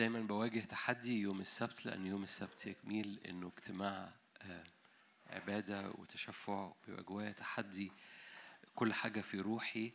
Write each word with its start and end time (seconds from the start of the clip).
دايما 0.00 0.20
بواجه 0.20 0.60
تحدي 0.60 1.20
يوم 1.20 1.40
السبت 1.40 1.86
لأن 1.86 2.06
يوم 2.06 2.22
السبت 2.22 2.66
يجميل 2.66 3.20
إنه 3.28 3.46
اجتماع 3.46 4.12
آه، 4.42 4.64
عبادة 5.26 5.90
وتشفع 5.90 6.72
بيبقى 6.86 7.02
جوايا 7.02 7.32
تحدي. 7.32 7.92
كل 8.74 8.92
حاجة 8.94 9.20
في 9.20 9.40
روحي. 9.40 9.92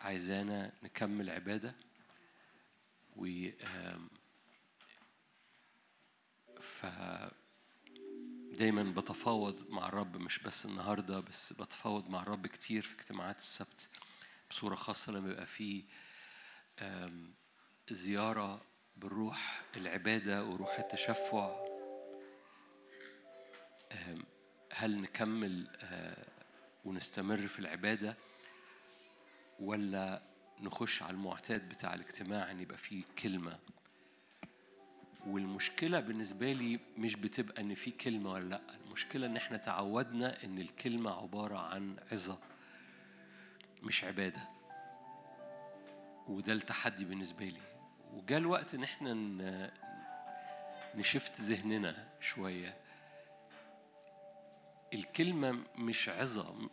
عايزانا 0.00 0.72
نكمل 0.82 1.30
عبادة. 1.30 1.74
و 3.16 3.48
ف 6.60 6.86
دايما 8.58 8.82
بتفاوض 8.82 9.70
مع 9.70 9.88
الرب 9.88 10.16
مش 10.16 10.38
بس 10.38 10.66
النهارده 10.66 11.20
بس 11.20 11.52
بتفاوض 11.52 12.08
مع 12.08 12.22
الرب 12.22 12.46
كتير 12.46 12.82
في 12.82 12.94
اجتماعات 12.94 13.38
السبت. 13.38 13.88
بصورة 14.50 14.74
خاصة 14.74 15.12
لما 15.12 15.30
يبقى 15.30 15.46
في 15.46 15.84
آم، 16.78 17.34
زيارة 17.90 18.62
بالروح 18.96 19.62
العبادة 19.76 20.44
وروح 20.44 20.78
التشفع. 20.78 21.66
هل 24.72 25.00
نكمل 25.00 25.68
آه، 25.82 26.26
ونستمر 26.84 27.46
في 27.46 27.58
العبادة 27.58 28.16
ولا 29.60 30.22
نخش 30.60 31.02
على 31.02 31.10
المعتاد 31.12 31.68
بتاع 31.68 31.94
الاجتماع 31.94 32.50
إن 32.50 32.60
يبقى 32.60 32.78
فيه 32.78 33.04
كلمة؟ 33.22 33.58
والمشكلة 35.26 36.00
بالنسبة 36.00 36.52
لي 36.52 36.80
مش 36.98 37.16
بتبقى 37.16 37.62
إن 37.62 37.74
في 37.74 37.90
كلمة 37.90 38.32
ولا 38.32 38.44
لأ 38.48 38.60
المشكلة 38.86 39.26
إن 39.26 39.36
إحنا 39.36 39.56
تعودنا 39.56 40.44
إن 40.44 40.58
الكلمة 40.58 41.10
عبارة 41.22 41.58
عن 41.58 41.96
عظة 42.12 42.38
مش 43.82 44.04
عبادة. 44.04 44.48
وده 46.28 46.52
التحدي 46.52 47.04
بالنسبة 47.04 47.44
لي. 47.44 47.60
وجاء 48.16 48.38
الوقت 48.38 48.74
إن 48.74 48.82
إحنا 48.82 49.12
نشفت 50.94 51.40
ذهننا 51.40 52.08
شوية. 52.20 52.76
الكلمة 54.94 55.64
مش 55.74 56.08
عظة 56.08 56.52
م- 56.52 56.70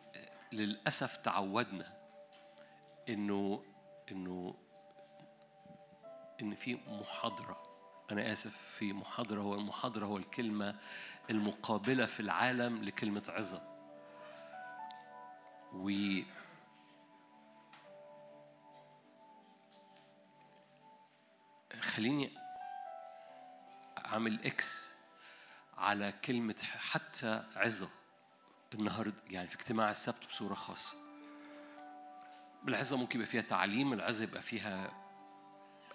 للأسف 0.51 1.17
تعودنا 1.17 1.97
إنه 3.09 3.63
إنه 4.11 4.55
إن 6.41 6.55
في 6.55 6.75
محاضرة. 6.87 7.63
أنا 8.11 8.31
آسف 8.31 8.57
في 8.57 8.93
محاضرة 8.93 9.41
هو 9.41 9.55
المحاضرة 9.55 10.05
هو 10.05 10.17
الكلمة 10.17 10.75
المقابلة 11.29 12.05
في 12.05 12.19
العالم 12.19 12.83
لكلمة 12.83 13.23
عظة 13.29 13.61
خليني 21.95 22.31
أعمل 24.05 24.45
إكس 24.45 24.93
على 25.77 26.13
كلمة 26.25 26.55
حتى 26.77 27.43
عظة 27.55 27.89
النهاردة 28.73 29.15
يعني 29.29 29.47
في 29.47 29.55
اجتماع 29.55 29.91
السبت 29.91 30.27
بصورة 30.29 30.53
خاصة. 30.53 30.97
العظة 32.67 32.97
ممكن 32.97 33.19
يبقى 33.19 33.31
فيها 33.31 33.41
تعليم 33.41 33.93
العظة 33.93 34.23
يبقى 34.23 34.41
فيها 34.41 34.91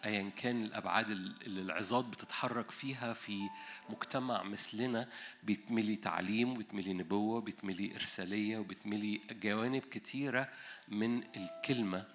ايا 0.05 0.31
كان 0.31 0.65
الأبعاد 0.65 1.11
اللي 1.11 1.61
العظات 1.61 2.05
بتتحرك 2.05 2.71
فيها 2.71 3.13
في 3.13 3.49
مجتمع 3.89 4.43
مثلنا 4.43 5.09
بيتملي 5.43 5.97
تعليم 5.97 6.53
وبيتملي 6.53 6.93
نبوة 6.93 7.37
وبيتملي 7.37 7.95
إرسالية 7.95 8.59
وبيتملي 8.59 9.21
جوانب 9.31 9.83
كتيرة 9.83 10.49
من 10.89 11.23
الكلمة 11.37 12.07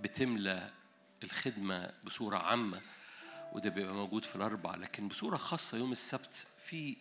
بتملى 0.00 0.70
الخدمة 1.24 1.92
بصورة 2.04 2.38
عامة. 2.38 2.80
وده 3.52 3.70
بيبقى 3.70 3.94
موجود 3.94 4.24
في 4.24 4.36
الاربع 4.36 4.74
لكن 4.74 5.08
بصورة 5.08 5.36
خاصة 5.36 5.78
يوم 5.78 5.92
السبت 5.92 6.46
في 6.64 6.96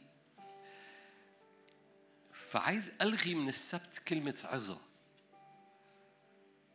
فعايز 2.33 2.91
ألغي 3.01 3.35
من 3.35 3.49
السبت 3.49 4.01
كلمة 4.07 4.43
عظة 4.43 4.81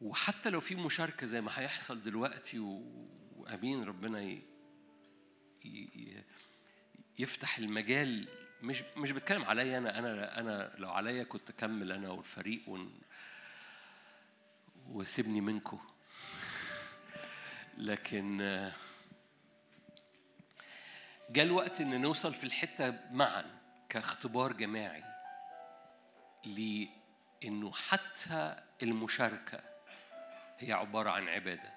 وحتى 0.00 0.50
لو 0.50 0.60
في 0.60 0.74
مشاركة 0.74 1.26
زي 1.26 1.40
ما 1.40 1.50
هيحصل 1.54 2.02
دلوقتي. 2.02 2.58
وأمين 2.58 3.84
ربنا 3.84 4.22
ي... 4.22 4.42
ي... 5.64 6.22
يفتح 7.18 7.58
المجال 7.58 8.28
مش 8.62 8.82
مش 8.96 9.10
بتكلم 9.10 9.44
عليا 9.44 9.78
أنا 9.78 9.98
أنا 9.98 10.40
أنا 10.40 10.74
لو 10.78 10.90
عليا 10.90 11.24
كنت 11.24 11.50
أكمل 11.50 11.92
أنا 11.92 12.10
والفريق 12.10 12.68
ون... 12.68 13.00
وسيبني 14.88 15.40
منكم 15.40 15.78
لكن 17.78 18.40
جاء 21.32 21.44
الوقت 21.44 21.80
إن 21.80 22.00
نوصل 22.00 22.32
في 22.34 22.44
الحتة 22.44 22.94
معا 23.10 23.44
كاختبار 23.88 24.52
جماعي 24.52 25.04
لإنه 26.46 27.72
حتى 27.72 28.56
المشاركة 28.82 29.60
هي 30.58 30.72
عبارة 30.72 31.10
عن 31.10 31.28
عبادة. 31.28 31.72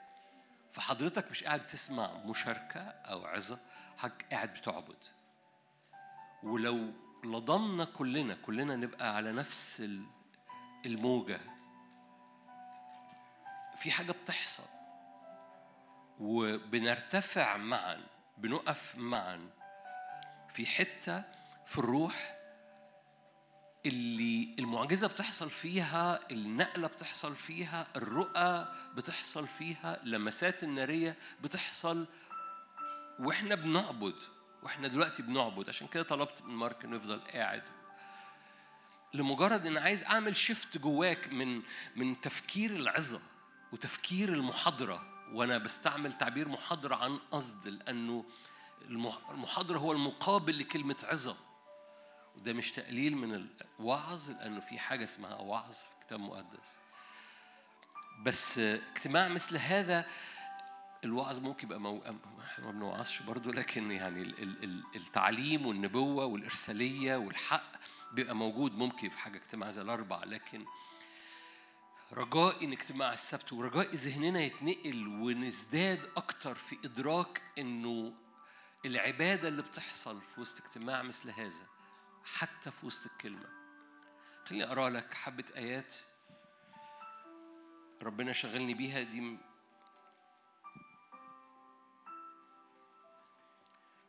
فحضرتك 0.74 1.32
مش 1.32 1.44
قاعد 1.44 1.60
بتسمع 1.60 2.12
مشاركة 2.14 2.80
أو 2.82 3.26
عظة 3.26 3.60
حضرتك 3.98 4.26
قاعد 4.32 4.54
بتعبد. 4.54 5.04
ولو 6.44 6.92
لضمنا 7.24 7.86
كلنا 7.86 8.36
كلنا 8.36 8.76
نبقى 8.76 9.16
على 9.16 9.32
نفس 9.32 9.80
ال- 9.82 10.06
الموجة. 10.86 11.40
في 13.78 13.92
حاجة 13.92 14.12
بتحصل. 14.12 14.64
وبنرتفع 16.20 17.58
معا 17.58 18.04
بنقف 18.38 18.96
معا 18.98 19.50
في 20.50 20.66
حتة 20.66 21.24
في 21.66 21.78
الروح 21.78 22.36
اللي 23.86 24.56
المعجزة 24.60 25.08
بتحصل 25.08 25.50
فيها 25.50 26.20
النقلة 26.32 26.88
بتحصل 26.88 27.36
فيها 27.36 27.88
الرؤى 27.96 28.68
بتحصل 28.96 29.48
فيها 29.48 30.00
لمسات 30.04 30.64
النارية 30.64 31.16
بتحصل. 31.42 32.06
وإحنا 33.20 33.56
بنعبد 33.56 34.16
وإحنا 34.64 34.88
دلوقتي 34.88 35.22
بنعبد. 35.24 35.70
عشان 35.70 35.88
كده 35.88 36.04
طلبت 36.04 36.42
من 36.42 36.56
مارك 36.56 36.86
إنه 36.86 36.96
يفضل 36.96 37.20
قاعد. 37.20 37.64
لمجرد 39.14 39.66
إن 39.66 39.78
عايز 39.78 40.04
أعمل 40.04 40.36
شيفت 40.36 40.78
جواك 40.78 41.28
من 41.28 41.62
من 41.96 42.22
تفكير 42.22 42.76
العظة 42.76 43.22
وتفكير 43.72 44.30
المحاضرة 44.34 45.15
وأنا 45.34 45.58
بستعمل 45.58 46.14
تعبير 46.14 46.48
محاضرة 46.50 46.96
عن 46.96 47.20
قصد 47.32 47.68
المح- 48.90 49.30
المحاضرة 49.32 49.78
هو 49.78 49.92
المقابل 49.92 50.60
لكلمة 50.60 50.96
عظة. 51.04 51.38
وده 52.36 52.54
مش 52.54 52.72
تقليل 52.72 53.18
من 53.18 53.48
الوعظ 53.80 54.30
لأنه 54.32 54.60
في 54.60 54.80
حاجة 54.80 55.04
اسمها 55.04 55.36
وعظ 55.36 55.74
في 55.74 55.96
الكتاب 56.02 56.20
المقدس 56.20 56.78
بس 58.26 58.58
اجتماع 58.60 59.28
مثل 59.28 59.58
هذا 59.58 60.06
الوعظ 61.04 61.40
ممكن 61.40 61.68
يبقى 61.68 61.80
مو... 61.80 62.02
إحنا 62.46 62.66
ما 62.66 62.72
بنوعظش 62.72 63.22
برضه 63.22 63.52
لكن 63.52 63.92
يعني 63.92 64.22
ال- 64.22 64.44
ال- 64.44 64.64
ال- 64.64 64.84
التعليم 64.96 65.66
والنبوة 65.66 66.26
والإرسالية 66.26 67.16
والحق 67.16 67.72
بيبقى 68.14 68.36
موجود 68.36 68.72
ممكن 68.76 69.10
في 69.10 69.18
حاجة 69.18 69.38
اجتماع 69.38 69.72
زي 69.72 69.82
الأربع 69.82 70.24
لكن 70.24 70.66
رجائي 72.14 72.66
ان 72.66 72.72
اجتماع 72.72 73.14
السبت 73.14 73.54
ورجائي 73.54 73.96
ذهننا 73.96 74.40
يتنقل 74.40 75.08
ونزداد 75.08 76.12
أكتر 76.18 76.56
في 76.56 76.78
إدراك 76.86 77.42
إنه 77.58 78.14
العبادة 78.86 79.48
اللي 79.48 79.62
بتحصل 79.62 80.22
في 80.22 80.42
وسط 80.42 80.66
اجتماع 80.66 81.02
مثل 81.02 81.30
هذا 81.30 81.68
حتى 82.24 82.72
في 82.72 82.86
وسط 82.86 83.12
الكلمة. 83.12 83.50
خليني 84.46 84.64
أقرأ 84.64 84.90
لك 84.90 85.14
حبة 85.14 85.44
آيات 85.56 85.96
ربنا 88.04 88.34
شغلني 88.34 88.74
بيها 88.74 89.02
دي 89.02 89.38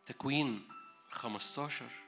تكوين 0.07 0.69
15 1.11 2.06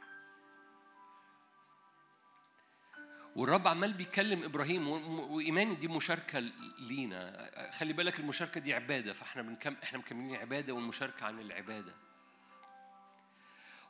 والرب 3.38 3.68
عمال 3.68 3.92
بيكلم 3.92 4.44
إبراهيم 4.44 4.88
وإيماني 5.30 5.74
دي 5.74 5.88
مشاركة 5.88 6.38
لينا. 6.78 7.50
خلي 7.72 7.92
بالك 7.92 8.20
المشاركة 8.20 8.60
دي 8.60 8.74
عبادة 8.74 9.12
فإحنا 9.12 9.42
بنكم 9.42 9.76
إحنا 9.82 9.98
مكملين 9.98 10.36
عبادة 10.36 10.72
والمشاركة 10.72 11.26
عن 11.26 11.40
العبادة. 11.40 11.94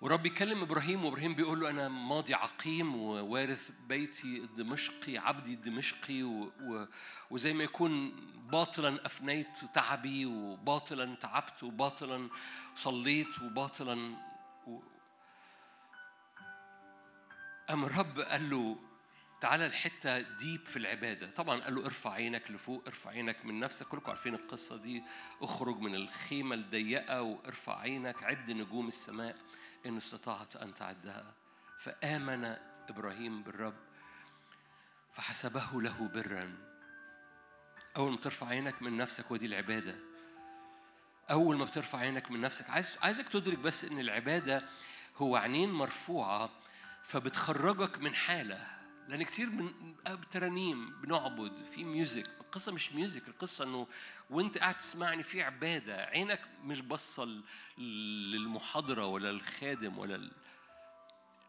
ورب 0.01 0.27
يكلم 0.27 0.63
إبراهيم 0.63 1.05
وإبراهيم 1.05 1.35
بيقول 1.35 1.61
له 1.61 1.71
أنا 1.71 1.89
ماضي 1.89 2.35
عقيم 2.35 2.97
ووارث 2.97 3.71
بيتي 3.89 4.39
الدمشقي 4.39 5.19
عبدي 5.19 5.55
الدمشقي 5.55 6.23
و... 6.23 6.53
و... 6.63 6.87
وزي 7.31 7.53
ما 7.55 7.65
يكون 7.65 8.11
باطلا 8.51 9.07
أفنيت 9.07 9.59
تعبي 9.75 10.27
وباطلا 10.27 11.15
تعبت 11.15 11.63
وباطلا 11.63 12.29
صليت 12.75 13.43
وباطلا 13.43 14.17
و... 14.67 14.79
أم 17.71 17.85
الرب 17.85 18.21
قال 18.21 18.51
له 18.51 18.88
تعالى 19.41 19.67
الحتة 19.67 20.21
ديب 20.21 20.67
في 20.67 20.77
العبادة. 20.77 21.31
طبعا 21.31 21.61
قال 21.61 21.75
له 21.75 21.85
ارفع 21.85 22.13
عينك 22.13 22.51
لفوق 22.51 22.83
ارفع 22.87 23.11
عينك 23.11 23.45
من 23.45 23.61
نفسك. 23.61 23.87
كلكم 23.87 24.09
عارفين 24.09 24.35
القصة 24.35 24.77
دي. 24.77 25.03
اخرج 25.43 25.79
من 25.79 25.95
الخيمة 25.95 26.55
الضيقة 26.55 27.23
وارفع 27.23 27.81
عينك. 27.81 28.23
عد 28.23 28.51
نجوم 28.51 28.89
السماء 28.89 29.37
إن 29.87 29.97
استطعت 29.97 30.57
أن 30.57 30.75
تعدها. 30.75 31.35
فآمن 31.79 32.57
إبراهيم 32.89 33.43
بالرب 33.43 33.77
فحسبه 35.13 35.83
له 35.83 36.09
برا. 36.15 36.55
أول 37.97 38.11
ما 38.11 38.17
ترفع 38.17 38.47
عينك 38.47 38.83
من 38.83 38.97
نفسك 38.97 39.31
ودي 39.31 39.47
العبادة. 39.47 39.99
أول 41.31 41.57
ما 41.57 41.65
بترفع 41.65 41.99
عينك 41.99 42.31
من 42.31 42.41
نفسك 42.41 42.71
عايز 42.71 42.99
عايزك 43.03 43.29
تدرك 43.29 43.59
بس 43.59 43.85
إن 43.85 43.99
العبادة 43.99 44.65
هو 45.17 45.37
عينين 45.37 45.73
مرفوعة 45.73 46.51
فبتخرجك 47.03 47.99
من 47.99 48.15
حالة. 48.15 48.78
لأن 49.09 49.23
كتير 49.23 49.51
من 49.51 49.95
ترانيم 50.31 51.01
بنعبد 51.01 51.63
في 51.63 51.85
music 51.85 52.29
القصة 52.41 52.73
مش 52.73 52.93
music 52.93 53.29
القصة 53.29 53.65
إنه 53.65 53.87
وأنت 54.31 54.59
قاعد 54.59 54.79
تسمعني 54.79 55.23
في 55.23 55.43
عبادة 55.43 56.05
عينك 56.05 56.41
مش 56.65 56.81
بصة 56.81 57.43
للمحاضرة 57.79 59.07
ولا 59.07 59.31
الخادم 59.31 59.99
ولا 59.99 60.15
ال... 60.15 60.33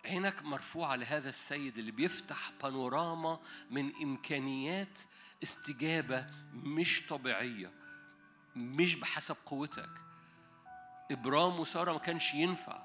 عينك 0.05 0.43
مرفوعة 0.43 0.95
لهذا 0.95 1.29
السيد 1.29 1.77
اللي 1.77 1.91
بيفتح 1.91 2.51
بانوراما 2.63 3.39
من 3.71 3.95
إمكانيات 3.95 4.99
استجابة 5.43 6.27
مش 6.53 7.07
طبيعية 7.07 7.71
مش 8.55 8.95
بحسب 8.95 9.35
قوتك. 9.45 9.89
إبرام 11.11 11.59
وسارة 11.59 11.91
ما 11.93 11.99
كانش 11.99 12.33
ينفع 12.33 12.83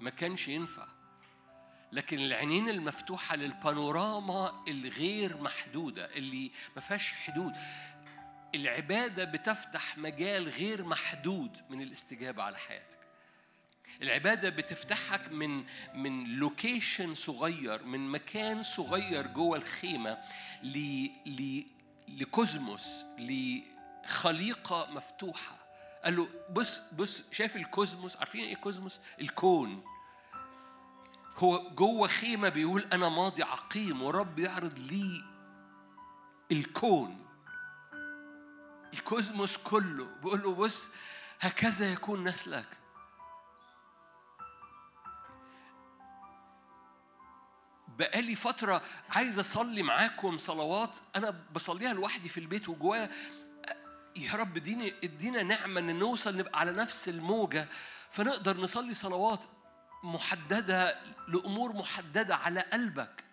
ما 0.00 0.10
كانش 0.10 0.48
ينفع. 0.48 0.88
لكن 1.92 2.18
العينين 2.18 2.68
المفتوحة 2.68 3.36
للبانوراما 3.36 4.64
الغير 4.68 5.42
محدودة 5.42 6.16
اللي 6.16 6.50
ما 6.76 6.82
فيهاش 6.82 7.12
حدود. 7.12 7.52
العبادة 8.54 9.24
بتفتح 9.24 9.98
مجال 9.98 10.48
غير 10.48 10.84
محدود 10.84 11.58
من 11.70 11.82
الاستجابة 11.82 12.42
على 12.42 12.58
حياتك. 12.58 12.98
العبادة 14.02 14.48
بتفتحك 14.48 15.32
من 15.32 15.64
من 15.94 16.24
location 16.24 17.14
صغير 17.14 17.82
من 17.84 18.08
مكان 18.10 18.62
صغير 18.62 19.26
جوه 19.26 19.56
الخيمة 19.56 20.18
ل 20.62 21.06
ل 21.26 21.64
ل 22.08 22.22
cosmos 22.22 23.04
لخليقة 23.18 24.90
مفتوحة. 24.90 25.56
قال 26.04 26.16
له 26.16 26.28
بص 26.50 26.82
بص 26.92 27.24
شايف 27.32 27.56
ال 27.56 27.63
cosmos؟ 27.63 28.16
عارفين 28.16 28.44
إيه 28.44 28.56
cosmos؟ 28.56 29.00
الكون. 29.20 29.84
هو 31.38 31.70
جوه 31.70 32.08
خيمة 32.08 32.48
بيقول 32.48 32.86
أنا 32.92 33.08
ماضي 33.08 33.42
عقيم 33.42 34.02
ورب 34.02 34.38
يعرض 34.38 34.78
لي 34.78 35.24
الكون. 36.52 37.26
ال 38.94 39.03
cosmos 39.03 39.56
كله 39.56 40.04
بيقول 40.04 40.42
له 40.42 40.54
بص 40.54 40.90
هكذا 41.40 41.92
يكون 41.92 42.28
نسلك. 42.28 42.78
بقالي 47.98 48.34
فترة 48.34 48.82
عايز 49.10 49.38
أصلي 49.38 49.82
معاكم 49.82 50.36
صلوات. 50.36 50.98
أنا 51.16 51.44
بصليها 51.52 51.92
لوحدي 51.92 52.28
في 52.28 52.40
البيت 52.40 52.68
وجوايا. 52.68 53.10
يا 54.16 54.32
رب 54.34 54.56
اديني 54.56 54.94
ادينا 55.04 55.42
نعمة 55.42 55.80
إن 55.80 55.98
نوصل 55.98 56.36
نبقى 56.36 56.60
على 56.60 56.72
نفس 56.72 57.08
الموجة. 57.08 57.68
فنقدر 58.10 58.56
نصلي 58.60 58.94
صلوات. 58.94 59.44
محددة 60.02 60.98
لأمور 61.28 61.72
محددة 61.72 62.36
على 62.36 62.60
قلبك. 62.60 63.24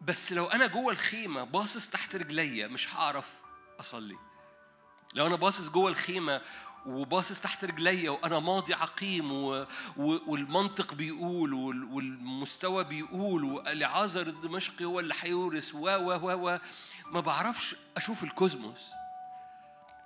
بس 0.00 0.32
لو 0.32 0.46
أنا 0.46 0.66
جوه 0.66 0.92
الخيمة 0.92 1.44
باصص 1.44 1.88
تحت 1.88 2.16
رجليا 2.16 2.68
مش 2.68 2.94
هعرف 2.94 3.42
أصلي. 3.80 4.16
لو 5.14 5.26
أنا 5.26 5.36
باصص 5.36 5.68
جوه 5.68 5.90
الخيمة 5.90 6.40
وباصص 6.86 7.40
تحت 7.40 7.64
رجليا 7.64 8.10
وأنا 8.10 8.38
ماضي 8.38 8.74
عقيم 8.74 9.32
و... 9.32 9.66
و... 9.96 10.18
والمنطق 10.26 10.94
بيقول 10.94 11.54
وال... 11.54 11.84
والمستوى 11.84 12.84
بيقول 12.84 13.44
والعازر 13.44 14.26
الدمشقي 14.26 14.84
هو 14.84 15.00
اللي 15.00 15.14
هيورث 15.20 15.74
و 15.74 15.88
و 15.88 16.12
و 16.12 16.48
و 16.48 16.58
ما 17.12 17.20
بعرفش 17.20 17.76
أشوف 17.96 18.24
الكوزموس. 18.24 18.90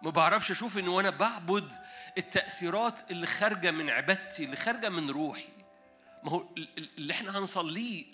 ما 0.06 0.12
بعرفش 0.12 0.50
أشوف 0.50 0.79
ان 0.79 0.88
وأنا 0.88 1.11
بعبد 1.11 1.73
التأثيرات 2.19 3.11
اللي 3.11 3.26
خارجة 3.26 3.70
من 3.70 3.91
عبادتي 3.91 4.44
اللي 4.44 4.56
خارجة 4.56 4.88
من 4.88 5.11
روحي. 5.11 5.49
ما 6.23 6.31
هو 6.31 6.44
اللي 6.99 7.12
إحنا 7.12 7.38
هنصليه 7.38 8.05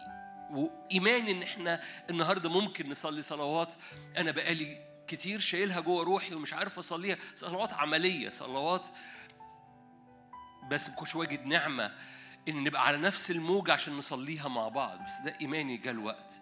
وايماني 0.51 1.33
إن 1.33 1.43
إحنا 1.43 1.83
النهارده 2.11 2.51
ممكن 2.51 2.91
نصلي 2.91 3.23
صلوات 3.23 3.75
أنا 4.17 4.31
بقالي 4.31 4.85
كتير 5.09 5.39
شايلها 5.39 5.81
جوه 5.81 6.05
روحي 6.05 6.35
ومش 6.35 6.55
عارف 6.55 6.79
أصليها. 6.79 7.19
صلوات 7.35 7.73
عملية 7.73 8.29
صلوات 8.29 8.89
بس 10.71 10.89
ما 10.89 10.95
كنتش 10.95 11.15
واجد 11.17 11.47
نعمة 11.47 11.93
إن 12.49 12.65
نبقى 12.65 12.87
على 12.87 12.97
نفس 12.99 13.31
الموجة 13.31 13.73
عشان 13.73 13.97
نصليها 13.97 14.49
مع 14.49 14.69
بعض. 14.69 15.05
بس 15.05 15.19
ده 15.25 15.37
إيماني 15.41 15.77
جه 15.77 15.91
الوقت. 15.91 16.41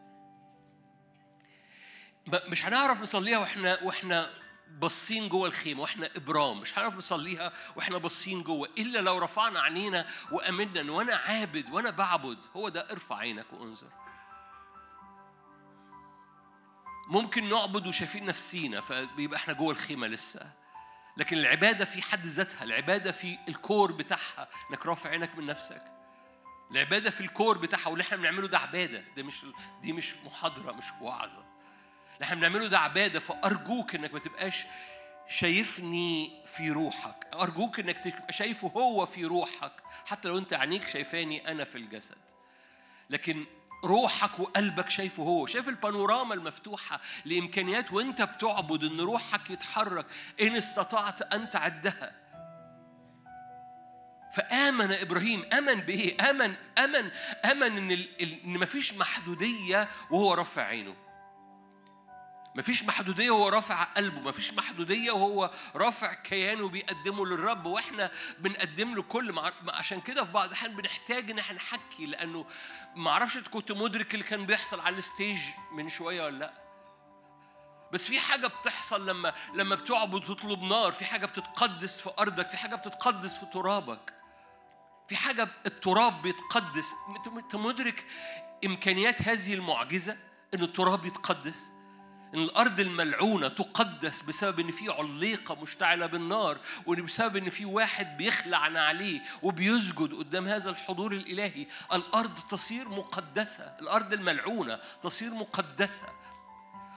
مش 2.49 2.67
هنعرف 2.67 3.03
نصليها 3.03 3.39
وإحنا 3.39 3.83
وإحنا 3.83 4.40
باصين 4.79 5.29
جوه 5.29 5.49
الخيمة 5.49 5.81
وإحنا 5.81 6.11
إبرام 6.17 6.61
مش 6.61 6.79
هنعرف 6.79 6.97
نصليها 6.97 7.53
وإحنا 7.77 7.99
باصين 7.99 8.39
جوه 8.39 8.69
إلا 8.79 8.99
لو 8.99 9.19
رفعنا 9.19 9.61
عينينا 9.61 10.07
وامنا 10.33 10.81
إن 10.81 10.91
وأنا 10.91 11.15
عابد 11.17 11.71
وأنا 11.73 11.91
بعبد 11.91 12.39
هو 12.57 12.69
ده 12.69 12.91
ارفع 12.91 13.17
عينك 13.17 13.47
وانظر. 13.53 13.89
ممكن 17.09 17.49
نعبد 17.49 17.87
وشايفين 17.87 18.27
نفسينا 18.27 18.81
فبيبقى 18.81 19.37
إحنا 19.37 19.55
جوه 19.55 19.71
الخيمة 19.71 20.07
لسه. 20.07 20.53
لكن 21.17 21.39
العبادة 21.39 21.85
في 21.85 22.03
حد 22.03 22.27
ذاتها 22.27 22.65
العبادة 22.65 23.13
في 23.13 23.39
الكور 23.49 23.93
بتاعها 23.93 24.49
إنك 24.71 24.87
رافع 24.87 25.11
عينك 25.11 25.39
من 25.39 25.47
نفسك. 25.47 25.83
العبادة 26.71 27.11
في 27.11 27.21
الكور 27.21 27.59
بتاعها 27.59 27.89
واللي 27.89 28.03
إحنا 28.03 28.17
بنعمله 28.17 28.49
ده 28.49 28.59
عبادة 28.59 29.05
ده 29.17 29.23
مش 29.23 29.47
دي 29.83 29.93
مش 29.93 30.15
محاضرة 30.25 30.73
مش 30.73 30.87
وعظة. 31.01 31.45
اللي 32.21 32.27
إحنا 32.29 32.37
بنعمله 32.37 32.67
ده 32.67 32.79
عبادة 32.79 33.21
فأرجوك 33.21 33.95
إنك 33.95 34.13
ما 34.13 34.19
تبقاش 34.19 34.67
شايفني 35.29 36.43
في 36.47 36.71
روحك. 36.71 37.27
أرجوك 37.35 37.81
إنك 37.81 37.99
تبقى 37.99 38.33
شايفه 38.33 38.69
هو 38.69 39.07
في 39.07 39.25
روحك. 39.25 39.73
حتى 40.07 40.29
لو 40.29 40.39
أنت 40.39 40.53
عينيك 40.55 40.89
شايفاني 40.89 41.51
أنا 41.51 41.65
في 41.65 41.79
الجسد. 41.79 42.17
لكن 43.11 43.47
روحك 43.85 44.41
وقلبك 44.41 44.91
شايفه 44.91 45.23
هو. 45.23 45.47
شايف 45.47 45.69
البانوراما 45.69 46.35
المفتوحة 46.35 47.01
لإمكانيات 47.25 47.93
وأنت 47.93 48.23
بتعبد 48.23 48.85
إن 48.85 49.01
روحك 49.01 49.51
يتحرك. 49.51 50.07
إن 50.41 50.57
استطعت 50.57 51.23
أن 51.23 51.51
تعدها. 51.51 52.13
فآمن 54.33 54.93
إبراهيم. 54.93 55.45
آمن 55.53 55.75
بإيه؟ 55.81 56.31
آمن 56.31 56.55
آمن 56.79 57.11
آمن 57.45 57.91
إن 57.91 58.07
إن 58.21 58.59
مفيش 58.59 58.95
محدودية 58.95 59.89
وهو 60.11 60.35
رافع 60.35 60.63
عينه. 60.63 61.10
مفيش 62.55 62.85
محدودية 62.85 63.31
وهو 63.31 63.49
رافع 63.49 63.83
قلبه 63.83 64.21
مفيش 64.21 64.55
محدودية 64.55 65.13
وهو 65.13 65.51
رافع 65.77 66.15
كيانه 66.15 66.69
بيقدمه 66.69 67.27
للرب 67.27 67.67
وإحنا 67.67 68.11
بنقدم 68.39 68.95
له 68.95 69.03
كل 69.03 69.33
مع... 69.33 69.53
عشان 69.69 70.01
كده 70.01 70.25
في 70.25 70.33
بعض 70.33 70.47
الأحيان 70.49 70.77
بنحتاج 70.77 71.31
إن 71.31 71.39
إحنا 71.39 71.57
نحكي 71.57 72.07
لأنه 72.07 72.47
ما 72.97 73.11
أعرفش 73.11 73.39
كنت 73.39 73.73
مدرك 73.73 74.15
اللي 74.15 74.25
كان 74.25 74.47
بيحصل 74.47 74.81
على 74.81 74.97
الستيج 74.99 75.39
من 75.73 75.89
شوية 75.89 76.25
ولا 76.25 76.39
لأ. 76.39 76.53
بس 77.93 78.09
في 78.09 78.21
حاجة 78.21 78.47
بتحصل 78.47 79.07
لما 79.07 79.35
لما 79.55 79.75
بتعبد 79.75 80.31
وتطلب 80.31 80.63
نار 80.63 80.93
في 80.93 81.05
حاجة 81.05 81.27
بتتقدس 81.27 82.01
في 82.01 82.11
أرضك 82.19 82.49
في 82.49 82.57
حاجة 82.57 82.75
بتتقدس 82.75 83.39
في 83.39 83.47
ترابك. 83.47 84.15
في 85.09 85.17
حاجة 85.17 85.49
التراب 85.67 86.23
بيتقدس. 86.23 86.87
أنت 87.37 87.57
مدرك 87.57 88.07
إمكانيات 88.65 89.23
هذه 89.23 89.55
المعجزة 89.55 90.17
إن 90.55 90.63
التراب 90.63 91.05
يتقدس؟ 91.05 91.73
إن 92.35 92.41
الأرض 92.41 92.81
الملعونة 92.81 93.49
تقدس 93.49 94.23
بسبب 94.23 94.61
إن 94.61 94.71
في 94.71 94.93
عليقه 94.93 95.55
مشتعلة 95.55 96.07
بالنار 96.07 96.59
وإن 96.87 97.05
بسبب 97.05 97.37
إن 97.37 97.51
في 97.51 97.65
واحد 97.65 98.17
بيخلع 98.17 98.59
عليه 98.59 99.21
وبيسجد 99.43 100.15
قدام 100.15 100.49
هذا 100.49 100.71
الحضور 100.71 101.13
الإلهي 101.13 101.67
الأرض 101.93 102.39
تصير 102.51 102.89
مقدسة 102.89 103.77
الأرض 103.81 104.13
الملعونة 104.13 104.79
تصير 105.03 105.35
مقدسة. 105.35 106.07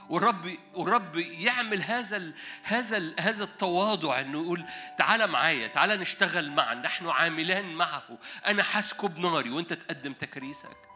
والرب 0.09 0.57
والرب 0.73 1.15
يعمل 1.15 1.81
هذا 1.81 2.17
ال 2.17 2.33
هذا 2.63 2.97
ال 2.97 3.15
هذا 3.19 3.43
التواضع 3.43 4.19
إنه 4.19 4.43
يقول 4.43 4.65
تعالى 4.97 5.27
معايا 5.27 5.67
تعالى 5.67 5.97
نشتغل 5.97 6.51
معا 6.51 6.73
نحن 6.73 7.09
عاملان 7.09 7.73
معه 7.73 8.17
أنا 8.47 8.63
حاسكب 8.63 9.19
ناري 9.19 9.49
وأنت 9.49 9.73
تقدم 9.73 10.13
تكريسك. 10.13 10.92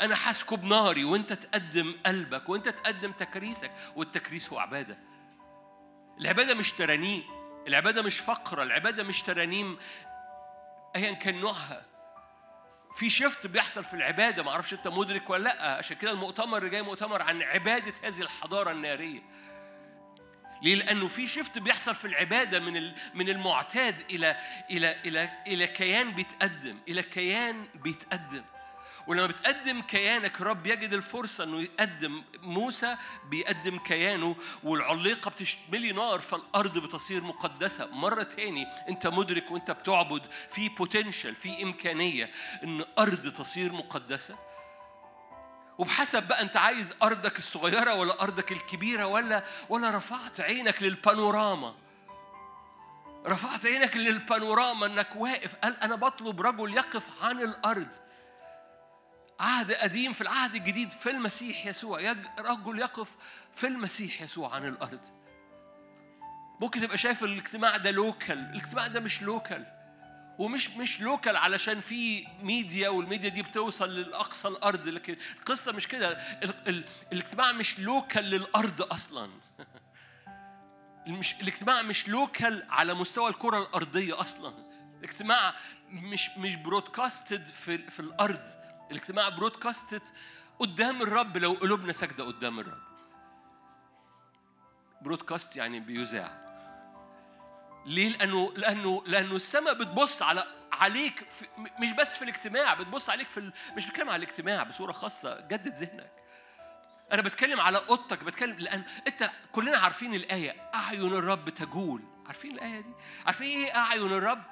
أنا 0.00 0.14
حاسكب 0.14 0.64
ناري 0.64 1.04
وأنت 1.04 1.32
تقدم 1.32 1.94
قلبك 2.06 2.48
وأنت 2.48 2.68
تقدم 2.68 3.12
تكريسك 3.12 3.70
والتكريس 3.96 4.52
هو 4.52 4.58
عبادة 4.58 4.98
العبادة 6.20 6.54
مش 6.54 6.72
ترانيم 6.72 7.22
العبادة 7.68 8.02
مش 8.02 8.18
فقرة 8.18 8.62
العبادة 8.62 9.02
مش 9.02 9.22
ترانيم 9.22 9.78
أيا 10.96 11.12
كان 11.12 11.40
نوعها 11.40 11.82
في 12.94 13.10
شفت 13.10 13.46
بيحصل 13.46 13.84
في 13.84 13.94
العبادة 13.94 14.42
ما 14.42 14.50
أعرفش 14.50 14.72
أنت 14.72 14.88
مدرك 14.88 15.30
ولا 15.30 15.42
لأ 15.42 15.76
عشان 15.76 15.96
كده 15.96 16.10
المؤتمر 16.10 16.58
اللي 16.58 16.70
جاي 16.70 16.82
مؤتمر 16.82 17.22
عن 17.22 17.42
عبادة 17.42 17.94
هذه 18.02 18.20
الحضارة 18.20 18.70
النارية 18.70 19.22
ليه؟ 20.62 20.74
لأنه 20.74 21.08
في 21.08 21.26
شفت 21.26 21.58
بيحصل 21.58 21.94
في 21.94 22.04
العبادة 22.04 22.60
من 22.60 22.92
من 23.14 23.28
المعتاد 23.28 24.00
إلى 24.10 24.36
إلى 24.70 24.96
إلى 25.04 25.30
إلى 25.46 25.66
كيان 25.66 26.10
بيتقدم، 26.14 26.78
إلى 26.88 27.02
كيان 27.02 27.66
بيتقدم. 27.74 28.44
ولما 29.06 29.26
بتقدم 29.26 29.82
كيانك 29.82 30.40
الرب 30.40 30.66
يجد 30.66 30.92
الفرصة 30.92 31.44
إنه 31.44 31.62
يقدم 31.62 32.22
موسى 32.42 32.96
بيقدم 33.30 33.78
كيانه 33.78 34.36
والعليقة 34.64 35.30
بتشملي 35.30 35.92
نار 35.92 36.18
فالأرض 36.18 36.78
بتصير 36.78 37.22
مقدسة. 37.22 37.86
مرة 37.86 38.22
تاني 38.22 38.66
أنت 38.88 39.06
مدرك 39.06 39.50
وأنت 39.50 39.70
بتعبد 39.70 40.22
في 40.48 40.68
بوتنشال 40.68 41.34
في 41.34 41.62
إمكانية 41.62 42.30
إن 42.64 42.84
أرض 42.98 43.32
تصير 43.32 43.72
مقدسة؟ 43.72 44.38
وبحسب 45.78 46.28
بقى 46.28 46.42
أنت 46.42 46.56
عايز 46.56 46.94
أرضك 47.02 47.38
الصغيرة 47.38 47.94
ولا 47.94 48.22
أرضك 48.22 48.52
الكبيرة 48.52 49.06
ولا 49.06 49.44
ولا 49.68 49.96
رفعت 49.96 50.40
عينك 50.40 50.82
للبانوراما؟ 50.82 51.74
رفعت 53.26 53.66
عينك 53.66 53.96
للبانوراما 53.96 54.86
إنك 54.86 55.08
واقف. 55.16 55.54
قال 55.54 55.80
أنا 55.80 55.94
بطلب 55.94 56.40
رجل 56.40 56.74
يقف 56.74 57.24
عن 57.24 57.40
الأرض. 57.40 57.88
عهد 59.40 59.72
قديم 59.72 60.12
في 60.12 60.20
العهد 60.20 60.54
الجديد 60.54 60.90
في 60.90 61.10
المسيح 61.10 61.66
يسوع. 61.66 62.14
رجل 62.38 62.78
يقف 62.78 63.16
في 63.52 63.66
المسيح 63.66 64.22
يسوع 64.22 64.54
عن 64.54 64.68
الأرض. 64.68 65.00
ممكن 66.60 66.80
تبقى 66.80 66.98
شايف 66.98 67.24
الاجتماع 67.24 67.76
ده 67.76 67.90
local 67.90 68.38
الاجتماع 68.38 68.86
ده 68.86 69.00
مش 69.00 69.22
local 69.22 69.66
ومش 70.38 70.70
مش 70.70 71.00
local 71.00 71.36
علشان 71.36 71.80
في 71.80 72.26
media 72.42 72.88
وال 72.88 72.99
media 72.99 73.28
دي 73.28 73.42
بتوصل 73.42 73.90
للاقصى 73.90 74.48
الأرض 74.48 74.88
لكن 74.88 75.16
القصة 75.38 75.72
مش 75.72 75.88
كده. 75.88 76.10
الاجتماع 77.12 77.52
مش 77.52 77.80
local 77.80 78.24
للأرض 78.24 78.82
أصلا. 78.82 79.30
مش 81.06 81.34
الاجتماع 81.34 81.82
مش 81.82 82.08
local 82.08 82.66
على 82.70 82.94
مستوى 82.94 83.30
الكرة 83.30 83.58
الأرضية 83.58 84.20
أصلا. 84.20 84.54
الاجتماع 84.98 85.54
مش 85.88 86.30
مش 86.36 86.56
برودكاستد 86.56 87.46
في 87.46 87.78
في 87.78 88.00
الأرض. 88.00 88.63
الاجتماع 88.90 89.28
برودكاستد 89.28 90.02
قدام 90.58 91.02
الرب 91.02 91.36
لو 91.36 91.52
قلوبنا 91.52 91.92
ساجدة 91.92 92.24
قدام 92.24 92.60
الرب 92.60 92.82
برودكاست 95.02 95.56
يعني 95.56 95.80
بيذاع 95.80 96.44
ليه؟ 97.86 98.08
لأنه 98.08 98.52
لأنه 98.56 99.02
لأنه 99.06 99.36
السماء 99.36 99.74
بتبص 99.74 100.22
على 100.22 100.44
عليك 100.72 101.30
في 101.30 101.46
مش 101.80 101.92
بس 101.92 102.16
في 102.16 102.22
الاجتماع 102.22 102.74
بتبص 102.74 103.10
عليك 103.10 103.30
في 103.30 103.40
ال... 103.40 103.52
مش 103.76 103.86
بتكلم 103.86 104.10
على 104.10 104.24
الاجتماع 104.24 104.62
بصورة 104.62 104.92
خاصة 104.92 105.40
جدد 105.40 105.74
ذهنك 105.76 106.12
أنا 107.12 107.22
بتكلم 107.22 107.60
على 107.60 107.78
أوضتك 107.88 108.24
بتكلم 108.24 108.56
لأن 108.58 108.84
أنت 109.06 109.30
كلنا 109.52 109.78
عارفين 109.78 110.14
الآية 110.14 110.70
أعين 110.74 111.12
الرب 111.12 111.50
تجول 111.50 112.02
عارفين 112.26 112.50
الآية 112.52 112.80
دي؟ 112.80 112.92
عارفين 113.26 113.46
إيه 113.64 113.76
أعين 113.76 114.02
الرب؟ 114.02 114.42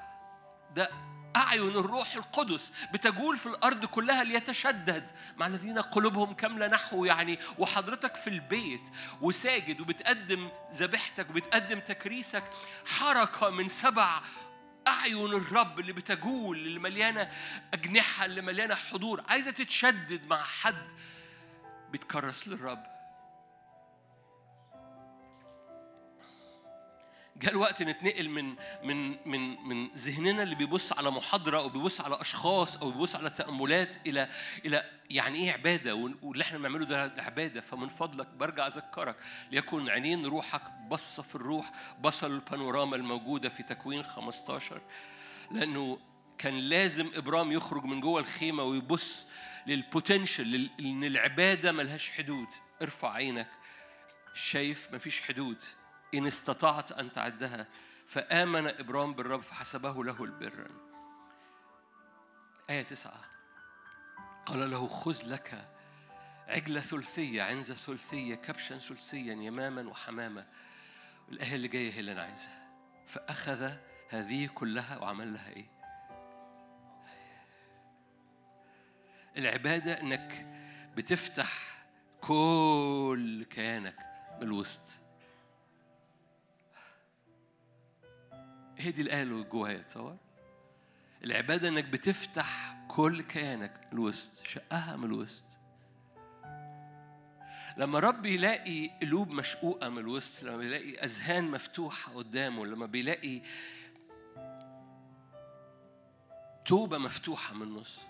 ده 0.75 0.91
أعين 1.37 1.69
الروح 1.69 2.15
القدس 2.15 2.73
بتجول 2.93 3.37
في 3.37 3.47
الأرض 3.47 3.85
كلها 3.85 4.25
ليتشدد. 4.25 5.11
مع 5.37 5.47
الذين 5.47 5.79
قلوبهم 5.79 6.35
كاملة 6.35 6.67
نحو 6.67 7.05
يعني 7.05 7.39
وحضرتك 7.59 8.15
في 8.15 8.31
البيت 8.31 8.89
وساجد 9.21 9.81
وبتقدم 9.81 10.51
ذبيحتك 10.75 11.31
وبتقدم 11.31 11.81
تكريسك 11.81 12.45
حركة 12.87 13.51
من 13.51 13.69
سبع 13.69 14.21
أعين 14.89 15.33
الرب 15.33 15.81
اللي 15.81 15.93
بتجول 15.93 16.57
اللي 16.57 16.79
مليانة 16.79 17.31
أجنحة 17.75 18.25
اللي 18.25 18.41
مليانة 18.43 18.75
حضور. 18.75 19.25
عايزة 19.29 19.51
تتشدد 19.51 20.27
مع 20.27 20.43
حد 20.43 20.93
بيتكرس 21.93 22.49
للرب. 22.49 22.87
جاء 27.37 27.51
الوقت 27.53 27.83
نتنقل 27.83 28.29
من 28.29 28.55
من 28.83 29.29
من 29.29 29.69
من 29.69 29.89
ذهننا 29.95 30.43
اللي 30.43 30.55
بيبص 30.55 30.93
على 30.93 31.11
محاضرة 31.11 31.59
أو 31.59 31.69
بيبص 31.69 32.01
على 32.01 32.21
أشخاص 32.21 32.77
أو 32.77 32.91
بيبص 32.91 33.17
على 33.17 33.31
تأملات 33.31 33.97
إلى 34.07 34.29
إلى 34.67 34.85
يعني 35.11 35.39
إيه 35.39 35.53
عبادة 35.53 35.95
واللي 35.95 36.43
إحنا 36.43 36.59
بنعمله 36.59 36.85
ده 36.87 37.15
عبادة. 37.19 37.61
فمن 37.61 37.89
فضلك 37.89 38.27
برجع 38.29 38.67
أذكرك. 38.67 39.17
ليكن 39.51 39.89
عينين 39.89 40.27
روحك 40.27 40.62
بصة 40.89 41.23
في 41.23 41.35
الروح 41.35 41.71
بصل 42.01 42.31
البانوراما 42.31 42.97
الموجودة 42.97 43.49
في 43.49 43.62
تكوين 43.62 44.03
15 44.03 44.81
لأنه 45.51 45.99
كان 46.39 46.57
لازم 46.59 47.11
ابرام 47.15 47.53
يخرج 47.53 47.85
من 47.85 48.01
جوه 48.01 48.21
الخيمة 48.21 48.62
ويبص 48.62 49.27
للبوتنشال 49.67 50.71
إن 50.81 51.05
العبادة 51.05 51.73
ملهاش 51.73 52.11
حدود. 52.11 52.49
ارفع 52.83 53.12
عينك. 53.12 53.49
شايف 54.35 54.95
مفيش 54.95 55.21
حدود. 55.23 55.62
إن 56.14 56.26
استطعت 56.26 56.92
أن 56.92 57.12
تعدها 57.12 57.66
فآمن 58.07 58.66
إبرام 58.66 59.14
بالرب 59.14 59.40
فحسبه 59.40 60.04
له 60.04 60.25
البر. 60.25 60.71
آية 62.71 62.83
تسعة. 62.83 63.21
قال 64.47 64.71
له 64.71 64.87
خذ 64.87 65.23
لك 65.26 65.69
عجلة 66.49 66.81
ثلثية 66.81 67.42
عنزة 67.42 67.75
ثلثية 67.75 68.35
كبشا 68.35 68.78
ثلثيا 68.78 69.35
يماما 69.35 69.88
وحمامة 69.90 70.47
الآية 71.28 71.54
اللي 71.54 71.69
جاية 71.69 71.92
هي 71.92 72.00
اللي 72.00 72.12
أنا 72.12 72.23
عايزها. 72.23 72.73
فأخذ 73.07 73.76
هذه 74.09 74.47
كلها 74.47 74.99
وعمل 74.99 75.35
لها 75.35 75.49
إيه؟ 75.49 75.66
العبادة 79.37 80.00
إنك 80.00 80.47
بتفتح 80.97 81.85
كل 82.21 83.47
كيانك 83.50 83.97
من 84.40 84.52
هي 88.79 88.91
دي 88.91 89.02
الآية 89.02 89.23
اللي 89.23 89.45
جواها 89.45 89.79
تصور؟ 89.79 90.17
العبادة 91.25 91.69
إنك 91.69 91.85
بتفتح 91.85 92.76
كل 92.88 93.23
كيانك 93.23 93.88
الوسط 93.93 94.47
شقها 94.47 94.97
من 94.97 95.05
الوسط. 95.05 95.45
لما 97.76 97.99
رب 97.99 98.26
يلاقي 98.26 98.91
قلوب 99.02 99.31
مشقوقة 99.31 99.88
من 99.88 99.99
الوسط 99.99 100.43
لما 100.43 100.57
بيلاقي 100.57 101.05
أذهان 101.05 101.50
مفتوحة 101.50 102.12
قدامه 102.12 102.67
لما 102.67 102.87
بيلاقي 102.87 103.43
توبة 106.64 106.99
مفتوحة 106.99 107.55
من 107.55 107.62
النص 107.62 108.00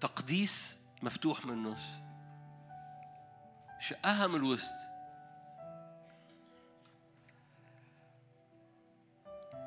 تقديس 0.00 0.76
مفتوح 1.02 1.46
من 1.46 1.52
النص 1.52 1.82
شقها 3.80 4.26
من 4.26 4.34
الوسط. 4.34 4.74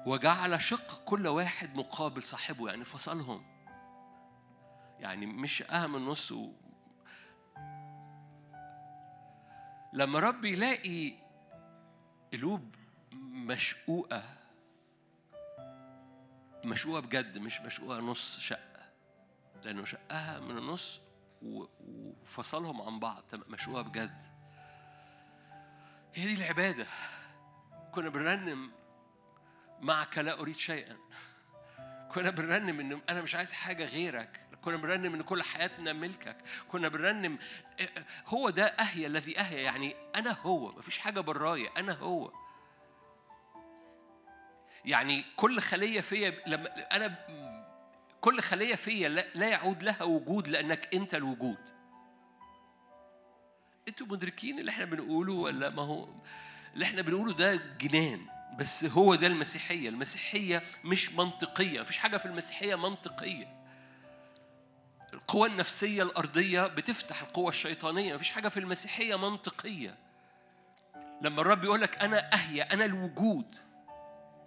وجعل 0.06 0.62
شق 0.62 1.04
كل 1.06 1.28
واحد 1.28 1.76
مقابل 1.76 2.24
صاحبه 2.24 2.70
يعني 2.70 2.86
فصلهم. 2.86 3.46
يعني 5.00 5.26
مش 5.26 5.62
أهم 5.62 5.96
النص 5.96 6.32
و... 6.32 6.52
لما 9.94 10.20
رب 10.20 10.46
يلاقي 10.46 11.14
قلوب 12.34 12.76
مشقوقة 13.22 14.24
مشقوقة 16.66 17.00
بجد 17.00 17.38
مش 17.38 17.62
مشقوقة 17.62 18.00
نص 18.00 18.40
شقة 18.40 18.92
لأنه 19.64 19.86
شقها 19.86 20.40
من 20.40 20.58
النص 20.58 21.02
وفصلهم 21.42 22.82
عن 22.82 23.00
بعض 23.00 23.24
مشقوقة 23.48 23.82
بجد. 23.82 24.22
هي 26.14 26.26
دي 26.26 26.34
العبادة. 26.34 26.88
كنا 27.92 28.10
بنرنم 28.10 28.72
معك 29.82 30.18
لا 30.18 30.40
أريد 30.40 30.56
شيئا. 30.56 30.98
كنا 32.12 32.30
بنرنم 32.30 32.80
إن 32.80 33.02
أنا 33.10 33.22
مش 33.22 33.36
عايز 33.36 33.54
حاجة 33.54 33.86
غيرك. 33.86 34.40
كنا 34.62 34.78
بنرنم 34.78 35.14
إن 35.14 35.22
كل 35.22 35.44
حياتنا 35.44 35.94
ملكك. 35.94 36.38
كنا 36.72 36.88
بنرنم 36.88 37.40
هو 38.28 38.50
ده 38.50 38.66
أهيا 38.66 39.08
الذي 39.08 39.40
أهيا 39.40 39.60
يعني 39.62 39.96
أنا 40.16 40.32
هو 40.32 40.72
مفيش 40.72 40.98
حاجة 40.98 41.20
برايا 41.20 41.70
أنا 41.78 41.94
هو. 41.94 42.32
يعني 44.86 45.26
كل 45.36 45.60
خلية 45.60 46.02
فيا 46.02 46.42
لما 46.48 46.96
أنا 46.96 47.16
كل 48.22 48.40
خلية 48.40 48.76
فيا 48.76 49.10
لا 49.10 49.48
يعود 49.48 49.84
لها 49.84 50.04
وجود 50.04 50.48
لأنك 50.48 50.96
أنت 50.96 51.16
الوجود. 51.16 51.58
أنتوا 53.88 54.08
مدركين 54.08 54.60
اللي 54.60 54.72
إحنا 54.72 54.86
بنقوله 54.86 55.34
ولا 55.34 55.70
ما 55.70 55.82
هو؟ 55.82 56.08
اللي 56.74 56.86
إحنا 56.86 57.02
بنقوله 57.02 57.34
ده 57.34 57.56
جنان. 57.56 58.26
بس 58.58 58.86
هو 58.86 59.16
ده 59.16 59.28
المسيحية. 59.28 59.90
المسيحية 59.90 60.64
مش 60.84 61.14
منطقية. 61.14 61.82
مفيش 61.82 61.98
حاجة 61.98 62.18
في 62.18 62.26
المسيحية 62.26 62.76
منطقية. 62.76 63.62
القوى 65.14 65.50
النفسية 65.50 66.04
الأرضية 66.04 66.68
بتفتح 66.68 67.22
القوى 67.22 67.50
الشيطانية. 67.50 68.14
مفيش 68.14 68.30
حاجة 68.32 68.48
في 68.48 68.60
المسيحية 68.60 69.16
منطقية. 69.16 69.98
لما 71.22 71.42
الرب 71.42 71.64
يقول 71.64 71.82
لك 71.82 71.98
أنا 71.98 72.34
أهيا 72.34 72.74
أنا 72.74 72.86
الوجود. 72.86 73.56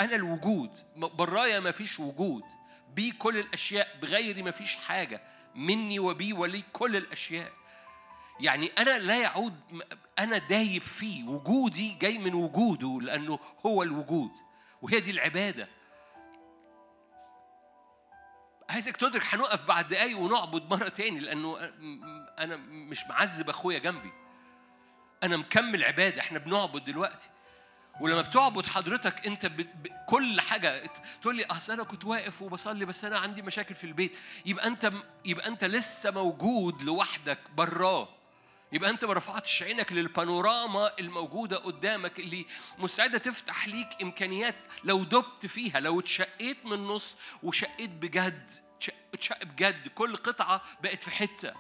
أنا 0.01 0.17
الوجود. 0.17 0.71
برايا 0.97 1.61
ما 1.61 1.71
فيش 1.71 2.01
وجود. 2.01 2.43
بي 2.95 3.11
كل 3.11 3.39
الأشياء. 3.39 3.89
بغيري 4.03 4.43
ما 4.43 4.51
فيش 4.51 4.77
حاجة. 4.77 5.23
مني 5.55 5.99
وبي 5.99 6.33
ولي 6.33 6.63
كل 6.73 6.97
الأشياء. 6.97 7.53
يعني 8.41 8.67
أنا 8.67 8.99
لا 8.99 9.21
يعود 9.21 9.55
أنا 10.19 10.39
دايب 10.39 10.83
فيه 10.83 11.25
وجودي 11.29 11.95
جاي 11.95 12.19
من 12.19 12.35
وجوده 12.35 12.99
لأنه 13.03 13.39
هو 13.67 13.83
الوجود 13.83 14.31
وهي 14.83 15.01
دي 15.01 15.11
العبادة. 15.11 15.69
عايزك 18.71 18.97
تدرك 18.97 19.35
هنقف 19.35 19.63
بعد 19.63 19.89
دقايق 19.89 20.19
ونعبد 20.19 20.71
مرة 20.71 20.89
تاني 20.89 21.21
لأنه 21.21 21.57
أنا 22.39 22.57
مش 22.57 23.07
معذب 23.07 23.49
أخويا 23.49 23.79
جنبي. 23.79 24.13
أنا 25.23 25.37
مكمل 25.37 25.85
عبادة 25.85 26.21
إحنا 26.21 26.39
بنعبد 26.39 26.85
دلوقتي. 26.85 27.29
ولما 28.01 28.21
بتعبد 28.21 28.67
حضرتك 28.67 29.27
أنت 29.27 29.47
ب... 29.47 29.57
ب... 29.57 29.89
كل 30.09 30.41
حاجة 30.41 30.91
تقول 31.23 31.37
لي 31.37 31.45
أصل 31.45 31.73
أنا 31.73 31.83
كنت 31.83 32.05
واقف 32.05 32.43
وبصلي 32.43 32.85
بس 32.85 33.05
أنا 33.05 33.19
عندي 33.19 33.43
مشاكل 33.43 33.75
في 33.75 33.85
البيت. 33.85 34.17
يبقى 34.47 34.67
أنت 34.67 34.93
يبقى 35.25 35.49
أنت 35.49 35.65
لسه 35.65 36.11
موجود 36.11 36.83
لوحدك 36.83 37.39
براه. 37.57 38.09
يبقى 38.75 38.91
انت 38.91 39.05
ما 39.05 39.13
رفعتش 39.13 39.63
عينك 39.63 39.93
للبانوراما 39.93 40.99
الموجودة 40.99 41.57
قدامك 41.57 42.21
اللي 42.21 42.47
مستعده 42.79 43.19
تفتح 43.19 43.69
ليك 43.69 43.89
إمكانيات 44.03 44.55
لو 44.85 45.05
دبت 45.05 45.47
فيها 45.47 45.81
لو 45.81 46.01
اتشقيت 46.01 46.67
من 46.67 46.73
النص 46.73 47.17
وشقيت 47.43 47.91
بجد 47.91 48.51
اتشق 49.15 49.45
بجد. 49.45 49.89
كل 49.89 50.17
قطعة 50.17 50.63
بقت 50.83 51.03
في 51.03 51.11
حتة. 51.11 51.55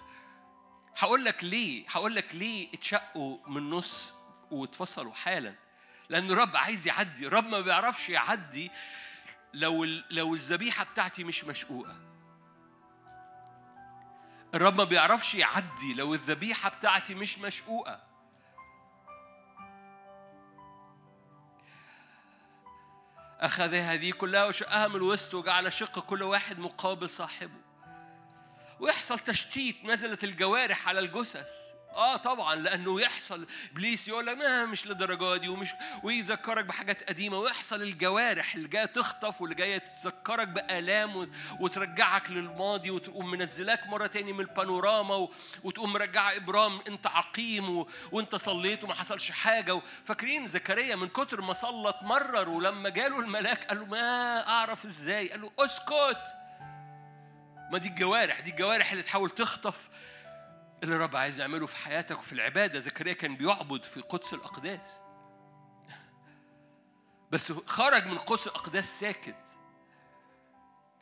هقول 0.98 1.24
لك 1.24 1.44
ليه 1.44 1.84
هقول 1.88 2.14
لك 2.14 2.34
ليه 2.34 2.74
اتشقوا 2.74 3.38
من 3.48 3.56
النص 3.56 4.12
واتفصلوا 4.50 5.14
حالا. 5.14 5.54
لأن 6.08 6.30
الرب 6.30 6.56
عايز 6.56 6.86
يعدي. 6.86 7.26
الرب 7.26 7.46
ما 7.46 7.60
بيعرفش 7.60 8.08
يعدي 8.08 8.70
لو 9.54 9.84
لو 10.10 10.34
الذبيحة 10.34 10.84
بتاعتي 10.84 11.24
مش 11.24 11.44
مشقوقة. 11.44 12.13
الرب 14.54 14.76
ما 14.76 14.84
بيعرفش 14.84 15.34
يعدي 15.34 15.94
لو 15.94 16.14
الذبيحة 16.14 16.70
بتاعتي 16.70 17.14
مش 17.14 17.38
مشقوقة. 17.38 18.00
أخذ 23.40 23.74
هذه 23.74 24.10
كلها 24.10 24.44
وشقها 24.44 24.88
من 24.88 24.96
الوسط 24.96 25.34
وجعل 25.34 25.72
شق 25.72 25.98
كل 25.98 26.22
واحد 26.22 26.58
مقابل 26.58 27.10
صاحبه. 27.10 27.60
ويحصل 28.80 29.18
تشتيت 29.18 29.84
نزلت 29.84 30.24
الجوارح 30.24 30.88
على 30.88 31.00
الجثث. 31.00 31.73
آه 31.94 32.16
طبعا 32.16 32.54
لأنه 32.54 33.00
يحصل 33.00 33.46
إبليس 33.72 34.08
يقول 34.08 34.26
لك 34.26 34.36
ما 34.36 34.66
مش 34.66 34.86
للدرجة 34.86 35.36
دي 35.36 35.48
ومش 35.48 35.74
ويذكرك 36.02 36.64
بحاجات 36.64 37.08
قديمة 37.08 37.38
ويحصل 37.38 37.82
الجوارح 37.82 38.54
اللي 38.54 38.68
جاية 38.68 38.84
تخطف 38.84 39.40
واللي 39.40 39.54
جاية 39.54 39.78
تذكرك 39.78 40.48
بآلام 40.48 41.30
وترجعك 41.60 42.30
للماضي 42.30 42.90
وتقوم 42.90 43.30
منزلاك 43.30 43.86
مرة 43.86 44.06
تاني 44.06 44.32
من 44.32 44.40
البانوراما 44.40 45.28
وتقوم 45.64 45.92
مرجعه 45.92 46.36
إبرام 46.36 46.80
أنت 46.88 47.06
عقيم 47.06 47.84
وأنت 48.12 48.36
صليت 48.36 48.84
وما 48.84 48.94
حصلش 48.94 49.30
حاجة. 49.30 49.80
فاكرين 50.04 50.46
زكريا 50.46 50.96
من 50.96 51.08
كتر 51.08 51.40
ما 51.40 51.52
صلى 51.52 51.88
اتمرر 51.88 52.48
ولما 52.48 52.88
جاله 52.88 53.20
الملاك 53.20 53.64
قال 53.64 53.78
له 53.80 53.86
ما 53.86 54.48
أعرف 54.48 54.84
إزاي؟ 54.84 55.30
قال 55.30 55.40
له 55.40 55.50
أسكت. 55.58 56.34
ما 57.72 57.78
دي 57.78 57.88
الجوارح 57.88 58.40
دي 58.40 58.50
الجوارح 58.50 58.90
اللي 58.90 59.02
تحاول 59.02 59.30
تخطف 59.30 59.90
اللي 60.84 60.96
الرب 60.96 61.16
عايز 61.16 61.40
يعمله 61.40 61.66
في 61.66 61.76
حياتك 61.76 62.18
وفي 62.18 62.32
العبادة. 62.32 62.78
زكريا 62.78 63.12
كان 63.12 63.36
بيعبد 63.36 63.84
في 63.84 64.00
قدس 64.00 64.34
الأقداس. 64.34 65.00
بس 67.30 67.52
خرج 67.52 68.06
من 68.06 68.18
قدس 68.18 68.46
الأقداس 68.46 69.00
ساكت. 69.00 69.58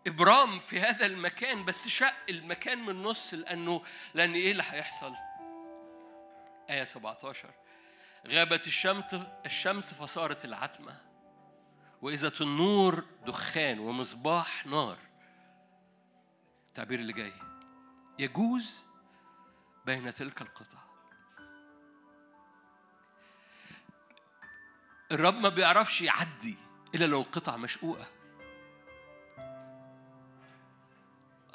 إبرام 0.06 0.58
في 0.58 0.80
هذا 0.80 1.06
المكان 1.06 1.64
بس 1.64 1.88
شق 1.88 2.14
المكان 2.28 2.78
من 2.78 2.90
النص 2.90 3.34
لأنه 3.34 3.82
لأن 4.14 4.34
إيه 4.34 4.52
اللي 4.52 4.64
هيحصل؟ 4.70 5.14
آية 6.70 6.84
17 6.84 7.50
غابت 8.28 8.66
الشمس 8.66 9.04
الشمس 9.46 9.94
فصارت 9.94 10.44
العتمة. 10.44 10.96
وإذا 12.02 12.32
النور 12.40 13.04
دخان 13.26 13.78
ومصباح 13.78 14.66
نار. 14.66 14.98
التعبير 16.68 16.98
اللي 16.98 17.12
جاي. 17.12 17.32
يجوز 18.18 18.84
بين 19.86 20.14
تلك 20.14 20.42
القطع. 20.42 20.78
الرب 25.12 25.34
ما 25.34 25.48
بيعرفش 25.48 26.02
يعدي 26.02 26.56
إلا 26.94 27.04
لو 27.04 27.20
القطع 27.20 27.56
مشقوقة. 27.56 28.06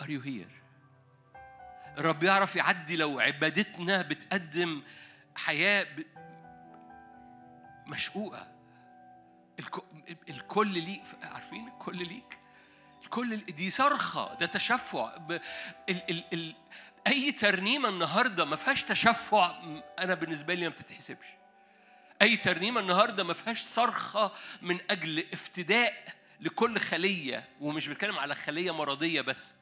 Are 0.01 0.05
you 0.05 0.21
here؟ 0.25 0.51
الرب 1.97 2.23
يعرف 2.23 2.55
يعدي 2.55 2.95
لو 2.95 3.19
عبادتنا 3.19 4.01
بتقدم 4.01 4.83
حياة 5.35 5.87
مشقوقة. 7.87 8.47
الكل 10.29 10.67
ليك 10.67 11.03
عارفين 11.23 11.67
الكل 11.67 12.07
ليك؟ 12.07 12.39
الكل 13.03 13.37
دي 13.37 13.69
صرخة 13.69 14.33
ده 14.33 14.45
تشفع. 14.45 15.15
ال 15.15 15.41
ال 15.89 16.23
ال 16.33 16.55
أي 17.07 17.31
ترنيمة 17.31 17.89
النهاردة 17.89 18.45
ما 18.45 18.55
فيهاش 18.55 18.83
تشفع 18.83 19.63
أنا 19.99 20.13
بالنسبة 20.13 20.53
لي 20.53 20.61
ما 20.61 20.69
بتتحسبش. 20.69 21.25
أي 22.21 22.37
ترنيمة 22.37 22.81
النهاردة 22.81 23.23
ما 23.23 23.33
فيهاش 23.33 23.61
صرخة 23.61 24.31
من 24.61 24.79
أجل 24.89 25.25
افتداء 25.33 25.93
لكل 26.41 26.79
خلية 26.79 27.47
ومش 27.61 27.87
بتكلم 27.87 28.19
على 28.19 28.35
خلية 28.35 28.71
مرضية 28.71 29.21
بس. 29.21 29.55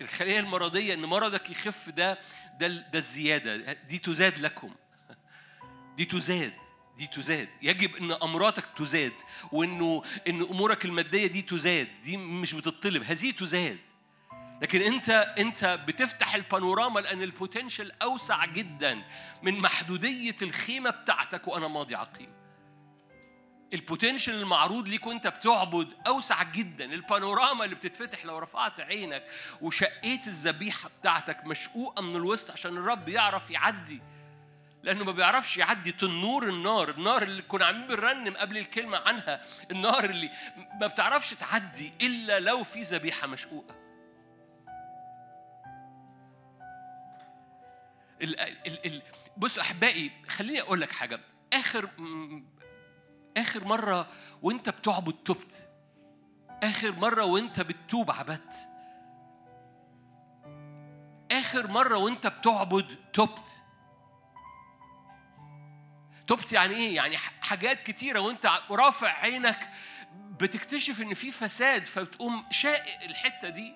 الخلية 0.00 0.40
المرضية 0.40 0.94
إن 0.94 1.04
مرضك 1.04 1.50
يخف 1.50 1.90
ده 1.90 2.18
ده 2.60 2.68
ده 2.68 2.98
الزيادة. 2.98 3.72
دي 3.72 3.98
تزاد 3.98 4.38
لكم. 4.38 4.74
دي 5.96 6.04
تزاد. 6.04 6.54
دي 6.96 7.06
تزاد. 7.06 7.48
يجب 7.62 7.96
إن 7.96 8.12
امراتك 8.12 8.64
تزاد 8.76 9.12
وإنه 9.52 10.02
إن 10.28 10.42
أمورك 10.42 10.84
المادية 10.84 11.26
دي 11.26 11.42
تزاد. 11.42 11.88
دي 12.02 12.16
مش 12.16 12.54
بتطلب. 12.54 13.02
هذه 13.02 13.30
تزاد. 13.30 13.78
لكن 14.62 14.80
انت 14.82 15.10
انت 15.38 15.64
بتفتح 15.86 16.34
البانوراما 16.34 17.00
لأن 17.00 17.22
ال 17.22 17.30
potential 17.30 18.02
أوسع 18.02 18.44
جدا 18.44 19.02
من 19.42 19.60
محدودية 19.60 20.36
الخيمة 20.42 20.90
بتاعتك 20.90 21.48
وأنا 21.48 21.68
ماضي 21.68 21.94
عقيم. 21.94 22.32
ال 23.74 23.80
potential 23.80 24.34
المعروض 24.34 24.88
ليك 24.88 25.06
وانت 25.06 25.26
بتعبد 25.26 25.88
أوسع 26.06 26.42
جدا. 26.42 26.84
البانوراما 26.84 27.64
اللي 27.64 27.76
بتتفتح 27.76 28.26
لو 28.26 28.38
رفعت 28.38 28.80
عينك 28.80 29.24
وشقيت 29.60 30.26
الذبيحة 30.26 30.90
بتاعتك 31.00 31.46
مشقوقة 31.46 32.02
من 32.02 32.16
الوسط 32.16 32.50
عشان 32.50 32.76
الرب 32.76 33.08
يعرف 33.08 33.50
يعدي. 33.50 34.02
لأنه 34.82 35.04
ما 35.04 35.12
بيعرفش 35.12 35.56
يعدي 35.56 35.92
تنور 35.92 36.48
النار 36.48 36.90
النار 36.90 37.22
اللي 37.22 37.42
كنا 37.42 37.64
عاملين 37.66 37.86
بنرنم 37.86 38.36
قبل 38.36 38.58
الكلمة 38.58 38.98
عنها 38.98 39.44
النار 39.70 40.04
اللي 40.04 40.30
ما 40.80 40.86
بتعرفش 40.86 41.30
تعدي 41.34 41.92
إلا 42.00 42.40
لو 42.40 42.64
في 42.64 42.82
ذبيحة 42.82 43.26
مشقوقة. 43.26 43.83
ال 48.22 48.40
ال 48.40 48.86
ال 48.86 49.02
بص 49.36 49.58
أحبائي 49.58 50.10
خليني 50.28 50.60
أقول 50.60 50.80
لك 50.80 50.92
حاجة. 50.92 51.20
آخر 51.52 51.88
آخر 53.36 53.64
مرة 53.64 54.08
وأنت 54.42 54.68
بتعبد 54.68 55.12
تبت 55.12 55.68
آخر 56.62 56.92
مرة 56.92 57.24
وأنت 57.24 57.60
بتتوب 57.60 58.10
عبدت 58.10 58.68
آخر 61.30 61.66
مرة 61.66 61.96
وأنت 61.96 62.26
بتعبد 62.26 62.96
تبت. 63.12 63.60
تبت 66.26 66.52
يعني 66.52 66.74
إيه؟ 66.74 66.96
يعني 66.96 67.16
حاجات 67.16 67.82
كتيرة 67.82 68.20
وأنت 68.20 68.50
رافع 68.70 69.08
عينك 69.08 69.70
بتكتشف 70.14 71.00
إن 71.02 71.14
في 71.14 71.30
فساد 71.30 71.86
فبتقوم 71.86 72.46
شائق 72.50 73.02
الحتة 73.02 73.48
دي. 73.48 73.74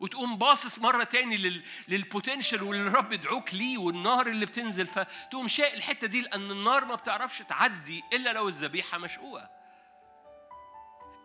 وتقوم 0.00 0.38
باصص 0.38 0.78
مرة 0.78 1.04
تاني 1.04 1.36
لل... 1.36 1.64
للبوتنشال 1.88 2.62
واللي 2.62 2.88
الرب 2.88 3.12
يدعوك 3.12 3.54
ليه 3.54 3.78
والنار 3.78 4.26
اللي 4.26 4.46
بتنزل 4.46 4.86
فتقوم 4.86 5.48
شايق 5.48 5.74
الحتة 5.74 6.06
دي 6.06 6.20
لأن 6.20 6.50
النار 6.50 6.84
ما 6.84 6.94
بتعرفش 6.94 7.38
تعدي 7.38 8.02
إلا 8.12 8.32
لو 8.32 8.48
الذبيحة 8.48 8.98
مشقوقة. 8.98 9.50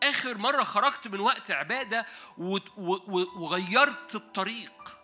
آخر 0.03 0.38
مرة 0.38 0.63
خرجت 0.63 1.07
من 1.07 1.19
وقت 1.19 1.51
عبادة. 1.51 2.05
وغيرت 3.36 4.15
الطريق. 4.15 4.97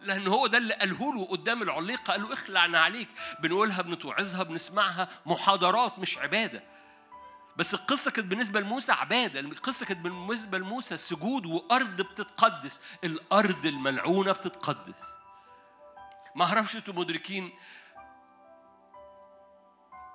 لأن 0.00 0.28
هو 0.28 0.46
ده 0.46 0.58
اللي 0.58 0.74
قاله 0.74 1.14
له 1.14 1.24
قدام 1.24 1.62
العليقة 1.62 2.12
قال 2.12 2.22
له 2.22 2.32
اخلع 2.32 2.60
عليك 2.60 3.08
بنقولها 3.40 3.82
بنتوعظها 3.82 4.42
بنسمعها 4.42 5.08
محاضرات 5.26 5.98
مش 5.98 6.18
عبادة. 6.18 6.77
بس 7.58 7.74
القصة 7.74 8.10
كانت 8.10 8.26
بالنسبة 8.26 8.60
لموسى 8.60 8.92
عبادة 8.92 9.40
القصة 9.40 9.86
كانت 9.86 10.00
بالنسبة 10.00 10.58
لموسى 10.58 10.96
سجود 10.96 11.46
وأرض 11.46 12.02
بتتقدس 12.02 12.80
الأرض 13.04 13.66
الملعونة 13.66 14.32
بتتقدس. 14.32 15.00
ما 16.34 16.44
أعرفش 16.44 16.76
أنتوا 16.76 16.94
مدركين 16.94 17.52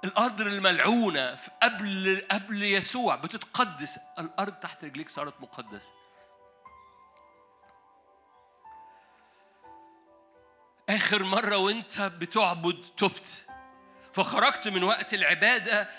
الأرض 0.04 0.42
الملعونة 0.42 1.36
في 1.36 1.52
قبل 1.64 2.22
قبل 2.32 2.64
يسوع 2.64 3.16
بتتقدس 3.16 4.00
الأرض 4.20 4.54
تحت 4.54 4.84
رجليك 4.84 5.10
صارت 5.10 5.42
مقدسة. 5.42 5.94
آخر 10.90 11.24
مرة 11.24 11.58
وأنت 11.58 12.02
بتعبد 12.02 12.86
تبت 12.98 13.46
فخرجت 14.12 14.68
من 14.68 14.84
وقت 14.84 15.14
العبادة 15.14 15.90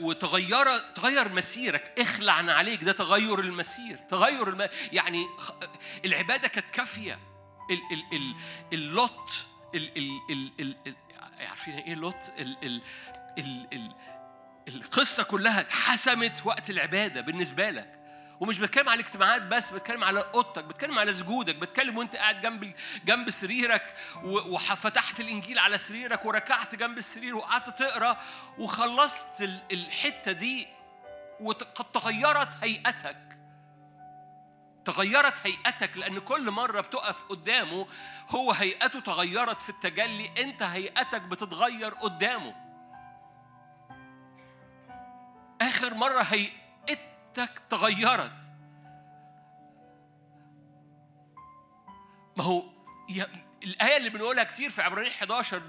وتغير 0.00 0.78
تغير 0.94 1.28
مسيرك 1.28 1.92
اخلع 1.98 2.32
عليك 2.32 2.84
ده 2.84 2.92
تغير 2.92 3.40
المسير 3.40 3.96
تغير 3.96 4.48
الم... 4.48 4.68
يعني 4.92 5.26
خ... 5.38 5.52
العبادة 6.04 6.48
كانت 6.48 6.66
كافية. 6.72 7.18
ال 7.70 7.80
ال 7.92 8.04
ال 8.12 8.34
اللوت 8.72 9.46
ال 9.74 9.98
ال 9.98 10.20
ال 10.60 10.76
ال 10.86 10.94
عارفين 11.48 11.74
إيه 11.74 11.94
لوت 11.94 12.32
ال 12.38 12.56
ال 12.62 12.82
ال 13.38 13.66
ال 13.72 13.92
القصة 14.68 15.22
كلها 15.22 15.60
اتحسمت 15.60 16.42
وقت 16.46 16.70
العبادة 16.70 17.20
بالنسبة 17.20 17.70
لك. 17.70 18.01
ومش 18.42 18.58
بتكلم 18.58 18.88
على 18.88 19.00
الاجتماعات 19.00 19.42
بس 19.42 19.72
بتكلم 19.72 20.04
على 20.04 20.24
أوضتك 20.34 20.64
بتكلم 20.64 20.98
على 20.98 21.12
سجودك 21.12 21.56
بتكلم 21.56 21.98
وأنت 21.98 22.16
قاعد 22.16 22.40
جنب 22.40 22.72
جنب 23.04 23.30
سريرك 23.30 23.94
وفتحت 24.24 25.20
الإنجيل 25.20 25.58
على 25.58 25.78
سريرك 25.78 26.24
وركعت 26.24 26.74
جنب 26.74 26.98
السرير 26.98 27.36
وقعدت 27.36 27.78
تقرأ 27.78 28.16
وخلصت 28.58 29.42
الحتة 29.72 30.32
دي 30.32 30.68
وقد 31.40 31.92
تغيرت 31.92 32.54
هيئتك. 32.62 33.38
تغيرت 34.84 35.46
هيئتك 35.46 35.96
لأن 35.96 36.18
كل 36.18 36.50
مرة 36.50 36.80
بتقف 36.80 37.22
قدامه 37.24 37.86
هو 38.30 38.52
هيئته 38.52 39.00
تغيرت 39.00 39.62
في 39.62 39.68
التجلي 39.70 40.30
أنت 40.38 40.62
هيئتك 40.62 41.22
بتتغير 41.22 41.94
قدامه. 41.94 42.54
آخر 45.60 45.94
مرة 45.94 46.20
هيئتك 46.22 46.61
تغيرت. 47.70 48.50
ما 52.36 52.44
هو 52.44 52.64
الآية 53.64 53.96
اللي 53.96 54.10
بنقولها 54.10 54.44
كتير 54.44 54.70
في 54.70 54.82
عبرانيين 54.82 55.12
11 55.12 55.62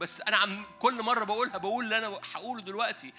بس 0.00 0.20
أنا 0.20 0.36
عم 0.36 0.64
كل 0.80 1.02
مرة 1.02 1.24
بقولها 1.24 1.58
بقول 1.58 1.84
اللي 1.84 1.98
أنا 1.98 2.18
هقوله 2.34 2.62
دلوقتي. 2.62 3.12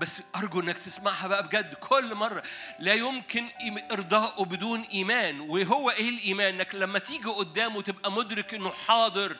بس 0.00 0.22
أرجو 0.36 0.60
إنك 0.60 0.78
تسمعها 0.78 1.28
بقى 1.28 1.46
بجد 1.46 1.74
كل 1.74 2.14
مرة. 2.14 2.42
لا 2.78 2.94
يمكن 2.94 3.48
إرضائه 3.92 4.44
بدون 4.44 4.80
إيمان. 4.80 5.40
وهو 5.40 5.90
إيه 5.90 6.08
الإيمان؟ 6.08 6.54
إنك 6.54 6.74
لما 6.74 6.98
تيجي 6.98 7.28
قدامه 7.28 7.82
تبقى 7.82 8.12
مدرك 8.12 8.54
إنه 8.54 8.70
حاضر. 8.70 9.36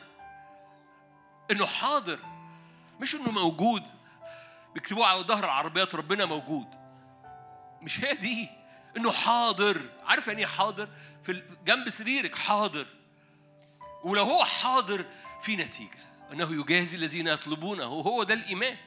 إنه 1.51 1.65
حاضر. 1.65 2.19
مش 2.99 3.15
إنه 3.15 3.31
موجود. 3.31 3.83
بيكتبوه 4.73 5.07
على 5.07 5.19
ظهر 5.19 5.43
العربيات 5.43 5.95
ربنا 5.95 6.25
موجود. 6.25 6.84
مش 7.85 8.03
هي 8.03 8.13
دي. 8.13 8.49
إنه 8.97 9.11
حاضر. 9.11 9.81
عارف 10.05 10.27
يعني 10.27 10.39
إيه 10.39 10.45
حاضر؟ 10.45 10.89
في 11.23 11.43
جنب 11.65 11.89
سريرك 11.89 12.35
حاضر. 12.35 12.87
ولو 14.03 14.23
هو 14.23 14.43
حاضر 14.43 15.05
في 15.41 15.55
نتيجة. 15.55 15.99
أنه 16.33 16.59
يجازي 16.61 16.97
الذين 16.97 17.27
يطلبونه. 17.27 17.87
وهو 17.87 18.23
ده 18.23 18.33
الإيمان. 18.33 18.77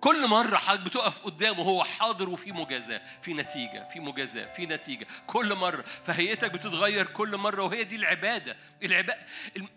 كل 0.00 0.28
مرة 0.28 0.56
حضرتك 0.56 0.84
بتقف 0.86 1.20
قدامه 1.20 1.62
هو 1.62 1.84
حاضر 1.84 2.28
وفي 2.28 2.52
مجازاة 2.52 3.00
في 3.22 3.34
نتيجة 3.34 3.88
في 3.88 4.00
مجازاة 4.00 4.46
في 4.46 4.66
نتيجة. 4.66 5.06
كل 5.26 5.54
مرة. 5.54 5.82
فهيئتك 6.04 6.50
بتتغير 6.50 7.06
كل 7.06 7.36
مرة 7.36 7.62
وهي 7.62 7.84
دي 7.84 7.96
العبادة. 7.96 8.56
العبادة 8.82 9.26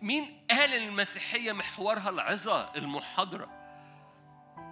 مين 0.01 0.43
قال 0.51 0.73
المسيحية 0.73 1.51
محورها 1.51 2.09
العظة؟ 2.09 2.75
المحاضرة. 2.75 3.49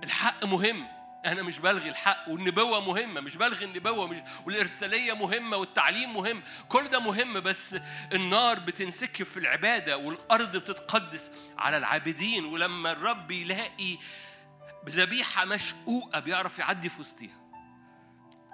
الحق 0.03 0.45
مهم. 0.45 0.98
أنا 1.25 1.43
مش 1.43 1.59
بلغي 1.59 1.89
الحق 1.89 2.29
والنبوة 2.29 2.79
مهمة 2.79 3.21
مش 3.21 3.35
بلغي 3.35 3.65
النبوة 3.65 4.07
مش 4.07 4.17
والإرسالية 4.45 5.13
مهمة 5.13 5.57
والتعليم 5.57 6.13
مهم. 6.13 6.43
كل 6.69 6.87
ده 6.87 6.99
مهم 6.99 7.39
بس 7.39 7.75
النار 8.13 8.59
بتنسكب 8.59 9.25
في 9.25 9.37
العبادة 9.37 9.97
والأرض 9.97 10.57
بتتقدس 10.57 11.31
على 11.57 11.77
العابدين. 11.77 12.45
ولما 12.45 12.91
الرب 12.91 13.31
يلاقي 13.31 13.97
ذبيحة 14.89 15.45
مشقوقة 15.45 16.19
بيعرف 16.19 16.59
يعدي 16.59 16.89
في 16.89 16.99
وسطيها. 16.99 17.39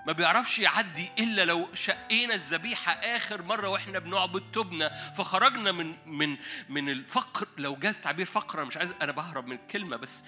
ما 0.07 0.11
بيعرفش 0.11 0.59
يعدي 0.59 1.09
إلا 1.19 1.45
لو 1.45 1.67
شقينا 1.73 2.33
الذبيحة 2.33 2.91
آخر 2.91 3.41
مرة 3.41 3.67
وإحنا 3.67 3.99
بنعبد 3.99 4.51
تبنا 4.51 5.11
فخرجنا 5.11 5.71
من 5.71 5.95
من 6.05 6.37
من 6.69 6.89
الفقر. 6.89 7.47
لو 7.57 7.75
جاز 7.75 8.01
تعبير 8.01 8.25
فقر 8.25 8.59
أنا 8.59 8.67
مش 8.67 8.77
عايز 8.77 8.93
أنا 9.01 9.11
بهرب 9.11 9.47
من 9.47 9.55
الكلمة 9.55 9.97
بس 9.97 10.23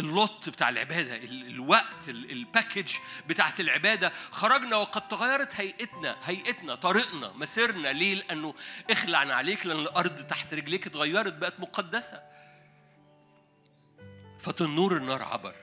ال 0.00 0.12
lot 0.12 0.48
بتاع 0.48 0.68
العبادة 0.68 1.16
الوقت 1.24 2.08
ال 2.08 2.18
package 2.18 2.92
بتاعت 3.28 3.60
العبادة. 3.60 4.12
خرجنا 4.30 4.76
وقد 4.76 5.08
تغيرت 5.08 5.60
هيئتنا 5.60 6.16
هيئتنا 6.24 6.74
طريقنا 6.74 7.32
مسيرنا. 7.32 7.88
ليه؟ 7.88 8.14
لأنه 8.14 8.54
اخلعنا 8.90 9.34
عليك 9.34 9.66
لأن 9.66 9.80
الأرض 9.80 10.26
تحت 10.26 10.54
رجليك 10.54 10.86
اتغيرت 10.86 11.32
بقت 11.32 11.60
مقدسة. 11.60 12.22
فتنور 14.40 14.96
النار 14.96 15.22
عبر. 15.22 15.54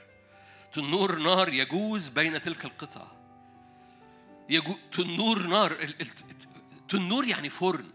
تنور 0.74 1.16
نار 1.20 1.50
يجوز 1.50 2.08
بين 2.08 2.42
تلك 2.42 2.66
القطع 2.66 3.08
يجو... 4.50 4.76
تنور 4.92 5.48
نار 5.48 5.94
تنور 6.90 7.26
يعني 7.26 7.50
فرن. 7.50 7.90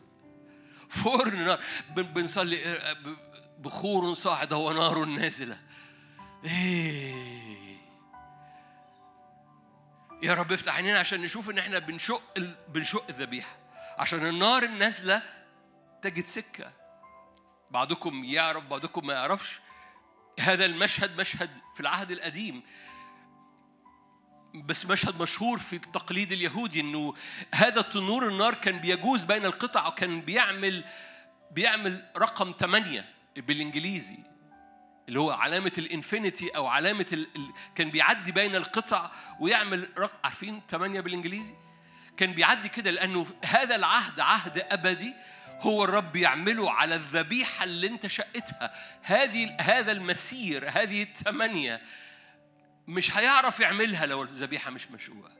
فرن 0.88 1.44
نار. 1.44 1.60
بنصلي 1.96 2.58
بخور 3.58 4.14
صاعدة 4.14 4.56
ونار 4.56 5.04
نازلة. 5.04 5.71
إيه. 6.44 7.76
يا 10.22 10.34
رب 10.34 10.52
افتح 10.52 10.76
عينينا 10.76 10.98
عشان 10.98 11.20
نشوف 11.20 11.50
ان 11.50 11.58
إحنا 11.58 11.78
بنشق 11.78 12.22
ال... 12.36 12.56
بنشق 12.68 13.04
الذبيحة. 13.08 13.56
عشان 13.98 14.26
النار 14.26 14.62
النازلة 14.62 15.22
تجد 16.02 16.26
سكة. 16.26 16.72
بعضكم 17.70 18.24
يعرف 18.24 18.64
بعضكم 18.64 19.06
ما 19.06 19.12
يعرفش. 19.12 19.60
هذا 20.40 20.64
المشهد 20.64 21.20
مشهد 21.20 21.50
في 21.74 21.80
العهد 21.80 22.10
القديم. 22.10 22.62
بس 24.54 24.86
مشهد 24.86 25.22
مشهور 25.22 25.58
في 25.58 25.76
التقليد 25.76 26.32
اليهودي 26.32 26.80
إنه 26.80 27.14
هذا 27.54 27.80
التنور 27.80 28.28
النار 28.28 28.54
كان 28.54 28.78
بيجوز 28.78 29.24
بين 29.24 29.46
القطع 29.46 29.88
وكان 29.88 30.20
بيعمل 30.20 30.84
بيعمل 31.50 32.04
رقم 32.16 32.54
ثمانية 32.58 33.04
بالإنجليزي. 33.36 34.31
اللي 35.08 35.20
هو 35.20 35.30
علامة 35.30 35.72
الإنفينيتي 35.78 36.48
أو 36.48 36.66
علامة 36.66 37.06
ال... 37.12 37.26
كان 37.74 37.90
بيعدي 37.90 38.32
بين 38.32 38.56
القطع 38.56 39.10
ويعمل 39.40 39.88
رق... 39.98 40.20
عارفين 40.24 40.62
ثمانية 40.70 41.00
بالإنجليزي؟ 41.00 41.54
كان 42.16 42.32
بيعدي 42.32 42.68
كده 42.68 42.90
لأنه 42.90 43.26
هذا 43.44 43.76
العهد 43.76 44.20
عهد 44.20 44.58
أبدي 44.58 45.14
هو 45.60 45.84
الرب 45.84 46.16
يعمله 46.16 46.72
على 46.72 46.94
الذبيحة 46.94 47.64
اللي 47.64 47.86
أنت 47.86 48.06
شقتها. 48.06 48.74
هذه 49.02 49.56
هذا 49.60 49.92
المسير 49.92 50.68
هذه 50.68 51.02
الثمانية 51.02 51.82
مش 52.88 53.16
هيعرف 53.16 53.60
يعملها 53.60 54.06
لو 54.06 54.22
الذبيحة 54.22 54.70
مش 54.70 54.90
مشقوقة 54.90 55.32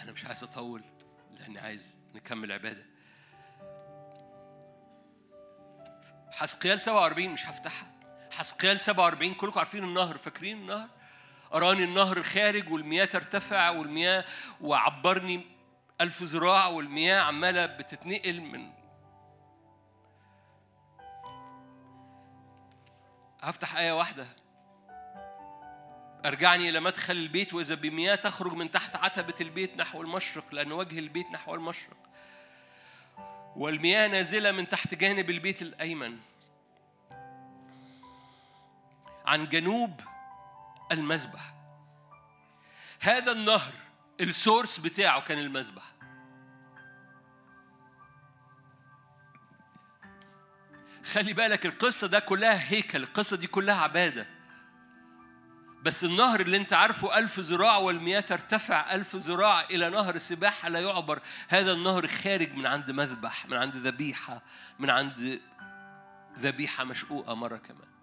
أنا 0.00 0.12
مش 0.12 0.24
عايز 0.24 0.42
أطول 0.42 0.82
لأني 1.38 1.58
عايز 1.58 1.96
نكمل 2.14 2.52
عبادة. 2.52 2.95
حسقيال 6.36 6.80
47 6.80 7.28
مش 7.28 7.46
هفتحها. 7.46 7.88
حسقيال 8.32 8.80
47 8.80 9.34
كلكم 9.34 9.58
عارفين 9.58 9.84
النهر 9.84 10.16
فاكرين 10.16 10.56
النهر؟ 10.56 10.88
أراني 11.54 11.84
النهر 11.84 12.22
خارج 12.22 12.72
والمياه 12.72 13.04
ترتفع 13.04 13.70
والمياه 13.70 14.24
وعبرني 14.60 15.46
ألف 16.00 16.22
ذراع 16.22 16.66
والمياه 16.66 17.20
عمالة 17.20 17.66
بتتنقل 17.66 18.40
من 18.40 18.72
هفتح 23.40 23.76
آية 23.76 23.92
واحدة. 23.92 24.26
أرجعني 26.26 26.68
إلى 26.68 26.80
مدخل 26.80 27.16
البيت 27.16 27.54
وإذا 27.54 27.74
بمياه 27.74 28.14
تخرج 28.14 28.52
من 28.52 28.70
تحت 28.70 28.96
عتبة 28.96 29.34
البيت 29.40 29.76
نحو 29.76 30.02
المشرق 30.02 30.54
لأن 30.54 30.72
وجه 30.72 30.98
البيت 30.98 31.26
نحو 31.30 31.54
المشرق. 31.54 32.05
والمياه 33.56 34.06
نازلة 34.08 34.52
من 34.52 34.68
تحت 34.68 34.94
جانب 34.94 35.30
البيت 35.30 35.62
الأيمن. 35.62 36.18
عن 39.26 39.48
جنوب 39.48 40.00
المذبح 40.92 41.54
هذا 43.00 43.32
النهر 43.32 43.72
السورس 44.20 44.78
بتاعه 44.78 45.20
كان 45.20 45.38
المذبح 45.38 45.82
خلي 51.04 51.32
بالك 51.32 51.66
القصة 51.66 52.06
ده 52.06 52.18
كلها 52.18 52.72
هيكل 52.72 53.02
القصة 53.02 53.36
دي 53.36 53.46
كلها 53.46 53.82
عبادة. 53.82 54.35
بس 55.86 56.04
النهر 56.04 56.40
اللي 56.40 56.56
انت 56.56 56.72
عارفه 56.72 57.18
ألف 57.18 57.40
ذراع 57.40 57.76
والمياه 57.76 58.20
ترتفع 58.20 58.94
ألف 58.94 59.16
ذراع 59.16 59.60
إلى 59.60 59.90
نهر 59.90 60.18
سباحة 60.18 60.68
لا 60.68 60.80
يعبر. 60.80 61.20
هذا 61.48 61.72
النهر 61.72 62.06
خارج 62.06 62.54
من 62.54 62.66
عند 62.66 62.90
مذبح 62.90 63.46
من 63.46 63.56
عند 63.56 63.76
ذبيحة 63.76 64.42
من 64.78 64.90
عند 64.90 65.40
ذبيحة 66.38 66.84
مشقوقة 66.84 67.34
مرة 67.34 67.56
كمان. 67.56 67.95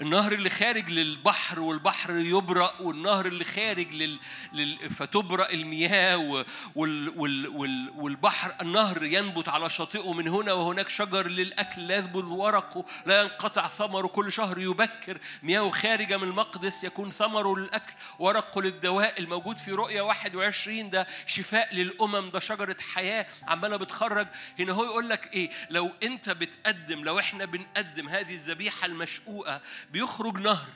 النهر 0.00 0.32
اللي 0.32 0.50
خارج 0.50 0.90
للبحر 0.90 1.60
والبحر 1.60 2.16
يبرق 2.16 2.80
والنهر 2.80 3.26
اللي 3.26 3.44
خارج 3.44 3.92
لل... 3.94 4.18
لل... 4.52 4.90
فتبرق 4.90 5.50
المياه. 5.50 6.16
وال... 6.16 7.08
وال... 7.18 7.48
وال... 7.48 7.90
والبحر 7.96 8.54
النهر 8.60 9.04
ينبت 9.04 9.48
على 9.48 9.70
شاطئه 9.70 10.12
من 10.12 10.28
هنا 10.28 10.52
وهناك 10.52 10.88
شجر 10.88 11.26
للأكل 11.28 11.86
لا 11.88 11.94
يذبل 11.96 12.24
ورقه 12.24 12.84
لا 13.06 13.22
ينقطع 13.22 13.66
ثمره 13.68 14.06
كل 14.06 14.32
شهر 14.32 14.58
يبكر. 14.58 15.18
مياه 15.42 15.70
خارجة 15.70 16.16
من 16.16 16.28
المقدس 16.28 16.84
يكون 16.84 17.10
ثمره 17.10 17.56
للأكل 17.58 17.92
ورقه 18.18 18.62
للدواء 18.62 19.20
الموجود 19.20 19.58
في 19.58 19.72
رؤية 19.72 20.00
21 20.00 20.90
ده 20.90 21.06
شفاء 21.26 21.74
للأمم 21.74 22.30
ده 22.30 22.38
شجرة 22.40 22.76
حياة 22.94 23.26
عمالة 23.48 23.76
بتخرج. 23.76 24.26
هنا 24.58 24.72
هو 24.72 24.84
يقول 24.84 25.08
لك 25.08 25.34
إيه؟ 25.34 25.50
لو 25.70 25.90
أنت 26.02 26.30
بتقدم 26.30 27.04
لو 27.04 27.18
إحنا 27.18 27.44
بنقدم 27.44 28.08
هذه 28.08 28.34
الذبيحة 28.34 28.86
المشقوقة 28.86 29.60
بيخرج 29.90 30.38
نهر 30.38 30.66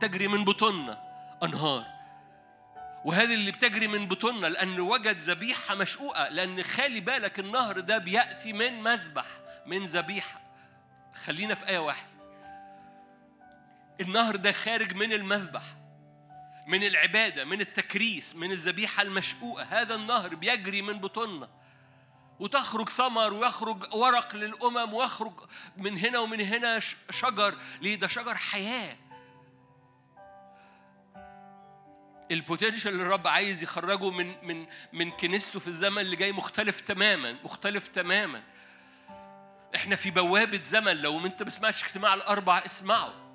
تجري 0.00 0.28
من 0.28 0.44
بطوننا 0.44 1.02
أنهار. 1.42 1.84
وهذه 3.04 3.34
اللي 3.34 3.50
بتجري 3.50 3.88
من 3.88 4.08
بطوننا 4.08 4.46
لأن 4.46 4.80
وجد 4.80 5.16
ذبيحة 5.16 5.74
مشقوقة 5.74 6.28
لأن 6.28 6.62
خلي 6.62 7.00
بالك 7.00 7.38
النهر 7.38 7.80
ده 7.80 7.98
بيأتي 7.98 8.52
من 8.52 8.82
مذبح 8.82 9.26
من 9.66 9.84
ذبيحة. 9.84 10.40
خلينا 11.24 11.54
في 11.54 11.68
آية 11.68 11.78
واحد. 11.78 12.08
النهر 14.00 14.36
ده 14.36 14.52
خارج 14.52 14.94
من 14.94 15.12
المذبح 15.12 15.62
من 16.66 16.84
العبادة 16.84 17.44
من 17.44 17.60
التكريس 17.60 18.36
من 18.36 18.52
الذبيحة 18.52 19.02
المشقوقة. 19.02 19.62
هذا 19.62 19.94
النهر 19.94 20.34
بيجري 20.34 20.82
من 20.82 20.98
بطوننا. 21.00 21.48
وتخرج 22.40 22.88
ثمر 22.88 23.32
ويخرج 23.32 23.94
ورق 23.94 24.36
للأمم 24.36 24.94
ويخرج 24.94 25.32
من 25.76 25.98
هنا 25.98 26.18
ومن 26.18 26.40
هنا 26.40 26.78
شجر. 27.10 27.58
ليه؟ 27.80 27.94
ده 27.94 28.06
شجر 28.06 28.34
حياة. 28.34 28.96
البوتنشال 32.30 32.92
اللي 32.92 33.02
الرب 33.02 33.26
عايز 33.26 33.62
يخرجه 33.62 34.10
من 34.10 34.46
من 34.46 34.66
من 34.92 35.10
كنيسته 35.10 35.60
في 35.60 35.68
الزمن 35.68 35.98
اللي 35.98 36.16
جاي 36.16 36.32
مختلف 36.32 36.80
تماما 36.80 37.32
مختلف 37.44 37.88
تماما. 37.88 38.42
إحنا 39.74 39.96
في 39.96 40.10
بوابة 40.10 40.60
زمن 40.62 40.96
لو 40.96 41.26
انت 41.26 41.42
ما 41.42 41.50
سمعتش 41.50 41.84
اجتماع 41.84 42.14
الأربع 42.14 42.62
اسمعوا 42.66 43.28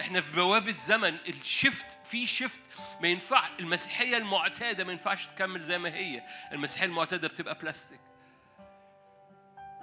إحنا 0.00 0.20
في 0.20 0.32
بوابة 0.32 0.78
زمن 0.78 1.16
ال 1.28 1.40
shift 1.40 1.98
في 2.06 2.26
shift 2.26 2.60
ما 3.00 3.08
ينفع 3.08 3.48
المسيحية 3.60 4.16
المعتادة 4.16 4.84
ما 4.84 4.92
ينفعش 4.92 5.26
تكمل 5.26 5.60
زي 5.60 5.78
ما 5.78 5.88
هي. 5.94 6.22
المسيحية 6.52 6.86
المعتادة 6.86 7.28
بتبقى 7.28 7.54
بلاستيك 7.54 8.00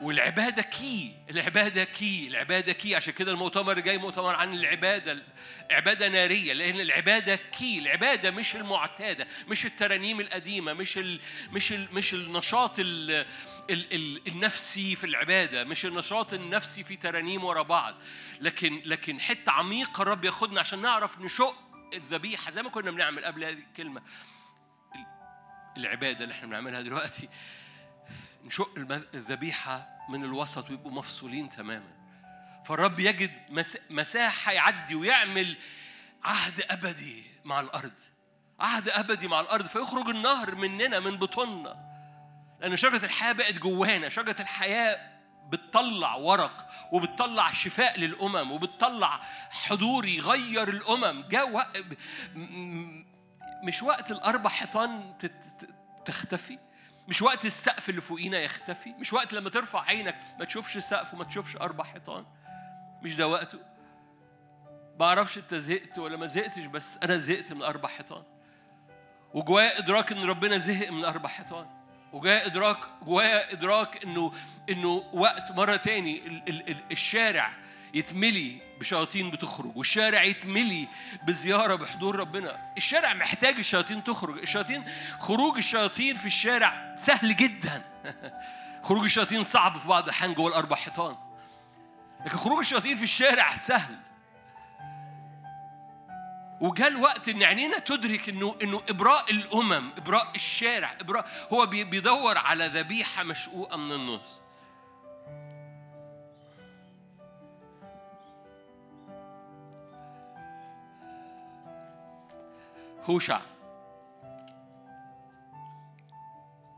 والعبادة 0.03 0.61
key 0.61 1.13
العبادة 1.29 1.83
key 1.83 2.27
العبادة 2.27 2.73
key 2.73 2.95
عشان 2.95 3.13
كده 3.13 3.31
المؤتمر 3.31 3.79
جاي 3.79 3.97
مؤتمر 3.97 4.35
عن 4.35 4.53
العبادة 4.53 5.23
عبادة 5.71 6.07
نارية 6.07 6.53
لأن 6.53 6.79
العبادة 6.79 7.35
key 7.35 7.79
العبادة 7.79 8.31
مش 8.31 8.55
المعتادة 8.55 9.27
مش 9.47 9.65
الترانيم 9.65 10.19
القديمة 10.19 10.73
مش 10.73 10.97
ال 10.97 11.19
مش 11.51 11.73
ال 11.73 11.87
مش 11.93 12.13
النشاط 12.13 12.79
ال 12.79 13.11
ال 13.69 13.93
ال 13.93 14.27
النفسي 14.27 14.95
في 14.95 15.03
العبادة 15.03 15.63
مش 15.63 15.85
النشاط 15.85 16.33
النفسي 16.33 16.83
في 16.83 16.95
ترانيم 16.95 17.43
ورا 17.43 17.61
بعض. 17.61 17.95
لكن 18.41 18.81
لكن 18.85 19.19
حتة 19.19 19.51
عميقة 19.51 20.01
الرب 20.01 20.25
ياخدنا 20.25 20.59
عشان 20.59 20.81
نعرف 20.81 21.19
نشق 21.19 21.55
الذبيحة 21.93 22.51
زي 22.51 22.63
ما 22.63 22.69
كنا 22.69 22.91
بنعمل 22.91 23.25
قبل 23.25 23.43
هذه 23.43 23.53
الكلمة. 23.53 24.01
العبادة 25.77 26.23
اللي 26.23 26.33
إحنا 26.33 26.47
بنعملها 26.47 26.81
دلوقتي 26.81 27.29
نشق 28.43 28.77
الذبيحة 29.13 29.92
من 30.09 30.23
الوسط 30.23 30.69
ويبقوا 30.69 30.91
مفصولين 30.91 31.49
تماما. 31.49 31.93
فالرب 32.65 32.99
يجد 32.99 33.31
مساحة 33.89 34.51
يعدي 34.51 34.95
ويعمل 34.95 35.57
عهد 36.23 36.61
أبدي 36.69 37.23
مع 37.45 37.59
الأرض. 37.59 37.99
عهد 38.59 38.89
أبدي 38.89 39.27
مع 39.27 39.39
الأرض 39.39 39.65
فيخرج 39.65 40.09
النهر 40.09 40.55
مننا 40.55 40.99
من 40.99 41.17
بطوننا. 41.17 41.93
لأن 42.61 42.75
شجرة 42.75 43.05
الحياة 43.05 43.31
بقت 43.31 43.53
جوانا 43.53 44.09
شجرة 44.09 44.35
الحياة 44.39 45.13
بتطلع 45.49 46.15
ورق 46.15 46.69
وبتطلع 46.91 47.51
شفاء 47.51 47.99
للأمم 47.99 48.51
وبتطلع 48.51 49.19
حضور 49.49 50.05
يغير 50.05 50.69
الأمم. 50.69 51.27
جاء 51.27 51.49
وق... 51.49 51.67
مش 53.63 53.83
وقت 53.83 54.11
الأربع 54.11 54.49
حيطان 54.49 55.17
تختفي؟ 56.05 56.59
مش 57.07 57.21
وقت 57.21 57.45
السقف 57.45 57.89
اللي 57.89 58.01
فوقينا 58.01 58.37
يختفي؟ 58.37 58.93
مش 58.93 59.13
وقت 59.13 59.33
لما 59.33 59.49
ترفع 59.49 59.81
عينك 59.81 60.17
ما 60.39 60.45
تشوفش 60.45 60.77
سقف 60.77 61.13
وما 61.13 61.23
تشوفش 61.23 61.55
أربع 61.55 61.83
حيطان؟ 61.83 62.25
مش 63.01 63.15
ده 63.15 63.27
وقته؟ 63.27 63.59
ما 64.99 65.05
أعرفش 65.05 65.37
أنت 65.37 65.55
زهقت 65.55 65.99
ولا 65.99 66.17
ما 66.17 66.25
زهقتش 66.25 66.65
بس 66.65 66.97
أنا 67.03 67.17
زهقت 67.17 67.53
من 67.53 67.63
أربع 67.63 67.89
حيطان. 67.89 68.23
وجوايا 69.33 69.79
إدراك 69.79 70.11
إن 70.11 70.23
ربنا 70.23 70.57
زهق 70.57 70.91
من 70.91 71.05
أربع 71.05 71.29
حيطان. 71.29 71.67
وجوايا 72.13 72.45
إدراك 72.45 72.77
جوايا 73.05 73.53
إدراك 73.53 74.03
إنه 74.03 74.33
إنه 74.69 75.09
وقت 75.13 75.51
مرة 75.51 75.75
تاني 75.75 76.27
ال 76.27 76.49
ال 76.49 76.69
ال 76.69 76.83
الشارع 76.91 77.53
يتملي 77.93 78.57
بشياطين 78.79 79.31
بتخرج 79.31 79.77
والشارع 79.77 80.23
يتملي 80.23 80.87
بزيارة 81.27 81.75
بحضور 81.75 82.15
ربنا. 82.15 82.73
الشارع 82.77 83.13
محتاج 83.13 83.57
الشياطين 83.57 84.03
تخرج. 84.03 84.37
الشياطين 84.37 84.83
خروج 85.19 85.57
الشياطين 85.57 86.15
في 86.15 86.25
الشارع 86.25 86.95
سهل 86.97 87.35
جدا. 87.35 87.83
خروج 88.87 89.03
الشياطين 89.03 89.43
صعب 89.43 89.77
في 89.77 89.87
بعض 89.87 90.03
الأحيان 90.03 90.33
جوه 90.33 90.47
الأربع 90.47 90.75
حيطان 90.75 91.15
لكن 92.25 92.37
خروج 92.37 92.59
الشياطين 92.59 92.95
في 92.95 93.03
الشارع 93.03 93.57
سهل. 93.57 93.95
وجاء 96.61 96.87
الوقت 96.87 97.29
إن 97.29 97.43
عينينا 97.43 97.79
تدرك 97.79 98.29
إنه 98.29 98.55
إنه 98.63 98.81
إبراء 98.89 99.31
الأمم 99.31 99.91
إبراء 99.97 100.31
الشارع 100.35 100.97
إبراء 101.01 101.27
هو 101.53 101.65
بيدور 101.65 102.37
على 102.37 102.67
ذبيحة 102.67 103.23
مشقوقة 103.23 103.77
من 103.77 103.91
النص. 103.91 104.42
هوشع. 113.03 113.41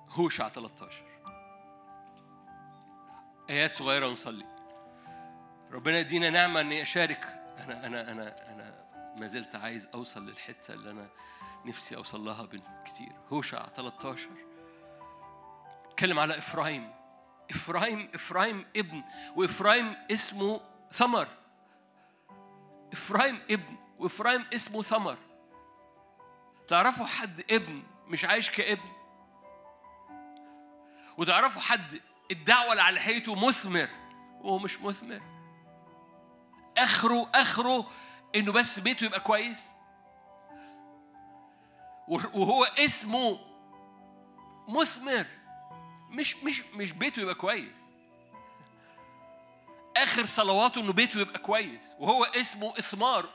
هوشع 0.10 0.50
13 0.50 1.04
آيات 3.50 3.76
صغيرة 3.76 4.08
ونصلي 4.08 4.46
ربنا 5.72 6.00
يدينا 6.00 6.30
نعمة 6.30 6.62
إني 6.62 6.82
أشارك. 6.82 7.26
أنا 7.58 7.86
أنا 7.86 8.12
أنا 8.12 8.54
أنا 8.54 8.86
ما 9.18 9.28
زلت 9.28 9.56
عايز 9.56 9.90
أوصل 9.94 10.26
للحتة 10.26 10.74
اللي 10.74 10.92
أنا 10.92 11.10
نفسي 11.66 11.96
أوصل 11.96 12.26
لها 12.26 12.48
كتير. 12.86 13.12
هوشع 13.32 13.66
13 13.68 14.30
اتكلم 15.86 16.20
على 16.20 16.38
إفرايم 16.38 16.92
إفرايم 17.52 18.10
إفرايم 18.16 18.66
ابن 18.76 19.04
وإفرايم 19.36 19.96
اسمه 20.12 20.62
ثمر. 20.92 21.28
إفرايم 22.94 23.40
ابن 23.50 23.78
وإفرايم 24.00 24.46
اسمه 24.54 24.82
ثمر. 24.82 25.18
تعرفوا 26.68 27.06
حد 27.06 27.44
ابن 27.52 27.84
مش 28.08 28.26
عايش 28.26 28.50
كابن؟ 28.52 28.92
وتعرفوا 31.18 31.62
حد 31.62 32.02
الدعوة 32.32 32.72
اللي 32.72 32.82
على 32.84 33.00
حياته 33.00 33.48
مثمر 33.48 33.90
وهو 34.42 34.60
مش 34.60 34.82
مثمر؟ 34.82 35.22
آخره 36.78 37.30
آخره 37.36 37.88
إنه 38.36 38.52
بس 38.52 38.80
بيته 38.80 39.06
يبقى 39.06 39.20
كويس؟ 39.20 39.72
وهو 42.08 42.64
اسمه 42.64 43.40
مثمر 44.68 45.26
مش 46.10 46.36
مش 46.44 46.64
مش 46.74 46.92
بيته 46.92 47.20
يبقى 47.22 47.36
كويس. 47.36 47.92
آخر 49.98 50.26
صلواته 50.26 50.82
إنه 50.82 50.94
بيته 50.94 51.20
يبقى 51.20 51.40
كويس. 51.40 51.96
وهو 52.00 52.24
اسمه 52.24 52.74
إثمار. 52.80 53.30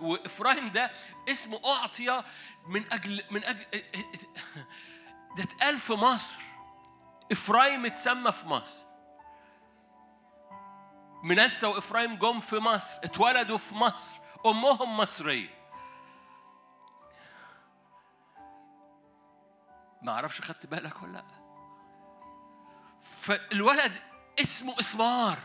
وافرايم 0.00 0.68
ده 0.68 0.90
اسمه 1.28 1.60
أعطي 1.64 2.22
من 2.66 2.92
أجل 2.92 3.22
من 3.30 3.44
أجل 3.44 3.66
ده 5.36 5.42
اتقال 5.42 5.76
في 5.76 5.92
مصر. 5.92 6.40
افرايم 7.32 7.86
اتسمى 7.86 8.32
في 8.32 8.48
مصر. 8.48 8.84
منسى 11.22 11.66
وافرايم 11.66 12.16
جم 12.16 12.40
في 12.40 12.56
مصر. 12.58 13.00
اتولدوا 13.04 13.58
في 13.58 13.74
مصر. 13.74 14.12
أمهم 14.46 14.96
مصرية. 14.96 15.64
ما 20.02 20.12
أعرفش 20.12 20.40
خدت 20.40 20.66
بالك 20.66 21.02
ولا 21.02 21.12
لأ. 21.12 21.24
فالولد 23.20 23.92
اسمه 24.40 24.72
إثمار. 24.80 25.38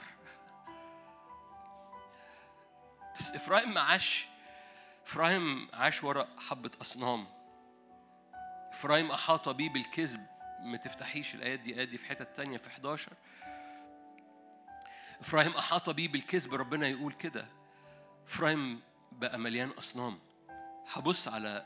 بس 3.20 3.32
إفرايم 3.32 3.74
ما 3.74 3.82
عاش 3.82 4.28
إفرايم 5.06 5.70
عاش 5.74 6.04
وراء 6.04 6.30
حبة 6.50 6.72
أصنام. 6.82 7.28
إفرايم 8.72 9.12
أحاط 9.12 9.50
بيه 9.50 9.70
بالكذب 9.70 10.26
ما 10.64 10.78
تفتحيش 10.78 11.36
الآيات 11.36 11.60
دي 11.60 11.76
آيات 11.78 11.88
دي 11.88 11.98
في 11.98 12.06
حتة 12.06 12.24
تانية 12.24 12.58
في 12.58 12.68
11 12.68 13.12
إفرايم 15.22 15.52
أحاط 15.52 15.90
بيه 15.90 16.08
بالكذب 16.08 16.54
ربنا 16.54 16.88
يقول 16.88 17.14
كده. 17.14 17.48
إفرايم 18.28 18.82
بقى 19.12 19.40
مليان 19.40 19.70
أصنام. 19.70 20.20
هبص 20.94 21.28
على 21.28 21.66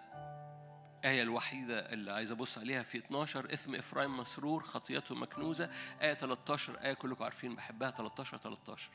آية 1.06 1.22
الوحيدة 1.22 1.94
اللي 1.94 2.12
عايز 2.13 2.32
أبص 2.32 2.58
عليها 2.58 2.84
في 2.84 2.98
12 2.98 3.54
اسم 3.54 3.76
إفرايم 3.76 4.18
مسرور 4.18 4.63
خطيته 4.63 5.16
مكنوزة 5.16 5.70
آية 6.02 6.13
13 6.13 6.80
آية 6.82 6.94
كلكم 6.94 7.24
عارفين 7.24 7.56
بحبها 7.56 7.92
13 7.92 8.38
13 8.38 8.89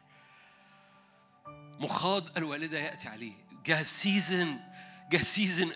مخاض 1.80 2.38
الوالدة 2.38 2.78
يأتي 2.78 3.08
عليه. 3.08 3.32
جه 3.66 3.82
season 3.82 4.58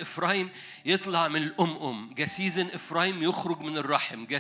إفرايم 0.00 0.50
يطلع 0.84 1.28
من 1.28 1.42
الأم 1.42 1.76
أم. 1.76 2.14
season 2.24 2.66
إفرايم 2.66 3.22
يخرج 3.22 3.60
من 3.60 3.76
الرحم. 3.76 4.26
جه 4.26 4.38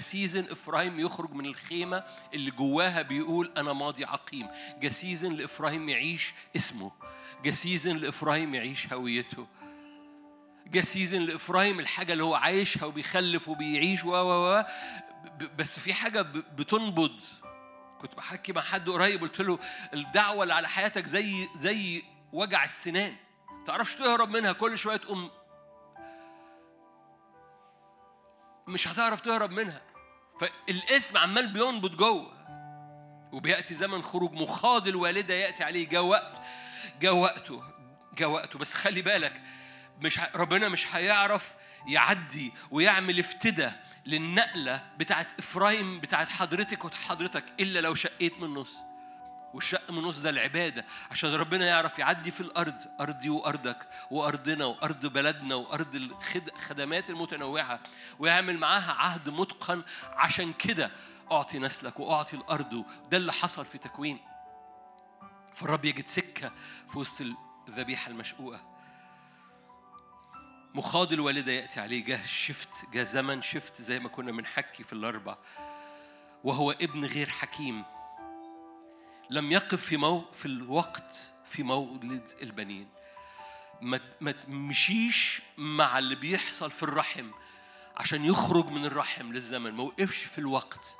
إفرايم 0.52 1.00
يخرج 1.00 1.32
من 1.32 1.46
الخيمة 1.46 2.04
اللي 2.34 2.50
جواها 2.50 3.02
بيقول 3.02 3.52
أنا 3.56 3.72
ماضي 3.72 4.04
عقيم. 4.04 4.46
جه 4.80 5.28
لإفرايم 5.28 5.88
يعيش 5.88 6.34
اسمه. 6.56 6.92
جه 7.44 7.92
لإفرايم 7.92 8.54
يعيش 8.54 8.92
هويته. 8.92 9.46
جه 10.66 11.16
لإفرايم 11.18 11.80
الحاجة 11.80 12.12
اللي 12.12 12.24
هو 12.24 12.34
عايشها 12.34 12.86
وبيخلف 12.86 13.48
وبيعيش 13.48 14.04
و 14.04 14.10
و 14.10 14.64
بس 15.58 15.80
في 15.80 15.94
حاجة 15.94 16.22
بتنبض. 16.56 17.20
كنت 18.02 18.14
بحكي 18.14 18.52
مع 18.52 18.60
حد 18.60 18.88
قريب 18.88 19.20
قلت 19.20 19.40
له 19.40 19.58
الدعوة 19.94 20.42
اللي 20.42 20.54
على 20.54 20.68
حياتك 20.68 21.06
زي 21.06 21.48
زي 21.56 22.02
وجع 22.32 22.64
السنان. 22.64 23.16
تعرفش 23.66 23.94
تهرب 23.94 24.28
منها 24.28 24.52
كل 24.52 24.78
شوية 24.78 24.96
تقوم 24.96 25.30
مش 28.68 28.88
هتعرف 28.88 29.20
تهرب 29.20 29.50
منها. 29.50 29.82
فالاسم 30.40 31.18
عمال 31.18 31.52
بينبض 31.52 31.96
جوه 31.96 32.32
وبيأتي 33.32 33.74
زمن 33.74 34.02
خروج 34.02 34.32
مخاض 34.32 34.88
الوالدة 34.88 35.34
يأتي 35.34 35.64
عليه. 35.64 35.88
جاء 35.88 36.02
وقت 36.02 36.42
جاء 37.00 37.14
وقته 37.14 37.62
جاء 38.14 38.28
وقته. 38.28 38.58
بس 38.58 38.74
خلي 38.74 39.02
بالك 39.02 39.42
مش. 40.00 40.20
ربنا 40.34 40.68
مش 40.68 40.94
هيعرف 40.94 41.54
يعدي 41.86 42.52
ويعمل 42.70 43.18
افتدى 43.18 43.70
للنقلة 44.06 44.82
بتاعت 44.98 45.38
إفرايم 45.38 46.00
بتاعت 46.00 46.28
حضرتك 46.28 46.84
وحضرتك 46.84 47.44
إلا 47.60 47.80
لو 47.80 47.94
شقيت 47.94 48.38
من 48.38 48.44
النص. 48.44 48.76
والشق 49.54 49.90
من 49.90 49.98
النص 49.98 50.18
ده 50.18 50.30
العبادة 50.30 50.84
عشان 51.10 51.34
ربنا 51.34 51.66
يعرف 51.66 51.98
يعدي 51.98 52.30
في 52.30 52.40
الأرض 52.40 52.74
أرضي 53.00 53.28
وأرضك 53.28 53.88
وأرضنا 54.10 54.64
وأرض 54.64 55.06
بلدنا 55.06 55.54
وأرض 55.54 55.94
الخدمات 56.34 57.10
المتنوعة 57.10 57.80
ويعمل 58.18 58.58
معاها 58.58 58.92
عهد 58.92 59.28
متقن. 59.28 59.82
عشان 60.12 60.52
كده 60.52 60.90
أعطي 61.32 61.58
نسلك 61.58 62.00
وأعطي 62.00 62.36
الأرض 62.36 62.84
ده 63.10 63.16
اللي 63.16 63.32
حصل 63.32 63.64
في 63.64 63.78
تكوين. 63.78 64.18
فالرب 65.54 65.84
يجد 65.84 66.06
سكة 66.06 66.52
في 66.88 66.98
وسط 66.98 67.24
الذبيحة 67.68 68.10
المشقوقة. 68.10 68.71
مخاض 70.74 71.12
الوالدة 71.12 71.52
يأتي 71.52 71.80
عليه 71.80 72.04
جه 72.04 72.22
شفت 72.22 72.90
جه 72.92 73.02
زمن 73.02 73.42
شفت 73.42 73.82
زي 73.82 73.98
ما 73.98 74.08
كنا 74.08 74.32
بنحكي 74.32 74.82
في 74.84 74.92
الأربع. 74.92 75.36
وهو 76.44 76.70
ابن 76.70 77.04
غير 77.04 77.28
حكيم. 77.28 77.84
لم 79.30 79.52
يقف 79.52 79.84
في 79.84 79.96
مو 79.96 80.24
في 80.32 80.46
الوقت 80.46 81.32
في 81.44 81.62
مولد 81.62 82.28
البنين. 82.42 82.88
ما 83.80 84.00
ما 84.20 84.32
تمشيش 84.32 85.42
مع 85.58 85.98
اللي 85.98 86.14
بيحصل 86.14 86.70
في 86.70 86.82
الرحم 86.82 87.30
عشان 87.96 88.24
يخرج 88.24 88.66
من 88.66 88.84
الرحم 88.84 89.32
للزمن. 89.32 89.72
ما 89.72 89.82
وقفش 89.82 90.24
في 90.24 90.38
الوقت. 90.38 90.96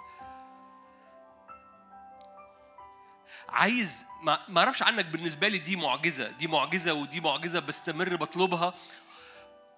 عايز 3.49 4.05
ما 4.49 4.59
أعرفش 4.59 4.83
عنك 4.83 5.05
بالنسبة 5.05 5.49
لي 5.49 5.59
دي 5.59 5.77
معجزة 5.77 6.31
دي 6.31 6.47
معجزة 6.47 6.93
ودي 6.93 7.21
معجزة 7.21 7.61
بستمر 7.61 8.17
بطلبها 8.17 8.75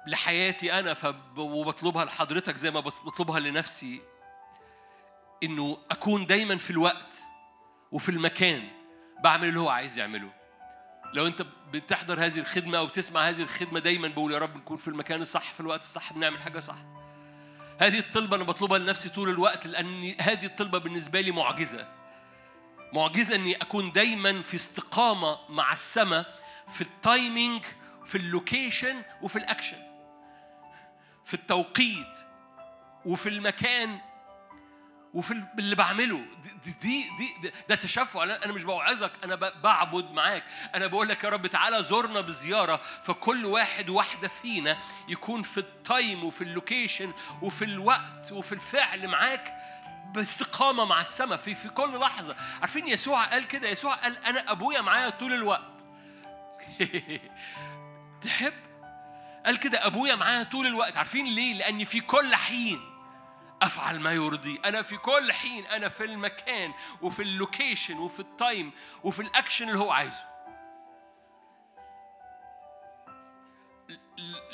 لحياتي 0.06 0.78
أنا 0.78 0.94
فب... 0.94 1.38
وبطلبها 1.38 2.04
لحضرتك 2.04 2.56
زي 2.56 2.70
ما 2.70 2.80
بطلبها 2.80 3.40
لنفسي 3.40 4.02
إنه 5.42 5.78
أكون 5.90 6.26
دايما 6.26 6.56
في 6.56 6.70
الوقت 6.70 7.24
وفي 7.92 8.08
المكان 8.08 8.68
بعمل 9.24 9.48
اللي 9.48 9.60
هو 9.60 9.68
عايز 9.68 9.98
يعمله. 9.98 10.32
لو 11.14 11.26
أنت 11.26 11.46
بتحضر 11.72 12.24
هذه 12.24 12.38
الخدمة 12.38 12.78
أو 12.78 12.86
بتسمع 12.86 13.28
هذه 13.28 13.42
الخدمة 13.42 13.80
دايما 13.80 14.08
بقول 14.08 14.32
يا 14.32 14.38
رب 14.38 14.56
نكون 14.56 14.76
في 14.76 14.88
المكان 14.88 15.22
الصح 15.22 15.52
في 15.52 15.60
الوقت 15.60 15.80
الصح 15.80 16.12
بنعمل 16.12 16.42
حاجة 16.42 16.58
صح. 16.58 16.76
هذه 17.78 17.98
الطلبة 17.98 18.36
أنا 18.36 18.44
بطلبها 18.44 18.78
لنفسي 18.78 19.08
طول 19.08 19.28
الوقت 19.28 19.66
لأن 19.66 20.14
هذه 20.20 20.46
الطلبة 20.46 20.78
بالنسبة 20.78 21.20
لي 21.20 21.30
معجزة. 21.30 21.88
معجزة 22.92 23.34
إني 23.34 23.54
أكون 23.54 23.92
دايما 23.92 24.42
في 24.42 24.54
استقامة 24.54 25.38
مع 25.48 25.72
السماء 25.72 26.34
في 26.68 26.80
ال 26.80 26.92
timing 26.92 27.64
في 28.04 28.18
ال 28.18 28.28
location 28.28 29.02
وفي 29.22 29.36
الاكشن 29.36 29.76
في 31.24 31.34
التوقيت 31.34 32.18
وفي 33.06 33.28
المكان 33.28 34.00
وفي 35.14 35.46
اللي 35.58 35.76
بعمله. 35.76 36.24
دي 36.64 36.72
دي, 36.82 37.10
دي 37.42 37.52
ده 37.68 37.74
تشفع. 37.74 38.22
أنا 38.22 38.52
مش 38.52 38.64
بوعظك 38.64 39.12
أنا 39.24 39.34
بعبد 39.34 40.10
معاك. 40.10 40.44
أنا 40.74 40.87
بقول 40.87 41.08
لك 41.08 41.24
يا 41.24 41.28
رب 41.28 41.46
تعالى 41.46 41.82
زورنا 41.82 42.20
بزيارة 42.20 42.80
فكل 43.02 43.46
واحد 43.46 43.90
واحدة 43.90 44.28
فينا 44.28 44.78
يكون 45.08 45.42
في 45.42 45.58
ال 45.59 45.72
time 45.72 46.24
وفي 46.24 46.44
ال 46.44 46.52
location 46.52 47.12
وفي 47.42 47.64
الوقت 47.64 48.32
وفي 48.32 48.52
الفعل 48.52 49.08
معاك 49.08 49.54
باستقامة 50.14 50.84
مع 50.84 51.00
السماء 51.00 51.38
في 51.38 51.54
في 51.54 51.68
كل 51.68 51.98
لحظة. 51.98 52.37
عارفين 52.60 52.88
يسوع 52.88 53.24
قال 53.24 53.46
كده؟ 53.46 53.68
يسوع 53.68 53.94
قال 53.94 54.24
أنا 54.24 54.50
أبويا 54.52 54.80
معايا 54.80 55.10
طول 55.10 55.32
الوقت. 55.32 55.87
تحب 58.22 58.63
قال 59.46 59.59
كده 59.59 59.87
أبويا 59.87 60.16
معايا 60.16 60.42
طول 60.42 60.66
الوقت. 60.66 60.96
عارفين 60.96 61.26
ليه؟ 61.26 61.54
لاني 61.54 61.85
في 61.85 62.00
كل 62.00 62.35
حين 62.37 62.80
أفعل 63.62 64.00
ما 64.00 64.12
يرضي. 64.12 64.61
أنا 64.64 64.83
في 64.83 64.96
كل 64.96 65.33
حين 65.33 65.66
أنا 65.66 65.88
في 65.88 66.04
المكان 66.04 66.72
وفي 67.02 67.22
ال 67.22 67.31
location 67.31 67.98
وفي 67.98 68.20
ال 68.20 68.31
time 68.31 68.72
وفي 69.04 69.22
الأكشن 69.22 69.68
اللي 69.68 69.78
هو 69.78 69.92
عايزه. 69.92 70.24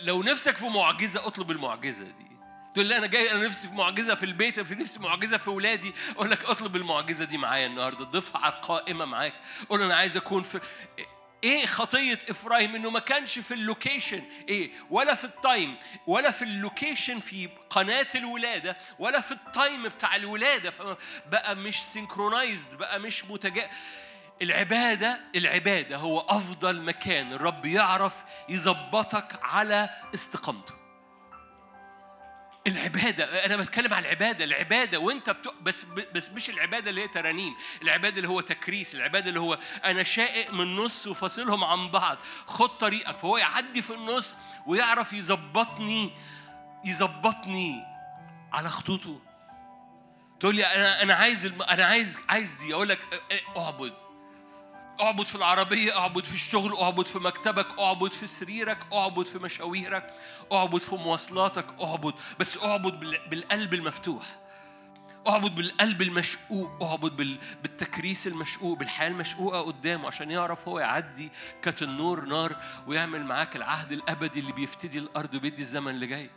لو 0.02 0.22
نفسك 0.22 0.56
في 0.56 0.66
معجزة 0.68 1.26
اطلب 1.26 1.50
المعجزة 1.50 2.04
دي. 2.04 2.30
تقول 2.74 2.86
لي 2.86 2.96
أنا 2.96 3.06
جاي 3.06 3.30
أنا 3.32 3.44
نفسي 3.46 3.68
في 3.68 3.74
معجزة 3.74 4.14
في 4.14 4.22
البيت 4.22 4.60
في 4.60 4.74
نفسي 4.74 5.00
معجزة 5.00 5.36
في 5.36 5.48
اولادي 5.48 5.94
أقول 6.16 6.30
لك 6.30 6.44
اطلب 6.44 6.76
المعجزة 6.76 7.24
دي 7.24 7.38
معايا 7.38 7.66
النهارده. 7.66 8.04
ضيفها 8.04 8.40
على 8.40 8.54
القائمه 8.54 9.04
معاك. 9.04 9.34
قول 9.68 9.82
أنا 9.82 9.96
عايز 9.96 10.16
أكون 10.16 10.42
في 10.42 10.60
إيه 11.44 11.66
خطية 11.66 12.18
افرايم 12.30 12.74
إنه 12.74 12.90
ما 12.90 13.00
كانش 13.00 13.38
في 13.38 13.54
ال 13.54 13.61
location. 13.61 14.22
إيه؟ 14.48 14.70
ولا 14.90 15.14
في 15.14 15.24
ال 15.24 15.33
time. 15.33 15.78
ولا 16.06 16.30
في 16.30 16.42
ال 16.42 16.51
location 16.51 17.20
في 17.20 17.48
قناة 17.70 18.08
الولادة. 18.14 18.76
ولا 18.98 19.20
في 19.20 19.32
ال 19.32 19.42
time 19.42 19.82
بتاع 19.82 20.16
الولادة. 20.16 20.70
فبقى 20.70 21.56
مش 21.56 21.82
synchronized. 21.82 22.74
بقى 22.74 23.00
مش 23.00 23.24
متجا 23.24 23.70
العبادة 24.42 25.20
العبادة 25.36 25.96
هو 25.96 26.20
أفضل 26.20 26.82
مكان. 26.82 27.32
الرب 27.32 27.66
يعرف 27.66 28.24
يظبطك 28.48 29.38
على 29.42 29.90
استقامته. 30.14 30.79
العبادة 32.66 33.46
أنا 33.46 33.56
بتكلم 33.56 33.94
عن 33.94 34.02
العبادة 34.02 34.44
العبادة 34.44 34.98
وأنت 34.98 35.30
بت... 35.30 35.54
بس 35.62 35.84
بس 36.14 36.30
مش 36.30 36.50
العبادة 36.50 36.90
اللي 36.90 37.02
هي 37.02 37.08
ترانيم 37.08 37.56
العبادة 37.82 38.16
اللي 38.16 38.28
هو 38.28 38.40
تكريس 38.40 38.94
العبادة 38.94 39.28
اللي 39.28 39.40
هو 39.40 39.58
أنا 39.84 40.02
شائق 40.02 40.52
من 40.52 40.60
النص 40.60 41.06
وفاصلهم 41.06 41.64
عن 41.64 41.90
بعض 41.90 42.18
خد 42.46 42.68
طريقك 42.78 43.18
فهو 43.18 43.36
يعدي 43.36 43.82
في 43.82 43.94
النص 43.94 44.36
ويعرف 44.66 45.12
يظبطني 45.12 46.12
يظبطني 46.84 47.82
على 48.52 48.68
خطوطه. 48.68 49.20
تقول 50.40 50.54
لي 50.56 50.66
أنا 50.66 51.02
أنا 51.02 51.14
عايز 51.14 51.44
الم... 51.46 51.62
أنا 51.62 51.84
عايز 51.84 52.18
عايز 52.28 52.54
دي 52.54 52.74
أقول 52.74 52.88
لك 52.88 53.22
أعبد. 53.56 53.94
اعبد 55.02 55.26
في 55.26 55.34
العربية 55.34 55.98
اعبد 55.98 56.24
في 56.24 56.34
الشغل 56.34 56.76
اعبد 56.76 57.06
في 57.06 57.18
مكتبك 57.18 57.78
اعبد 57.78 58.12
في 58.12 58.26
سريرك 58.26 58.78
اعبد 58.92 59.26
في 59.26 59.38
مشاويرك 59.38 60.14
اعبد 60.52 60.80
في 60.80 60.94
مواصلاتك 60.94 61.66
اعبد 61.82 62.14
بس 62.40 62.58
اعبد 62.58 63.00
بالقلب 63.30 63.74
المفتوح. 63.74 64.24
اعبد 65.28 65.54
بالقلب 65.54 66.02
المشقوق 66.02 66.82
اعبد 66.82 67.38
بالتكريس 67.62 68.26
المشقوق 68.26 68.78
بالحياة 68.78 69.08
المشقوقة 69.08 69.60
قدامه 69.62 70.06
عشان 70.06 70.30
يعرف 70.30 70.68
هو 70.68 70.78
يعدي 70.78 71.30
كالنور 71.62 72.24
نار 72.24 72.56
ويعمل 72.86 73.24
معاك 73.24 73.56
العهد 73.56 73.92
الأبدي 73.92 74.40
اللي 74.40 74.52
بيفتدي 74.52 74.98
الأرض 74.98 75.34
وبيدي 75.34 75.62
الزمن 75.62 75.94
اللي 75.94 76.06
جاي. 76.06 76.30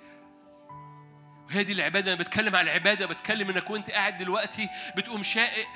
هي 1.50 1.64
دي 1.64 1.72
العبادة 1.74 2.14
أنا 2.14 2.22
بتكلم 2.22 2.56
على 2.56 2.72
العبادة 2.72 3.06
بتكلم 3.06 3.50
إنك 3.50 3.70
وأنت 3.70 3.92
قاعد 3.92 4.18
دلوقتي 4.18 4.70
بتقوم 4.96 5.24
شائق 5.24 5.68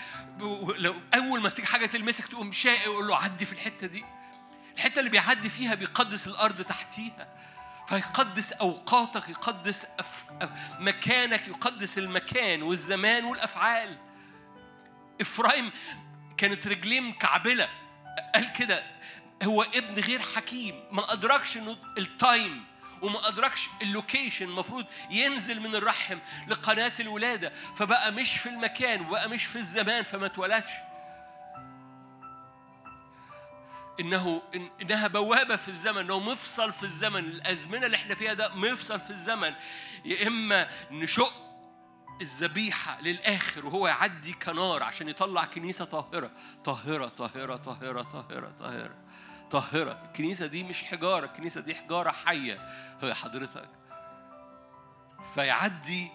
لو 0.77 0.95
أول 1.15 1.41
ما 1.41 1.49
تيجي 1.49 1.67
حاجة 1.67 1.85
تلمسك 1.85 2.27
تقوم 2.27 2.51
شائق 2.51 2.89
وقول 2.91 3.07
له 3.07 3.17
عدي 3.17 3.45
في 3.45 3.53
الحتة 3.53 3.87
دي. 3.87 4.05
الحتة 4.75 4.99
اللي 4.99 5.09
بيعدي 5.09 5.49
فيها 5.49 5.75
بيقدس 5.75 6.27
الأرض 6.27 6.61
تحتيها. 6.61 7.27
فيقدس 7.87 8.51
أوقاتك 8.51 9.29
يقدس 9.29 9.87
أف... 9.99 10.29
مكانك 10.79 11.47
يقدس 11.47 11.97
المكان 11.97 12.63
والزمان 12.63 13.25
والأفعال. 13.25 13.97
إفرايم 15.21 15.71
كانت 16.37 16.67
رجليه 16.67 17.01
مكعبلة 17.01 17.69
قال 18.35 18.53
كده 18.53 18.83
هو 19.43 19.61
ابن 19.61 20.01
غير 20.01 20.19
حكيم 20.19 20.83
ما 20.91 21.13
أدركش 21.13 21.57
إنه 21.57 21.77
ال 21.97 22.11
time 22.11 22.63
وما 23.01 23.27
أدركش 23.27 23.69
ال 23.81 23.88
location 23.88 24.45
المفروض 24.45 24.85
ينزل 25.09 25.59
من 25.59 25.75
الرحم 25.75 26.17
لقناة 26.47 26.93
الولادة 26.99 27.53
فبقى 27.75 28.11
مش 28.11 28.37
في 28.37 28.49
المكان 28.49 29.01
وبقى 29.01 29.29
مش 29.29 29.45
في 29.45 29.55
الزمان 29.55 30.03
فما 30.03 30.25
اتولدش. 30.25 30.71
إنه 33.99 34.41
إنها 34.81 35.07
بوابة 35.07 35.55
في 35.55 35.67
الزمن 35.67 35.97
إنه 35.97 36.19
مفصل 36.19 36.73
في 36.73 36.83
الزمن. 36.83 37.19
الأزمنة 37.19 37.85
اللي 37.85 37.97
إحنا 37.97 38.15
فيها 38.15 38.33
ده 38.33 38.55
مفصل 38.55 38.99
في 38.99 39.09
الزمن. 39.09 39.53
يا 40.05 40.27
إما 40.27 40.67
نشق 40.91 41.33
الذبيحة 42.21 43.01
للآخر 43.01 43.65
وهو 43.65 43.87
يعدي 43.87 44.33
كنار 44.33 44.83
عشان 44.83 45.09
يطلع 45.09 45.43
كنيسة 45.45 45.85
طاهرة 45.85 46.31
طاهرة. 46.65 47.07
طاهرة 47.07 47.55
طاهرة 47.55 47.55
طاهرة 47.55 48.01
طاهرة 48.01 48.53
طاهرة. 48.59 48.95
الكنيسة 49.55 50.45
دي 50.47 50.63
مش 50.63 50.83
حجارة 50.83 51.25
الكنيسة 51.25 51.61
دي 51.61 51.75
حجارة 51.75 52.11
حية. 52.11 52.59
هي 53.01 53.13
حضرتك. 53.13 53.69
فيعدي 55.33 56.11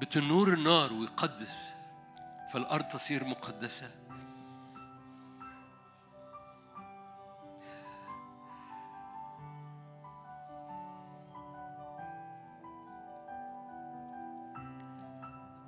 بتنور 0.00 0.52
النار 0.52 0.92
ويقدس. 0.92 1.68
فالأرض 2.52 2.84
تصير 2.84 3.24
مقدسة. 3.24 3.90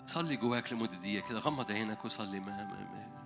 صلي 0.07 0.37
جواك 0.37 0.73
لمدة 0.73 0.97
دقيقة 0.97 1.29
كده. 1.29 1.39
غمض 1.39 1.73
عينك 1.73 2.05
وصلي. 2.05 2.41
ما, 2.41 2.65
ما, 2.65 2.65
ما. 2.65 3.24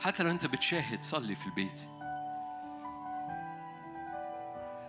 حتى 0.00 0.22
لو 0.22 0.30
انت 0.30 0.46
بتشاهد 0.46 1.02
صلي 1.02 1.34
في 1.34 1.46
البيت. 1.46 1.80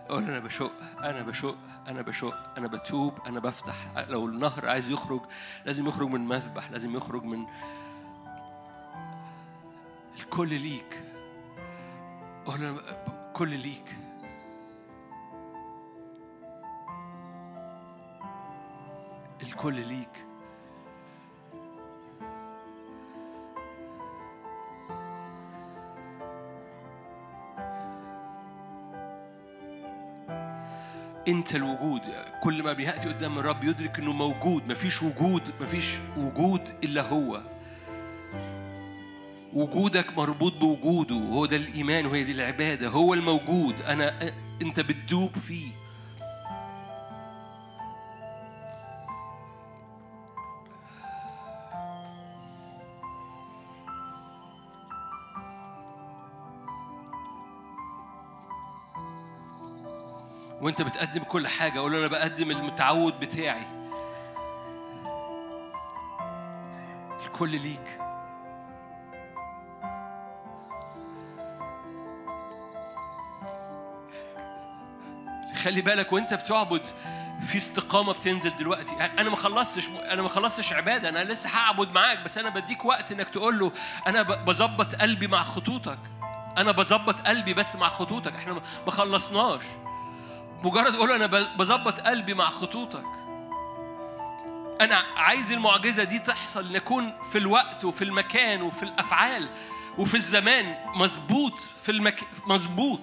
قول 0.08 0.24
أنا 0.24 0.38
بشق 0.38 0.72
أنا 1.02 1.22
بشق 1.22 1.58
أنا 1.88 2.02
بشق 2.02 2.58
أنا 2.58 2.66
بتوب 2.66 3.20
أنا 3.26 3.40
بفتح. 3.40 3.74
لو 3.96 4.26
النهر 4.26 4.68
عايز 4.68 4.90
يخرج 4.90 5.20
لازم 5.64 5.88
يخرج 5.88 6.08
من 6.08 6.20
مذبح 6.20 6.70
لازم 6.70 6.96
يخرج 6.96 7.24
من 7.24 7.46
الكل 10.16 10.48
ليك. 10.48 11.04
قول 12.46 12.64
أنا 12.64 12.80
كل 13.32 13.48
ليك. 13.48 13.96
الكل 19.42 19.86
ليك. 19.86 20.26
انت 31.32 31.54
الوجود. 31.54 32.00
كل 32.42 32.62
ما 32.62 32.72
بيأتي 32.72 33.08
قدام 33.08 33.38
الرب 33.38 33.64
يدرك 33.64 33.98
إنه 33.98 34.12
موجود. 34.12 34.68
مفيش 34.68 35.02
وجود 35.02 35.42
مفيش 35.60 35.98
وجود 36.16 36.60
إلا 36.84 37.02
هو. 37.02 37.42
وجودك 39.52 40.18
مربوط 40.18 40.56
بوجوده. 40.56 41.14
هو 41.14 41.46
ده 41.46 41.56
الإيمان 41.56 42.06
وهي 42.06 42.24
دي 42.24 42.32
العبادة. 42.32 42.88
هو 42.88 43.14
الموجود. 43.14 43.80
أنا 43.80 44.32
أنت 44.62 44.80
بتدوب 44.80 45.38
فيه. 45.38 45.81
بتقدم 60.82 61.22
كل 61.22 61.48
حاجة 61.48 61.80
قول 61.80 61.92
له 61.92 61.98
أنا 61.98 62.06
بقدم 62.06 62.50
المتعود 62.50 63.20
بتاعي. 63.20 63.66
الكل 67.26 67.50
ليك. 67.50 67.98
خلي 75.62 75.80
بالك 75.80 76.12
وأنت 76.12 76.34
بتعبد 76.34 76.86
في 77.42 77.58
استقامة 77.58 78.12
بتنزل 78.12 78.56
دلوقتي. 78.56 78.94
أنا 78.94 79.30
ما 79.30 79.36
خلصتش 79.36 79.88
أنا 79.88 80.22
ما 80.22 80.28
خلصتش 80.28 80.72
عبادة 80.72 81.08
أنا 81.08 81.24
لسه 81.24 81.50
هعبد 81.50 81.88
معاك 81.92 82.20
بس 82.20 82.38
أنا 82.38 82.48
بديك 82.48 82.84
وقت 82.84 83.12
إنك 83.12 83.28
تقول 83.28 83.58
له 83.58 83.72
أنا 84.06 84.22
بظبط 84.22 84.94
قلبي 84.94 85.26
مع 85.26 85.42
خطوطك. 85.42 85.98
أنا 86.58 86.72
بظبط 86.72 87.20
قلبي 87.20 87.54
بس 87.54 87.76
مع 87.76 87.88
خطوطك. 87.88 88.34
إحنا 88.34 88.60
ما 88.86 88.90
خلصناش. 88.90 89.64
مجرد 90.64 90.94
أقول 90.94 91.12
أنا 91.12 91.26
بظبط 91.56 92.00
قلبي 92.00 92.34
مع 92.34 92.44
خطوطك. 92.44 93.04
أنا 94.80 95.02
عايز 95.16 95.52
المعجزة 95.52 96.04
دي 96.04 96.18
تحصل 96.18 96.72
نكون 96.72 97.22
في 97.24 97.38
الوقت 97.38 97.84
وفي 97.84 98.04
المكان 98.04 98.62
وفي 98.62 98.82
الأفعال 98.82 99.48
وفي 99.98 100.14
الزمان 100.14 100.76
مظبوط 100.94 101.60
في 101.60 101.92
المكان 101.92 102.28
مظبوط. 102.46 103.00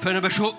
فأنا 0.00 0.20
بشق 0.20 0.56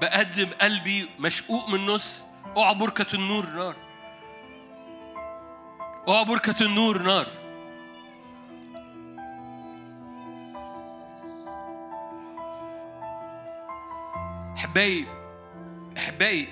بقدم 0.00 0.50
قلبي 0.60 1.10
مشقوق 1.18 1.68
من 1.68 1.74
النص 1.74 2.24
اعبر 2.58 2.90
كتنور 2.90 3.50
نار. 3.50 3.76
اعبر 6.08 6.38
كتنور 6.38 7.02
نار. 7.02 7.43
إحبائي 14.74 15.06
إحبائي 15.96 16.48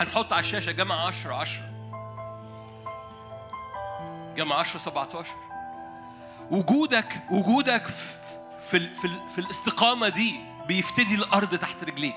هنحط 0.00 0.32
على 0.32 0.40
الشاشة 0.40 0.72
جمع 0.72 1.06
10 1.06 1.34
10 1.34 1.62
جمع 4.36 4.56
10 4.56 4.78
17 4.80 5.34
وجودك 6.50 7.22
وجودك 7.30 7.86
في 7.86 8.18
في, 8.70 8.94
في, 8.94 9.08
في 9.30 9.38
الاستقامة 9.38 10.08
دي 10.08 10.40
بيفتدي 10.68 11.14
الأرض 11.14 11.54
تحت 11.54 11.84
رجليك. 11.84 12.16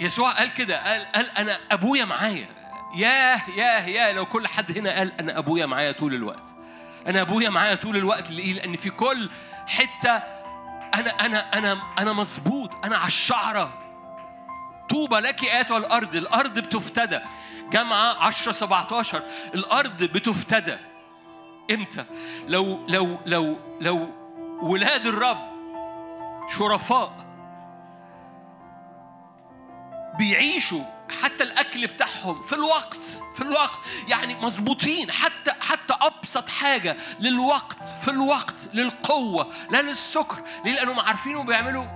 يسوع 0.00 0.30
قال 0.30 0.54
كده 0.54 0.84
قال 0.84 1.04
قال 1.12 1.30
أنا 1.30 1.58
أبويا 1.70 2.04
معايا. 2.04 2.48
ياه 2.96 3.40
ياه 3.56 3.86
ياه 3.86 4.12
لو 4.12 4.26
كل 4.26 4.46
حد 4.46 4.78
هنا 4.78 4.98
قال 4.98 5.20
أنا 5.20 5.38
أبويا 5.38 5.66
معايا 5.66 5.92
طول 5.92 6.14
الوقت. 6.14 6.54
أنا 7.06 7.20
أبويا 7.20 7.50
معايا 7.50 7.74
طول 7.74 7.96
الوقت 7.96 8.30
لأن 8.30 8.76
في 8.76 8.90
كل 8.90 9.30
حتة 9.66 10.22
أنا 10.94 11.10
أنا 11.10 11.58
أنا 11.58 11.82
أنا 11.98 12.12
مظبوط 12.12 12.84
أنا 12.84 12.96
على 12.96 13.06
الشعرة. 13.06 13.78
طوبى 14.90 15.16
لك 15.16 15.44
آياتها 15.44 15.78
الأرض 15.78 16.16
الأرض 16.16 16.58
بتفتدى. 16.58 17.20
جامعة 17.70 18.24
10 18.24 18.52
17 18.52 19.22
الأرض 19.54 20.02
بتفتدى. 20.04 20.76
إمتى؟ 21.70 22.04
لو 22.46 22.86
لو 22.88 23.18
لو 23.26 23.58
لو 23.80 24.10
ولاد 24.62 25.06
الرب 25.06 25.52
شرفاء 26.58 27.22
بيعيشوا 30.18 30.84
حتى 31.22 31.44
الأكل 31.44 31.86
بتاعهم 31.86 32.42
في 32.42 32.52
الوقت 32.52 33.00
في 33.34 33.42
الوقت. 33.42 33.78
يعني 34.08 34.34
مظبوطين. 34.34 35.10
حتى 35.10 35.50
حتى 35.60 35.81
أبسط 36.06 36.48
حاجة 36.48 36.96
للوقت 37.20 37.84
في 37.84 38.10
الوقت 38.10 38.68
للقوة 38.74 39.52
لا 39.70 39.82
للسكر. 39.82 40.42
ليه؟ 40.64 40.72
لأنهم 40.72 41.00
عارفين 41.00 41.46
بيعملوا 41.46 41.86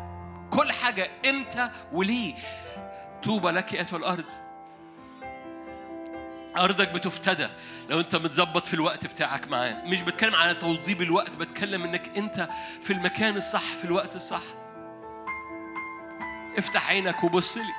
كل 0.50 0.72
حاجة 0.72 1.10
إمتى 1.26 1.70
وليه. 1.92 2.34
طوبى 3.22 3.50
لك 3.50 3.74
أيتها 3.74 3.96
الأرض. 3.96 4.24
أرضك 6.58 6.88
بتفتدى. 6.88 7.48
لو 7.90 8.00
أنت 8.00 8.16
متظبط 8.16 8.66
في 8.66 8.74
الوقت 8.74 9.06
بتاعك 9.06 9.48
معاه. 9.48 9.84
مش 9.84 10.02
بتكلم 10.02 10.34
على 10.34 10.54
توضيب 10.54 11.02
الوقت 11.02 11.36
بتكلم 11.36 11.84
إنك 11.84 12.16
أنت 12.18 12.48
في 12.82 12.92
المكان 12.92 13.36
الصح 13.36 13.72
في 13.72 13.84
الوقت 13.84 14.16
الصح. 14.16 14.42
افتح 16.58 16.88
عينك 16.88 17.24
وبص 17.24 17.56
لي. 17.56 17.74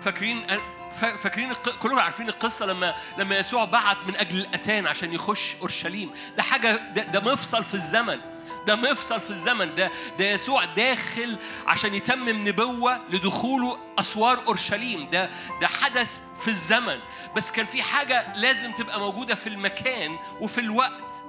فاكرين 0.00 0.46
فاكرين 0.92 1.52
كلنا 1.52 2.00
عارفين 2.02 2.28
القصة 2.28 2.66
لما 2.66 2.94
لما 3.18 3.38
يسوع 3.38 3.64
بعت 3.64 3.96
من 4.06 4.16
أجل 4.16 4.38
الأتان 4.38 4.86
عشان 4.86 5.12
يخش 5.14 5.56
أورشليم. 5.60 6.10
ده 6.36 6.42
حاجة 6.42 6.76
ده, 6.94 7.02
ده 7.02 7.20
مفصل 7.32 7.64
في 7.64 7.74
الزمن. 7.74 8.20
ده 8.66 8.76
مفصل 8.76 9.20
في 9.20 9.30
الزمن. 9.30 9.74
ده 9.74 9.90
ده 10.18 10.24
يسوع 10.24 10.64
داخل 10.64 11.36
عشان 11.66 11.94
يتمم 11.94 12.48
نبوة 12.48 13.00
لدخوله 13.10 13.78
أسوار 13.98 14.46
أورشليم. 14.46 15.10
ده 15.10 15.30
ده 15.60 15.66
حدث 15.66 16.20
في 16.40 16.48
الزمن. 16.48 16.98
بس 17.36 17.52
كان 17.52 17.66
في 17.66 17.82
حاجة 17.82 18.32
لازم 18.36 18.72
تبقى 18.72 19.00
موجودة 19.00 19.34
في 19.34 19.48
المكان 19.48 20.18
وفي 20.40 20.60
الوقت. 20.60 21.24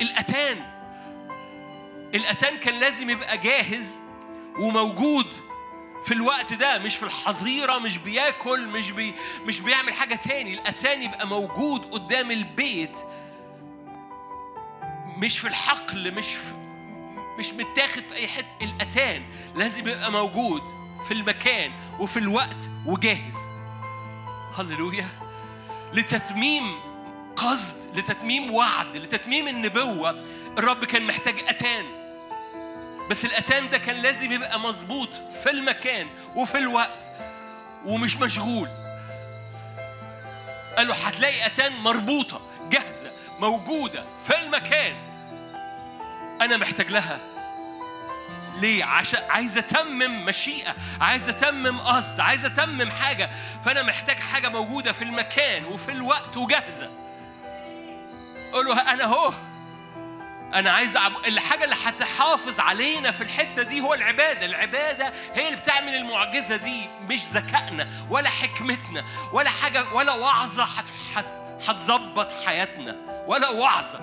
الأتان. 0.00 0.78
الأتان 2.14 2.58
كان 2.58 2.80
لازم 2.80 3.10
يبقى 3.10 3.38
جاهز 3.38 3.98
وموجود 4.58 5.26
في 6.04 6.14
الوقت 6.14 6.52
ده 6.52 6.78
مش 6.78 6.96
في 6.96 7.02
الحظيرة 7.02 7.78
مش 7.78 7.98
بياكل 7.98 8.68
مش 8.68 8.90
بي 8.90 9.14
مش 9.44 9.60
بيعمل 9.60 9.92
حاجة 9.92 10.14
تاني. 10.14 10.54
الاتان 10.54 11.02
يبقى 11.02 11.26
موجود 11.26 11.84
قدام 11.84 12.30
البيت. 12.30 12.98
مش 15.18 15.38
في 15.38 15.48
الحقل 15.48 16.14
مش 16.14 16.34
في 16.34 16.54
مش 17.38 17.52
متاخد 17.52 18.04
في 18.04 18.14
أي 18.14 18.28
حتة. 18.28 18.46
الأتان 18.62 19.22
لازم 19.54 19.88
يبقى 19.88 20.12
موجود 20.12 20.62
في 21.08 21.14
المكان 21.14 21.72
وفي 22.00 22.18
الوقت 22.18 22.70
وجاهز. 22.86 23.36
هللويا. 24.58 25.06
لتتميم 25.92 26.80
قصد 27.36 27.98
لتتميم 27.98 28.50
وعد 28.54 28.96
لتتميم 28.96 29.48
النبوة 29.48 30.10
الرب 30.58 30.84
كان 30.84 31.06
محتاج 31.06 31.40
أتان. 31.48 31.97
بس 33.10 33.24
الأتان 33.24 33.70
ده 33.70 33.78
كان 33.78 33.96
لازم 33.96 34.32
يبقى 34.32 34.60
مظبوط 34.60 35.14
في 35.14 35.50
المكان 35.50 36.08
وفي 36.34 36.58
الوقت 36.58 37.10
ومش 37.84 38.16
مشغول. 38.16 38.68
قالوا 40.76 40.94
هتلاقي 41.04 41.46
أتان 41.46 41.72
مربوطة 41.72 42.40
جاهزة 42.70 43.12
موجودة 43.40 44.04
في 44.24 44.40
المكان. 44.40 44.96
أنا 46.40 46.56
محتاج 46.56 46.90
لها. 46.90 47.20
ليه؟ 48.56 48.84
عشان 48.84 49.20
عايز 49.30 49.58
أتمم 49.58 50.24
مشيئة، 50.24 50.74
عايز 51.00 51.28
أتمم 51.28 51.78
قصد، 51.78 52.20
عايز 52.20 52.44
أتمم 52.44 52.90
حاجة، 52.90 53.30
فأنا 53.64 53.82
محتاج 53.82 54.16
حاجة 54.16 54.48
موجودة 54.48 54.92
في 54.92 55.02
المكان 55.02 55.64
وفي 55.64 55.92
الوقت 55.92 56.36
وجاهزة. 56.36 56.90
قول 58.52 58.66
له 58.66 58.80
أنا 58.92 59.04
أهو. 59.04 59.32
أنا 60.54 60.70
عايز 60.70 60.96
أعب... 60.96 61.12
الحاجة 61.26 61.64
اللي 61.64 61.76
هتحافظ 61.84 62.60
علينا 62.60 63.10
في 63.10 63.20
الحتة 63.20 63.62
دي 63.62 63.80
هو 63.80 63.94
العبادة، 63.94 64.46
العبادة 64.46 65.12
هي 65.34 65.48
اللي 65.48 65.60
بتعمل 65.60 65.94
المعجزة 65.94 66.56
دي 66.56 66.88
مش 67.08 67.24
ذكائنا 67.24 67.88
ولا 68.10 68.28
حكمتنا 68.28 69.04
ولا 69.32 69.50
حاجة 69.50 69.92
ولا 69.92 70.14
وعظة 70.14 70.66
هتظبط 71.66 72.32
حت... 72.32 72.46
حياتنا 72.46 72.96
ولا 73.26 73.48
وعظة. 73.48 74.00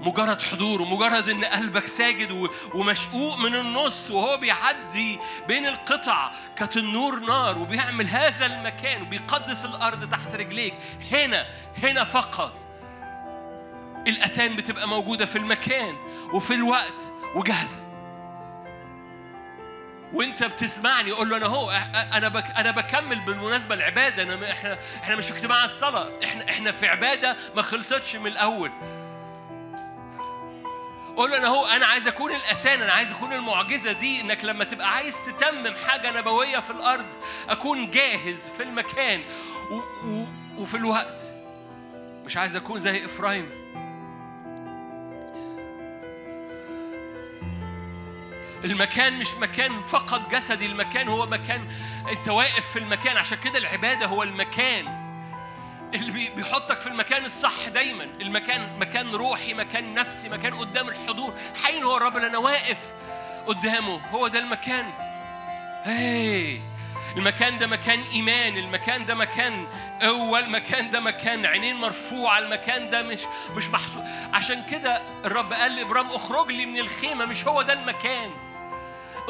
مجرد 0.00 0.42
حضور 0.42 0.82
ومجرد 0.82 1.28
إن 1.28 1.44
قلبك 1.44 1.86
ساجد 1.86 2.48
ومشقوق 2.74 3.38
من 3.38 3.54
النص 3.54 4.10
وهو 4.10 4.36
بيعدي 4.36 5.18
بين 5.48 5.66
القطع 5.66 6.30
كتنور 6.56 7.20
نار 7.20 7.58
وبيعمل 7.58 8.06
هذا 8.06 8.46
المكان 8.46 9.02
وبيقدس 9.02 9.64
الأرض 9.64 10.10
تحت 10.10 10.34
رجليك. 10.34 10.74
هنا 11.12 11.46
هنا 11.82 12.04
فقط. 12.04 12.69
الأتان 14.06 14.56
بتبقى 14.56 14.88
موجودة 14.88 15.26
في 15.26 15.36
المكان 15.36 15.96
وفي 16.32 16.54
الوقت 16.54 17.12
وجاهزة. 17.34 17.80
وانت 20.12 20.44
بتسمعني 20.44 21.10
قول 21.10 21.30
له 21.30 21.36
أنا 21.36 21.46
هو 21.46 21.70
أنا 22.14 22.28
بك 22.28 22.44
أنا 22.56 22.70
بكمل 22.70 23.20
بالمناسبة 23.20 23.74
العبادة. 23.74 24.22
أنا 24.22 24.50
إحنا 24.50 24.78
إحنا 25.02 25.16
مش 25.16 25.32
اجتماع 25.32 25.64
الصلاة. 25.64 26.10
إحنا 26.24 26.50
إحنا 26.50 26.72
في 26.72 26.86
عبادة 26.86 27.36
ما 27.56 27.62
خلصتش 27.62 28.16
من 28.16 28.26
الأول. 28.26 28.70
قول 31.16 31.30
له 31.30 31.36
أنا 31.36 31.46
هو 31.48 31.66
أنا 31.66 31.86
عايز 31.86 32.08
أكون 32.08 32.34
الأتان 32.34 32.82
أنا 32.82 32.92
عايز 32.92 33.12
أكون 33.12 33.32
المعجزة 33.32 33.92
دي. 33.92 34.20
إنك 34.20 34.44
لما 34.44 34.64
تبقى 34.64 34.94
عايز 34.94 35.16
تتمم 35.26 35.74
حاجة 35.88 36.10
نبوية 36.10 36.58
في 36.58 36.70
الأرض 36.70 37.06
أكون 37.48 37.90
جاهز 37.90 38.48
في 38.48 38.62
المكان 38.62 39.20
و 39.70 40.06
و 40.08 40.26
وفي 40.58 40.76
الوقت. 40.76 41.20
مش 42.24 42.36
عايز 42.36 42.56
أكون 42.56 42.78
زي 42.80 43.04
إفرايم. 43.04 43.59
المكان 48.64 49.18
مش 49.18 49.34
مكان 49.34 49.82
فقط 49.82 50.30
جسدي 50.30 50.66
المكان 50.66 51.08
هو 51.08 51.26
مكان 51.26 51.68
انت 52.12 52.28
واقف 52.28 52.68
في 52.72 52.78
المكان. 52.78 53.16
عشان 53.16 53.38
كده 53.44 53.58
العبادة 53.58 54.06
هو 54.06 54.22
المكان. 54.22 55.00
اللي 55.94 56.30
بيحطك 56.36 56.80
في 56.80 56.86
المكان 56.86 57.24
الصح 57.24 57.68
دايما. 57.68 58.04
المكان 58.04 58.78
مكان 58.78 59.10
روحي 59.10 59.54
مكان 59.54 59.94
نفسي 59.94 60.28
مكان 60.28 60.54
قدام 60.54 60.88
الحضور. 60.88 61.34
حين 61.64 61.82
هو 61.82 61.96
الرب 61.96 62.16
اللي 62.16 62.26
أنا 62.26 62.38
واقف 62.38 62.92
قدامه. 63.46 64.00
هو 64.10 64.28
ده 64.28 64.38
المكان. 64.38 64.92
هي 65.84 66.60
المكان 67.16 67.58
ده 67.58 67.66
مكان 67.66 68.02
إيمان. 68.02 68.56
المكان 68.56 69.06
ده 69.06 69.14
مكان 69.14 69.66
قوة 70.02 70.38
المكان 70.38 70.90
ده 70.90 71.00
مكان 71.00 71.46
عينين 71.46 71.76
مرفوعة. 71.76 72.38
المكان 72.38 72.90
ده 72.90 73.02
مش 73.02 73.20
مش 73.56 73.68
محسوب 73.70 74.04
عشان 74.32 74.66
كده 74.70 75.02
الرب 75.24 75.52
قال 75.52 75.72
لإبرام 75.76 76.06
اخرج 76.10 76.50
لي 76.52 76.66
من 76.66 76.78
الخيمة. 76.78 77.24
مش 77.24 77.46
هو 77.46 77.62
ده 77.62 77.72
المكان. 77.72 78.30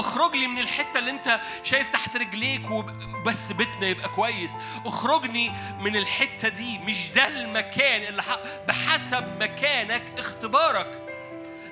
اخرج 0.00 0.36
لي 0.36 0.46
من 0.46 0.58
الحتة 0.58 0.98
اللي 0.98 1.10
انت 1.10 1.40
شايف 1.62 1.88
تحت 1.88 2.16
رجليك 2.16 2.70
وبس 2.70 3.52
بيتنا 3.52 3.86
يبقى 3.86 4.08
كويس. 4.08 4.52
اخرجني 4.86 5.52
من 5.80 5.96
الحتة 5.96 6.48
دي 6.48 6.78
مش 6.78 7.10
ده 7.10 7.26
المكان 7.28 8.02
اللي 8.02 8.22
بحسب 8.68 9.42
مكانك 9.42 10.02
اختبارك. 10.18 11.06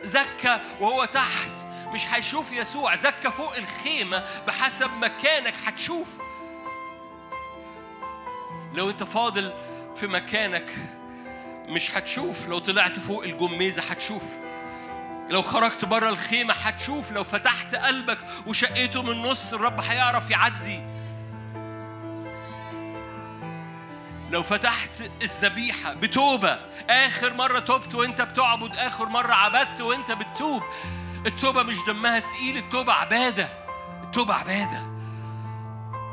زكى 0.03 0.61
وهو 0.81 1.05
تحت 1.05 1.51
مش 1.93 2.07
هيشوف 2.07 2.53
يسوع. 2.53 2.97
زكى 2.97 3.31
فوق 3.31 3.57
الخيمة 3.57 4.25
بحسب 4.47 4.91
مكانك 4.91 5.55
هتشوف. 5.67 6.09
لو 8.75 8.91
انت 8.91 9.05
فاضل 9.05 9.53
في 9.97 10.07
مكانك 10.07 10.71
مش 11.69 11.97
هتشوف. 11.97 12.49
لو 12.49 12.59
طلعت 12.59 12.99
فوق 12.99 13.25
الجميزة 13.25 13.83
هتشوف. 13.83 14.37
لو 15.29 15.43
خرجت 15.43 15.85
بره 15.85 16.09
الخيمة 16.09 16.55
هتشوف 16.55 17.13
لو 17.13 17.25
فتحت 17.25 17.75
قلبك 17.75 18.19
وشقيته 18.47 19.03
من 19.03 19.11
النص 19.11 19.55
الرب 19.55 19.81
هيعرف 19.81 20.31
يعدي. 20.31 20.81
لو 24.31 24.43
فتحت 24.43 24.91
الذبيحة 25.23 25.95
بتوبة 25.95 26.59
آخر 26.91 27.35
مرة 27.35 27.59
تبت 27.59 27.95
وأنت 27.95 28.23
بتعبد 28.23 28.77
آخر 28.77 29.09
مرة 29.09 29.33
عبدت 29.33 29.81
وأنت 29.81 30.13
بتتوب 30.13 30.63
التوبة 31.27 31.63
مش 31.63 31.77
دمها 31.87 32.19
تقيل 32.19 32.57
التوبة 32.57 32.93
عبادة 32.93 33.49
التوبة 34.03 34.35
عبادة. 34.35 34.98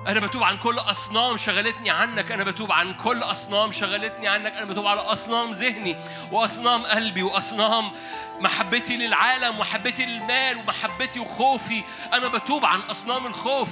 أنا 0.07 0.19
بتوب 0.19 0.43
عن 0.43 0.57
كل 0.57 0.79
أصنام 0.79 1.37
شغلتني 1.37 1.89
عنك. 1.89 2.31
أنا 2.31 2.43
بتوب 2.43 2.71
عن 2.71 2.93
كل 2.93 3.23
أصنام 3.23 3.71
شغلتني 3.71 4.27
عنك. 4.27 4.53
أنا 4.53 4.65
بتوب 4.65 4.87
على 4.87 5.01
أصنام 5.01 5.51
ذهني 5.51 5.97
وأصنام 6.31 6.83
قلبي 6.83 7.23
وأصنام 7.23 7.91
محبتي 8.39 8.97
للعالم 8.97 9.55
ومحبتي 9.55 10.05
للمال 10.05 10.57
ومحبتي 10.57 11.19
وخوفي. 11.19 11.83
أنا 12.13 12.27
بتوب 12.27 12.65
عن 12.65 12.79
أصنام 12.79 13.27
الخوف. 13.27 13.69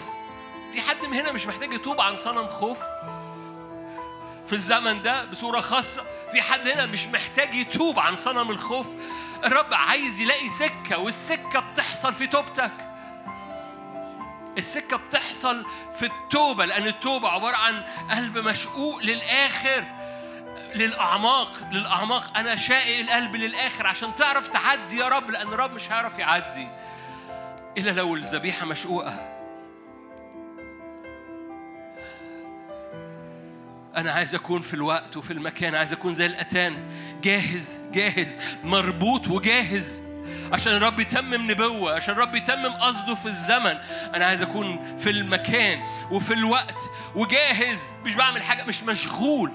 في 0.73 0.81
حد 0.81 1.05
من 1.05 1.13
هنا 1.13 1.31
مش 1.31 1.47
محتاج 1.47 1.73
يتوب 1.73 2.01
عن 2.01 2.15
صنم 2.15 2.47
خوف؟ 2.47 2.79
في 4.47 4.53
الزمن 4.53 5.01
ده 5.01 5.25
بصورة 5.25 5.59
خاصة 5.59 6.03
في 6.31 6.41
حد 6.41 6.67
هنا 6.67 6.85
مش 6.85 7.07
محتاج 7.07 7.55
يتوب 7.55 7.99
عن 7.99 8.15
صنم 8.15 8.51
الخوف. 8.51 8.87
الرب 9.45 9.73
عايز 9.73 10.21
يلاقي 10.21 10.49
سكة 10.49 10.97
والسكة 10.97 11.59
بتحصل 11.59 12.13
في 12.13 12.27
توبتك. 12.27 12.92
السكة 14.57 14.97
بتحصل 14.97 15.65
في 15.91 16.05
التوبة 16.05 16.65
لأن 16.65 16.87
التوبة 16.87 17.29
عبارة 17.29 17.55
عن 17.55 17.83
قلب 18.11 18.37
مشقوق 18.37 19.03
للآخر 19.03 19.83
للأعماق 20.75 21.69
للأعماق. 21.71 22.37
أنا 22.37 22.55
شائق 22.55 22.99
القلب 22.99 23.35
للآخر 23.35 23.87
عشان 23.87 24.15
تعرف 24.15 24.47
تعدي 24.47 24.97
يا 24.97 25.07
رب 25.07 25.29
لأن 25.31 25.47
الرب 25.47 25.73
مش 25.73 25.91
هيعرف 25.91 26.19
يعدي 26.19 26.67
إلا 27.77 27.91
لو 27.91 28.15
الذبيحة 28.15 28.65
مشقوقة. 28.65 29.29
أنا 33.95 34.11
عايز 34.11 34.35
أكون 34.35 34.61
في 34.61 34.73
الوقت 34.73 35.17
وفي 35.17 35.31
المكان 35.31 35.75
عايز 35.75 35.93
أكون 35.93 36.13
زي 36.13 36.25
الأتان 36.25 36.83
جاهز 37.21 37.83
جاهز 37.91 38.39
مربوط 38.63 39.27
وجاهز. 39.27 40.12
عشان 40.53 40.73
الرب 40.73 40.99
يتمم 40.99 41.51
نبوة 41.51 41.95
عشان 41.95 42.13
الرب 42.13 42.35
يتمم 42.35 42.73
قصده 42.73 43.15
في 43.15 43.25
الزمن. 43.25 43.77
أنا 44.15 44.25
عايز 44.25 44.41
أكون 44.41 44.95
في 44.97 45.09
المكان 45.09 45.83
وفي 46.11 46.33
الوقت 46.33 46.77
وجاهز. 47.15 47.81
مش 48.03 48.15
بعمل 48.15 48.43
حاجة 48.43 48.63
مش 48.63 48.83
مشغول. 48.83 49.51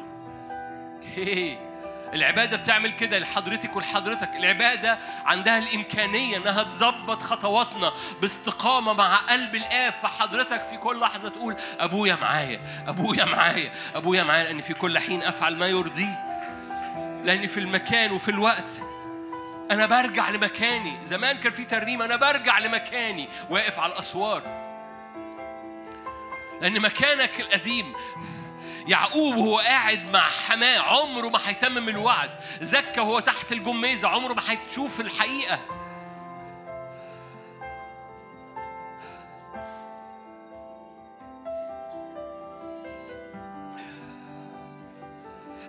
العبادة 2.15 2.57
بتعمل 2.57 2.93
كده 2.93 3.19
لحضرتك 3.19 3.77
ولحضرتك. 3.77 4.31
العبادة 4.37 4.99
عندها 5.25 5.59
الإمكانية 5.59 6.37
إنها 6.37 6.63
تظبط 6.63 7.23
خطواتنا 7.23 7.93
باستقامة 8.21 8.93
مع 8.93 9.17
قلب 9.17 9.55
الآب. 9.55 9.93
فحضرتك 9.93 10.63
في 10.63 10.77
كل 10.77 11.01
لحظة 11.01 11.29
تقول 11.29 11.57
أبويا 11.81 12.17
معايا 12.21 12.61
أبويا 12.87 13.25
معايا 13.25 13.73
أبويا 13.95 14.23
معايا. 14.23 14.45
لأن 14.45 14.61
في 14.61 14.75
كل 14.75 14.99
حين 14.99 15.23
أفعل 15.23 15.57
ما 15.57 15.67
يرضيه. 15.67 16.25
لأن 17.25 17.47
في 17.47 17.61
المكان 17.61 18.13
وفي 18.13 18.31
الوقت. 18.31 18.71
أنا 19.71 19.87
برجع 19.87 20.31
لمكاني. 20.31 21.07
زمان 21.07 21.39
كان 21.39 21.53
في 21.53 21.65
ترنيمة 21.65 22.05
أنا 22.05 22.17
برجع 22.17 22.59
لمكاني. 22.59 23.29
واقف 23.51 23.79
على 23.79 23.93
الأسوار. 23.93 24.43
لأن 26.61 26.81
مكانك 26.81 27.41
القديم 27.41 27.93
يعقوب 28.89 29.37
وهو 29.37 29.59
قاعد 29.59 30.11
مع 30.11 30.21
حماة 30.21 30.79
عمره 30.79 31.29
ما 31.29 31.39
هيتمم 31.47 31.89
الوعد. 31.89 32.31
زكى 32.61 33.01
وهو 33.01 33.21
تحت 33.21 33.53
الجميزة 33.53 34.09
عمره 34.09 34.35
ما 34.35 34.43
هيشوف 34.49 35.01
الحقيقة. 35.01 35.78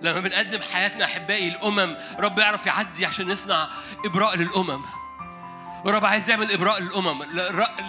لما 0.02 0.20
بنقدم 0.20 0.62
حياتنا 0.62 1.06
أحبائي 1.06 1.50
الأمم 1.50 1.97
رب 2.20 2.39
يعرف 2.39 2.66
يعدي 2.66 3.06
عشان 3.06 3.32
يصنع 3.32 3.68
إبراء 4.06 4.38
للأمم. 4.38 4.82
ورب 5.86 6.06
عايز 6.06 6.30
يعمل 6.30 6.52
إبراء 6.52 6.82
للأمم. 6.82 7.24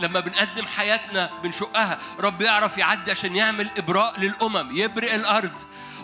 لما 0.01 0.21
بنقدم 0.21 0.67
حياتنا 0.67 1.31
بنشقها 1.43 1.99
رب 2.21 2.43
يعرف 2.43 2.79
يعدي 2.79 3.11
عشان 3.11 3.37
يعمل 3.37 3.71
إبراء 3.79 4.21
للأمم 4.21 4.77
يبرئ 4.77 5.15
الأرض 5.15 5.53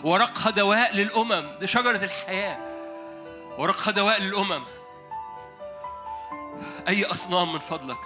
ورقها 0.03 0.49
دواء 0.49 0.95
للأمم. 0.95 1.57
دي 1.59 1.67
شجرة 1.67 2.03
الحياة. 2.03 2.57
ورقها 3.57 3.91
دواء 3.91 4.21
للأمم. 4.21 4.63
أي 6.87 7.05
أصنام 7.05 7.53
من 7.53 7.59
فضلك. 7.59 7.97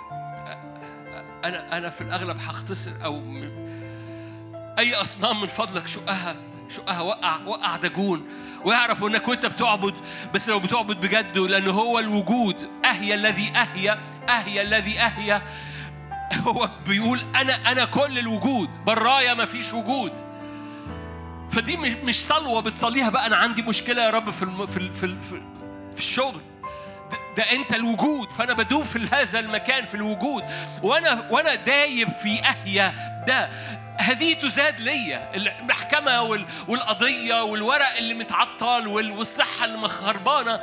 أنا 1.43 1.77
أنا 1.77 1.89
في 1.89 2.01
الأغلب 2.01 2.37
هختصر 2.37 2.91
أو 3.03 3.21
أي 4.79 4.95
أصنام 4.95 5.41
من 5.41 5.47
فضلك 5.47 5.87
شقها. 5.87 6.35
شقها 6.71 7.01
وقع 7.01 7.37
وقع 7.45 7.75
دجون. 7.75 8.27
ويعرفوا 8.65 9.09
إنك 9.09 9.27
وأنت 9.27 9.45
بتعبد 9.45 9.93
بس 10.33 10.49
لو 10.49 10.59
بتعبد 10.59 10.95
بجد 11.01 11.37
لأنه 11.37 11.71
هو 11.71 11.99
الوجود. 11.99 12.69
اهيا 12.85 13.15
الذي 13.15 13.51
اهيا 13.55 13.99
اهيا 14.29 14.61
الذي 14.61 14.99
اهيا 14.99 15.41
هو 16.33 16.69
بيقول 16.87 17.21
أنا 17.35 17.71
أنا 17.71 17.85
كل 17.85 18.19
الوجود. 18.19 18.69
برايا 18.85 19.33
ما 19.33 19.45
فيش 19.45 19.73
وجود. 19.73 20.11
فدي 21.51 21.77
مش 21.77 22.25
صلوة 22.25 22.61
بتصليها 22.61 23.09
بقى. 23.09 23.25
أنا 23.27 23.35
عندي 23.35 23.61
مشكلة 23.61 24.01
يا 24.01 24.09
رب 24.09 24.29
في 24.29 24.43
الم... 24.43 24.65
في 24.65 24.89
في, 24.89 25.19
في, 25.19 25.41
في 25.93 25.99
الشغل. 25.99 26.41
ده, 27.11 27.17
ده 27.37 27.43
أنت 27.51 27.73
الوجود. 27.73 28.31
فأنا 28.31 28.53
بدوب 28.53 28.83
في 28.83 29.07
هذا 29.11 29.39
المكان 29.39 29.85
في 29.85 29.95
الوجود. 29.95 30.43
وأنا 30.83 31.27
وأنا 31.31 31.55
دايب 31.55 32.09
في 32.09 32.41
اهيا 32.45 32.93
ده. 33.27 33.49
هذه 34.01 34.33
تزاد 34.33 34.79
ليا. 34.79 35.31
المحكمة 35.35 36.21
والقضية 36.67 37.43
والورق 37.43 37.95
اللي 37.97 38.13
متعطل 38.13 38.87
والصحة 38.87 39.65
اللي 39.65 39.77
مخربانة 39.77 40.59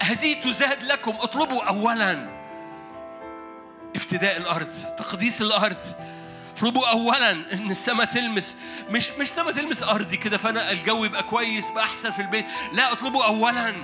هذه 0.00 0.34
تزاد 0.34 0.82
لكم. 0.82 1.16
اطلبوا 1.16 1.62
أولا 1.62 2.40
افتداء 3.96 4.36
الأرض 4.36 4.68
تقديس 4.98 5.42
الأرض. 5.42 5.76
اطلبوا 6.56 6.88
اولا 6.88 7.30
إن 7.30 7.70
السماء 7.70 8.06
تلمس. 8.06 8.56
مش 8.88 9.10
مش 9.10 9.20
السماء 9.20 9.52
تلمس 9.52 9.82
أرضي 9.82 10.16
كده 10.16 10.38
فأنا 10.38 10.70
الجو 10.70 11.04
يبقى 11.04 11.22
كويس 11.22 11.70
بقى 11.70 11.84
أحسن 11.84 12.10
في 12.10 12.22
البيت. 12.22 12.46
لا 12.72 12.92
اطلبوا 12.92 13.24
اولا 13.24 13.74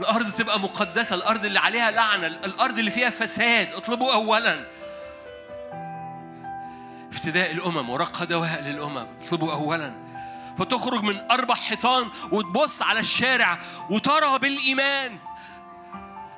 الأرض 0.00 0.32
تبقى 0.32 0.60
مقدسة. 0.60 1.16
الأرض 1.16 1.44
اللي 1.44 1.58
عليها 1.58 1.90
لعنة. 1.90 2.26
الأرض 2.26 2.78
اللي 2.78 2.90
فيها 2.90 3.10
فساد. 3.10 3.72
اطلبوا 3.74 4.12
اولا 4.12 4.66
افتداء 7.16 7.50
الأمم 7.50 7.90
ورق 7.90 8.24
دواء 8.24 8.60
للأمم. 8.60 9.06
اطلبوا 9.24 9.52
أولا. 9.52 9.94
فتخرج 10.58 11.02
من 11.02 11.30
أربع 11.30 11.54
حيطان 11.54 12.08
وتبص 12.32 12.82
على 12.82 13.00
الشارع 13.00 13.58
وترى 13.90 14.38
بالإيمان. 14.38 15.18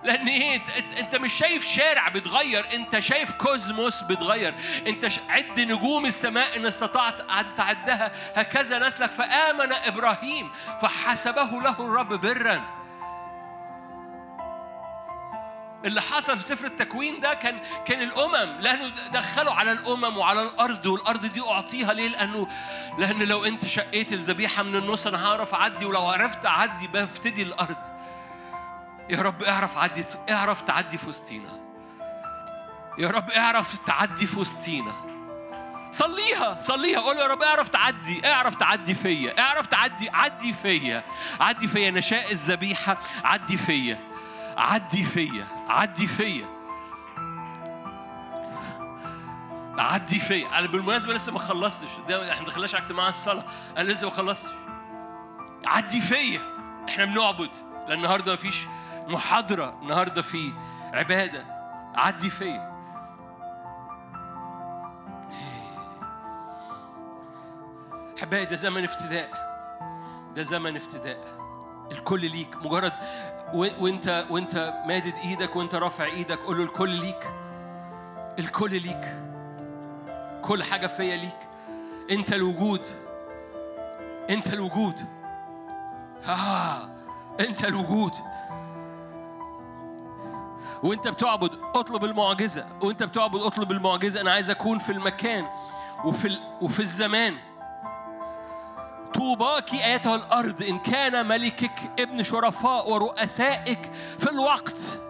لأن 0.05 0.29
إيه؟ 0.29 0.61
أنت 0.99 1.17
مش 1.17 1.33
شايف 1.33 1.67
شارع 1.67 2.09
بيتغير 2.09 2.67
أنت 2.75 2.99
شايف 2.99 3.33
كوزموس 3.33 4.03
بيتغير. 4.03 4.55
أنت 4.87 5.09
عد 5.29 5.61
نجوم 5.61 6.07
السماء 6.07 6.57
إن 6.57 6.67
استطعت 6.67 7.31
أن 7.31 7.55
تعدها. 7.57 8.13
هكذا 8.35 8.79
نسلك. 8.79 9.11
فآمن 9.11 9.73
إبراهيم 9.73 10.51
فحسبه 10.83 11.51
له 11.63 11.77
الرب 11.81 12.21
برًا. 12.21 12.78
اللي 15.85 16.01
حصل 16.01 16.37
في 16.37 16.43
سفر 16.43 16.67
التكوين 16.67 17.21
ده 17.21 17.35
كان 17.35 17.61
كان 17.87 18.03
الأمم 18.03 18.61
لأنه 18.61 18.89
دخلوا 19.13 19.53
على 19.53 19.73
الأمم 19.73 20.17
وعلى 20.19 20.43
الأرض 20.43 20.87
والأرض 20.87 21.27
دي 21.27 21.41
أعطيها 21.41 21.93
ليه؟ 21.93 22.09
لأنه 22.09 22.49
لأن 22.99 23.23
لو 23.23 23.45
أنت 23.45 23.67
شقيت 23.67 24.13
الذبيحة 24.13 24.63
من 24.63 24.77
النص 24.77 25.07
أنا 25.07 25.27
هعرف 25.27 25.55
أعدي 25.55 25.85
ولو 25.85 26.07
عرفت 26.07 26.47
أعدي 26.47 26.89
بفتدي 26.89 27.43
الأرض. 27.43 27.77
يا 29.11 29.23
رب 29.23 29.43
اعرف 29.43 29.79
عدي 29.79 30.05
اعرف 30.31 30.63
تعدي 30.63 30.99
في 30.99 31.09
وسطينا. 31.09 31.61
يا 32.99 33.09
رب 33.09 33.31
اعرف 33.31 33.77
تعدي 33.87 34.27
في 34.27 34.41
وسطينا. 34.41 34.93
صليها 35.93 36.61
صليها 36.61 37.01
قول 37.01 37.17
يا 37.19 37.27
رب 37.27 37.43
اعرف 37.43 37.69
تعدي 37.69 38.33
اعرف 38.33 38.55
تعدي 38.55 38.95
فيا 38.95 39.39
اعرف 39.39 39.67
تعدي 39.67 40.11
عدي 40.11 40.53
فيا 40.53 41.05
عدي 41.41 41.69
فيا 41.69 41.91
نشاء 41.91 42.33
الذبيحة 42.33 42.99
عدي 43.25 43.57
فيا 43.57 44.08
عدي 44.59 45.05
فيا 45.05 45.47
عدي 45.69 46.07
فيا. 46.07 46.47
عدي 49.79 50.21
فيا. 50.21 50.59
أنا 50.59 50.67
بالمناسبة 50.67 51.15
لسه 51.15 51.33
ما 51.33 51.39
خلصتش. 51.39 51.89
ده 52.09 52.33
إحنا 52.33 52.43
ما 52.43 52.49
دخلناش 52.49 52.75
على 52.75 52.85
اجتماع 52.85 53.09
الصلاة. 53.09 53.45
أنا 53.77 53.93
لسه 53.93 54.07
ما 54.07 54.13
خلصتش. 54.13 54.51
عدي 55.65 56.01
فيا. 56.01 56.41
إحنا 56.89 57.05
بنعبد. 57.05 57.51
لأن 57.89 57.99
النهارده 57.99 58.31
ما 58.33 58.37
فيش 58.37 58.67
محاضرة. 59.09 59.79
النهارده 59.83 60.23
في 60.23 60.53
عبادة. 60.93 61.45
عدي 61.95 62.31
فيا. 62.31 62.79
احبائي 68.19 68.45
ده 68.45 68.57
زمن 68.57 68.85
افتداء. 68.85 69.49
ده 70.37 70.43
زمن 70.43 70.77
افتداء. 70.77 71.48
الكل 71.93 72.21
ليك. 72.31 72.57
مجرد 72.57 72.93
وانت 73.55 74.27
وانت 74.31 74.83
مادد 74.87 75.15
إيدك 75.25 75.57
وانت 75.57 75.75
رافع 75.75 76.05
إيدك 76.05 76.39
قول 76.39 76.59
له 76.59 76.65
الكل 76.65 76.91
ليك. 76.91 77.31
الكل 78.39 78.71
ليك. 78.71 79.17
كل 80.43 80.63
حاجة 80.63 80.87
فيا 80.87 81.17
ليك. 81.17 81.49
انت 82.11 82.33
الوجود. 82.33 82.81
انت 84.31 84.53
الوجود. 84.53 85.07
آه 86.29 86.89
انت 87.41 87.65
الوجود. 87.65 88.13
وانت 90.83 91.09
بتعبد 91.09 91.51
اطلب 91.75 92.05
المعجزة. 92.05 92.67
وانت 92.83 93.03
بتعبد 93.03 93.41
اطلب 93.43 93.71
المعجزة. 93.71 94.21
أنا 94.21 94.33
عايز 94.33 94.51
أكون 94.51 94.79
في 94.79 94.93
المكان 94.93 95.47
وفي 96.05 96.39
وفي 96.61 96.81
الزمان. 96.81 97.35
طوباك 99.19 99.75
ايتها 99.75 100.15
الأرض 100.17 100.63
إن 100.63 100.79
كان 100.79 101.27
ملكك 101.27 101.91
ابن 101.99 102.23
شرفاء 102.23 102.91
ورؤسائك 102.91 103.91
في 104.19 104.31
الوقت. 104.31 105.01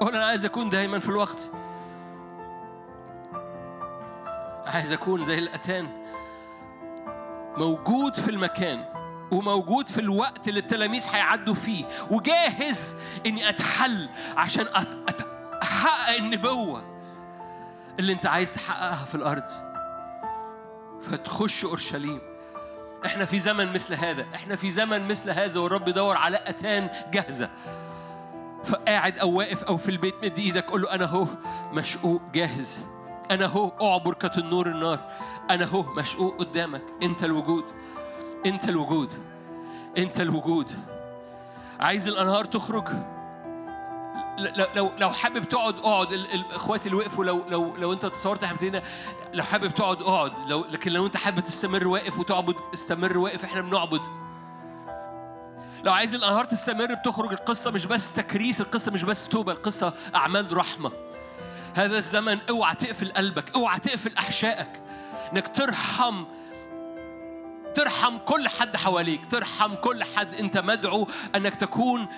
قول 0.00 0.14
أنا 0.14 0.26
عايز 0.26 0.44
أكون 0.44 0.68
دايما 0.68 0.98
في 0.98 1.08
الوقت. 1.08 1.50
عايز 4.66 4.92
أكون 4.92 5.24
زي 5.24 5.38
الأتان. 5.38 5.88
موجود 7.56 8.14
في 8.14 8.30
المكان 8.30 8.84
وموجود 9.32 9.88
في 9.88 10.00
الوقت 10.00 10.48
اللي 10.48 10.60
التلاميذ 10.60 11.06
هيعدوا 11.12 11.54
فيه. 11.54 11.84
وجاهز 12.10 12.96
إني 13.26 13.48
أتحل 13.48 14.08
عشان 14.36 14.66
أحقق 15.62 16.16
النبوة 16.18 16.82
اللي 17.98 18.12
أنت 18.12 18.26
عايز 18.26 18.54
تحققها 18.54 19.04
في 19.04 19.14
الأرض. 19.14 19.48
فتخش 21.02 21.64
أورشليم. 21.64 22.37
إحنا 23.06 23.24
في 23.24 23.38
زمن 23.38 23.72
مثل 23.72 23.94
هذا 23.94 24.26
إحنا 24.34 24.56
في 24.56 24.70
زمن 24.70 25.08
مثل 25.08 25.30
هذا 25.30 25.60
والرب 25.60 25.88
يدور 25.88 26.16
على 26.16 26.40
أتان 26.46 26.90
جاهزة. 27.12 27.50
فقاعد 28.64 29.18
أو 29.18 29.32
واقف 29.32 29.64
أو 29.64 29.76
في 29.76 29.88
البيت 29.88 30.14
مد 30.22 30.38
إيدك 30.38 30.70
قول 30.70 30.82
له 30.82 30.94
أنا 30.94 31.04
هو 31.04 31.26
مشقوق 31.72 32.22
جاهز. 32.32 32.82
أنا 33.30 33.46
هو 33.46 33.72
أعبر 33.82 34.14
كتنور 34.14 34.66
النار. 34.66 35.00
أنا 35.50 35.64
هو 35.64 35.82
مشقوق 35.82 36.36
قدامك. 36.36 36.82
أنت 37.02 37.24
الوجود. 37.24 37.64
أنت 38.46 38.68
الوجود. 38.68 39.12
أنت 39.98 40.20
الوجود. 40.20 40.70
عايز 41.80 42.08
الأنهار 42.08 42.44
تخرج؟ 42.44 42.88
لو 44.74 44.92
لو 44.98 45.10
حابب 45.10 45.44
تقعد 45.44 45.78
اقعد. 45.78 46.12
الاخوات 46.12 46.86
اللي 46.86 46.96
وقفوا 46.96 47.24
لو 47.24 47.44
لو 47.48 47.76
لو 47.76 47.92
انت 47.92 48.06
تصورت 48.06 48.44
إحنا 48.44 48.82
لو 49.34 49.42
حابب 49.42 49.74
تقعد 49.74 50.02
اقعد. 50.02 50.32
لو 50.50 50.64
لكن 50.70 50.92
لو 50.92 51.06
انت 51.06 51.16
حابب 51.16 51.40
تستمر 51.40 51.88
واقف 51.88 52.18
وتعبد 52.18 52.54
استمر 52.74 53.18
واقف 53.18 53.44
إحنا 53.44 53.60
بنعبد. 53.60 54.00
لو 55.84 55.92
عايز 55.92 56.14
الانهار 56.14 56.44
تستمر 56.44 56.94
بتخرج. 56.94 57.32
القصة 57.32 57.70
مش 57.70 57.86
بس 57.86 58.12
تكريس 58.12 58.60
القصة 58.60 58.92
مش 58.92 59.02
بس 59.02 59.28
توبة 59.28 59.52
القصة 59.52 59.94
أعمال 60.14 60.56
رحمة. 60.56 60.92
هذا 61.74 61.98
الزمن 61.98 62.38
اوعى 62.50 62.74
تقفل 62.74 63.12
قلبك 63.12 63.54
اوعى 63.54 63.78
تقفل 63.78 64.16
أحشائك. 64.16 64.82
إنك 65.32 65.56
ترحم 65.56 66.24
ترحم 67.74 68.18
كل 68.18 68.48
حد 68.48 68.76
حواليك 68.76 69.30
ترحم 69.30 69.74
كل 69.74 70.04
حد 70.04 70.34
انت 70.34 70.58
مدعو 70.58 71.08
أنك 71.36 71.54
تكون 71.54 72.08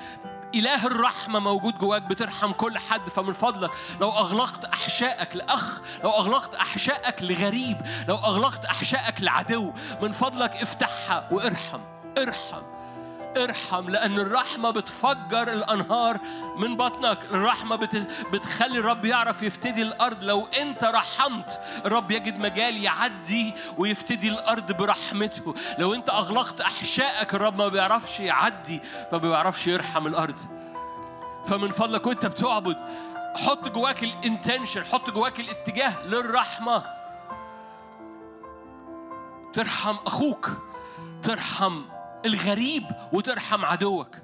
إله 0.55 0.87
الرحمة 0.87 1.39
موجود 1.39 1.79
جواك 1.79 2.03
بترحم 2.03 2.53
كل 2.53 2.79
حد 2.79 3.09
فمن 3.09 3.33
فضلك 3.33 3.71
لو 4.01 4.11
أغلقت 4.11 4.65
أحشائك 4.65 5.37
لأخ 5.37 5.81
لو 6.05 6.11
أغلقت 6.11 6.55
أحشائك 6.55 7.23
لغريب 7.23 7.77
لو 8.09 8.17
أغلقت 8.17 8.65
أحشائك 8.65 9.23
لعدو 9.23 9.73
من 10.03 10.13
فضلك 10.13 10.51
افتحها 10.51 11.29
وارحم 11.31 11.81
ارحم. 12.19 12.63
ارحم 13.37 13.91
لأن 13.91 14.19
الرحمة 14.19 14.71
بتفجر 14.71 15.53
الأنهار 15.53 16.19
من 16.57 16.77
بطنك. 16.77 17.19
الرحمة 17.25 17.77
بتخلي 18.33 18.79
الرب 18.79 19.05
يعرف 19.05 19.43
يفتدي 19.43 19.83
الأرض. 19.83 20.25
لو 20.25 20.47
أنت 20.47 20.85
رحمت 20.85 21.61
الرب 21.85 22.11
يجد 22.11 22.39
مجال 22.39 22.85
يعدي 22.85 23.55
ويفتدي 23.79 24.29
الأرض 24.29 24.73
برحمته. 24.73 25.55
لو 25.79 25.95
أنت 25.95 26.11
أغلقت 26.11 26.61
أحشائك 26.61 27.35
الرب 27.35 27.59
ما 27.59 27.69
بيعرفش 27.69 28.21
يعدي 28.21 28.81
فما 29.11 29.19
بيعرفش 29.19 29.67
يرحم 29.67 30.07
الأرض. 30.07 30.37
فمن 31.47 31.71
فضلك 31.71 32.07
وأنت 32.07 32.27
بتعبد 32.27 32.77
حط 33.37 33.69
جواك 33.69 34.05
الإنتنشن 34.05 34.85
حط 34.85 35.11
جواك 35.11 35.41
الاتجاه 35.41 36.07
للرحمة. 36.07 36.85
ترحم 39.55 39.97
أخوك 40.07 40.51
ترحم 41.23 41.83
الغريب 42.25 42.85
وترحم 43.13 43.65
عدوك. 43.65 44.17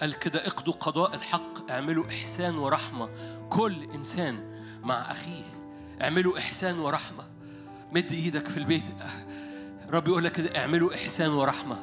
قال 0.00 0.18
كده 0.18 0.46
اقضوا 0.46 0.72
قضاء 0.72 1.14
الحق 1.14 1.70
اعملوا 1.70 2.08
إحسان 2.08 2.58
ورحمة. 2.58 3.08
كل 3.50 3.90
إنسان 3.90 4.62
مع 4.82 4.94
أخيه 4.94 5.44
اعملوا 6.02 6.38
إحسان 6.38 6.78
ورحمة. 6.78 7.24
مد 7.92 8.12
إيدك 8.12 8.48
في 8.48 8.56
البيت. 8.56 8.84
رب 9.90 10.08
يقول 10.08 10.24
لك 10.24 10.32
كده 10.32 10.60
اعملوا 10.60 10.94
إحسان 10.94 11.30
ورحمة. 11.30 11.76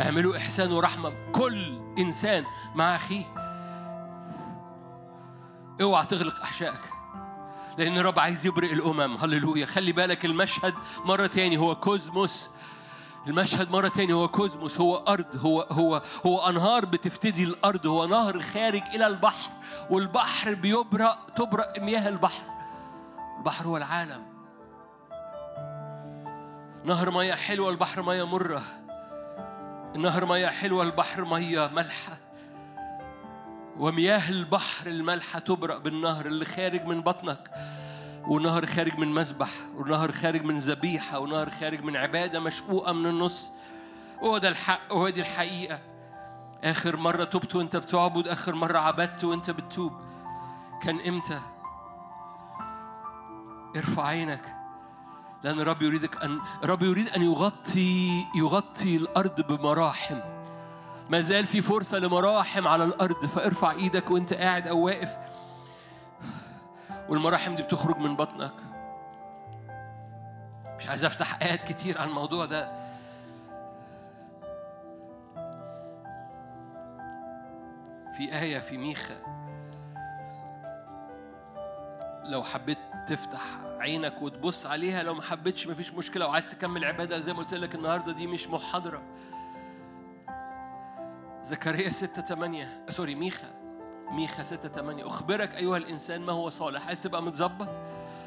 اعملوا 0.00 0.36
إحسان 0.36 0.72
ورحمة. 0.72 1.32
كل 1.32 1.80
إنسان 1.98 2.44
مع 2.74 2.96
أخيه. 2.96 3.24
اوعى 5.80 6.06
تغلق 6.06 6.40
أحشائك. 6.42 6.91
لأن 7.78 7.98
الرب 7.98 8.18
عايز 8.18 8.46
يبرئ 8.46 8.72
الأمم. 8.72 9.16
هللويا. 9.16 9.66
خلي 9.66 9.92
بالك 9.92 10.24
المشهد 10.24 10.74
مرة 11.04 11.26
تاني 11.26 11.56
هو 11.56 11.74
كوزموس. 11.74 12.50
المشهد 13.26 13.70
مرة 13.70 13.88
تاني 13.88 14.12
هو 14.12 14.28
كوزموس. 14.28 14.80
هو 14.80 14.96
أرض 14.96 15.36
هو 15.36 15.60
هو 15.60 16.02
هو 16.26 16.48
أنهار 16.48 16.84
بتفتدي 16.84 17.44
الأرض. 17.44 17.86
هو 17.86 18.06
نهر 18.06 18.40
خارج 18.40 18.82
إلى 18.94 19.06
البحر 19.06 19.50
والبحر 19.90 20.54
بيبرأ 20.54 21.18
تبرأ 21.36 21.72
مياه 21.78 22.08
البحر. 22.08 22.44
البحر 23.38 23.66
هو 23.66 23.76
العالم. 23.76 24.32
نهر 26.84 27.10
مياه 27.10 27.34
حلوة 27.34 27.70
البحر 27.70 28.02
مياه 28.02 28.24
مرة. 28.24 28.62
النهر 29.96 30.26
مياه 30.26 30.50
حلوة 30.50 30.82
البحر 30.82 31.24
مياه 31.24 31.68
ملحة. 31.68 32.21
ومياه 33.78 34.30
البحر 34.30 34.86
المالحة 34.86 35.38
تبرأ 35.38 35.78
بالنهر 35.78 36.26
اللي 36.26 36.44
خارج 36.44 36.84
من 36.86 37.00
بطنك 37.02 37.50
ونهر 38.26 38.66
خارج 38.66 38.98
من 38.98 39.08
مسبح 39.08 39.50
ونهر 39.76 40.12
خارج 40.12 40.44
من 40.44 40.58
ذبيحة 40.58 41.18
ونهر 41.18 41.50
خارج 41.50 41.84
من 41.84 41.96
عبادة 41.96 42.40
مشقوقة 42.40 42.92
من 42.92 43.06
النص. 43.06 43.52
هو 44.22 44.38
ده 44.38 44.48
الحق 44.48 44.92
وهو 44.92 45.08
دي 45.08 45.20
الحقيقة. 45.20 45.80
آخر 46.64 46.96
مرة 46.96 47.24
تبت 47.24 47.54
وأنت 47.54 47.76
بتعبد 47.76 48.28
آخر 48.28 48.54
مرة 48.54 48.78
عبدت 48.78 49.24
وأنت 49.24 49.50
بتتوب. 49.50 49.92
كان 50.82 51.00
إمتى؟ 51.00 51.40
ارفع 53.76 54.06
عينك 54.06 54.56
لأن 55.44 55.60
الرب 55.60 55.82
يريدك 55.82 56.22
أن 56.24 56.40
الرب 56.64 56.82
يريد 56.82 57.08
أن 57.08 57.22
يغطي 57.22 58.24
يغطي 58.36 58.96
الأرض 58.96 59.40
بمراحم. 59.40 60.20
ما 61.12 61.20
زال 61.20 61.46
في 61.46 61.60
فرصة 61.60 61.98
لمراحم 61.98 62.68
على 62.68 62.84
الأرض 62.84 63.26
فارفع 63.26 63.70
إيدك 63.70 64.10
وأنت 64.10 64.34
قاعد 64.34 64.68
أو 64.68 64.78
واقف. 64.78 65.18
والمراحم 67.08 67.56
دي 67.56 67.62
بتخرج 67.62 67.98
من 67.98 68.16
بطنك. 68.16 68.52
مش 70.78 70.88
عايز 70.88 71.04
أفتح 71.04 71.42
آيات 71.42 71.64
كتير 71.72 72.00
عن 72.00 72.08
الموضوع 72.08 72.44
ده. 72.44 72.72
في 78.16 78.38
آية 78.40 78.58
في 78.58 78.76
ميخا. 78.78 79.14
لو 82.24 82.42
حبيت 82.42 82.78
تفتح 83.06 83.40
عينك 83.78 84.22
وتبص 84.22 84.66
عليها 84.66 85.02
لو 85.02 85.14
ما 85.14 85.22
حبيتش 85.22 85.66
مفيش 85.66 85.94
مشكلة. 85.94 86.26
وعايز 86.26 86.48
تكمل 86.48 86.84
عبادة 86.84 87.20
زي 87.20 87.32
ما 87.32 87.38
قلت 87.38 87.54
لك 87.54 87.74
النهاردة 87.74 88.12
دي 88.12 88.26
مش 88.26 88.48
محاضرة. 88.48 89.02
زكريا 91.44 91.90
6 91.90 92.22
8 92.22 92.84
سوري 92.90 93.14
ميخا. 93.14 93.48
ميخا 94.10 94.42
6 94.42 94.68
8 94.68 95.06
أخبرك 95.06 95.54
أيها 95.54 95.76
الإنسان 95.76 96.20
ما 96.20 96.32
هو 96.32 96.48
صالح. 96.50 96.86
عايز 96.86 97.02
تبقى 97.02 97.22
متظبط؟ 97.22 97.68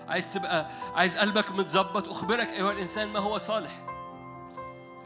عايز 0.07 0.33
تبقى 0.33 0.69
عايز 0.95 1.17
قلبك 1.17 1.51
متظبط؟ 1.51 2.09
أخبرك 2.09 2.49
أيها 2.49 2.71
الإنسان 2.71 3.07
ما 3.07 3.19
هو 3.19 3.37
صالح. 3.37 3.71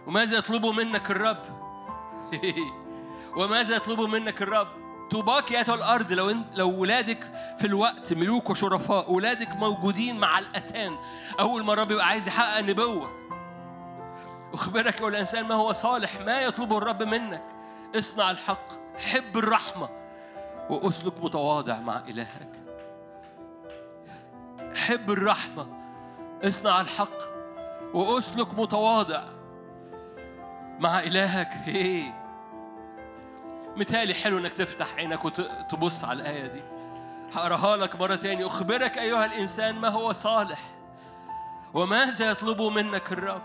وماذا 0.07 0.37
يطلب 0.37 0.65
منك 0.65 1.11
الرب؟ 1.11 1.43
وماذا 3.37 3.75
يطلب 3.75 4.01
منك 4.01 4.41
الرب؟ 4.41 4.67
طوباك 5.11 5.51
يا 5.51 5.61
الأرض. 5.61 6.11
لو 6.11 6.29
انت 6.29 6.55
لو 6.55 6.69
ولادك 6.69 7.23
في 7.57 7.67
الوقت 7.67 8.13
ملوك 8.13 8.49
وشرفاء 8.49 9.11
ولادك 9.11 9.55
موجودين 9.55 10.19
مع 10.19 10.39
الأتان 10.39 10.97
أول 11.39 11.63
ما 11.63 11.73
الرب 11.73 11.91
يبقى 11.91 12.07
عايز 12.07 12.27
يحقق 12.27 12.59
نبوة 12.59 13.09
أخبرك 14.53 14.99
أيها 15.01 15.07
الإنسان 15.07 15.45
ما 15.45 15.55
هو 15.55 15.71
صالح. 15.71 16.21
ما 16.21 16.41
يطلبه 16.41 16.77
الرب 16.77 17.03
منك؟ 17.03 17.58
اصنع 17.95 18.31
الحق 18.31 18.65
حب 18.97 19.37
الرحمة 19.37 19.89
وأسلك 20.69 21.23
متواضع 21.23 21.79
مع 21.79 21.97
إلهك. 22.07 22.49
حب 24.75 25.11
الرحمة 25.11 25.67
اصنع 26.43 26.81
الحق 26.81 27.17
وأسلك 27.93 28.59
متواضع 28.59 29.23
مع 30.79 30.99
إلهك. 30.99 31.49
هي. 31.63 32.13
متهيألي 33.75 34.13
حلو 34.13 34.37
إنك 34.37 34.53
تفتح 34.53 34.95
عينك 34.95 35.25
وتبص 35.25 36.05
على 36.05 36.21
الآية 36.21 36.47
دي. 36.47 36.61
هقراها 37.33 37.77
لك 37.77 37.95
مرة 37.95 38.15
تاني. 38.15 38.45
أخبرك 38.45 38.97
أيها 38.97 39.25
الإنسان 39.25 39.75
ما 39.75 39.89
هو 39.89 40.13
صالح 40.13 40.59
وماذا 41.73 42.29
يطلب 42.31 42.61
منك 42.61 43.11
الرب؟ 43.11 43.41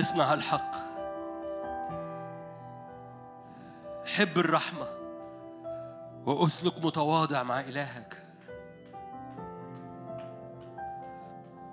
اصنع 0.00 0.34
الحق. 0.34 0.95
حب 4.06 4.38
الرحمة 4.38 4.86
وأسلك 6.26 6.84
متواضع 6.84 7.42
مع 7.42 7.60
إلهك. 7.60 8.22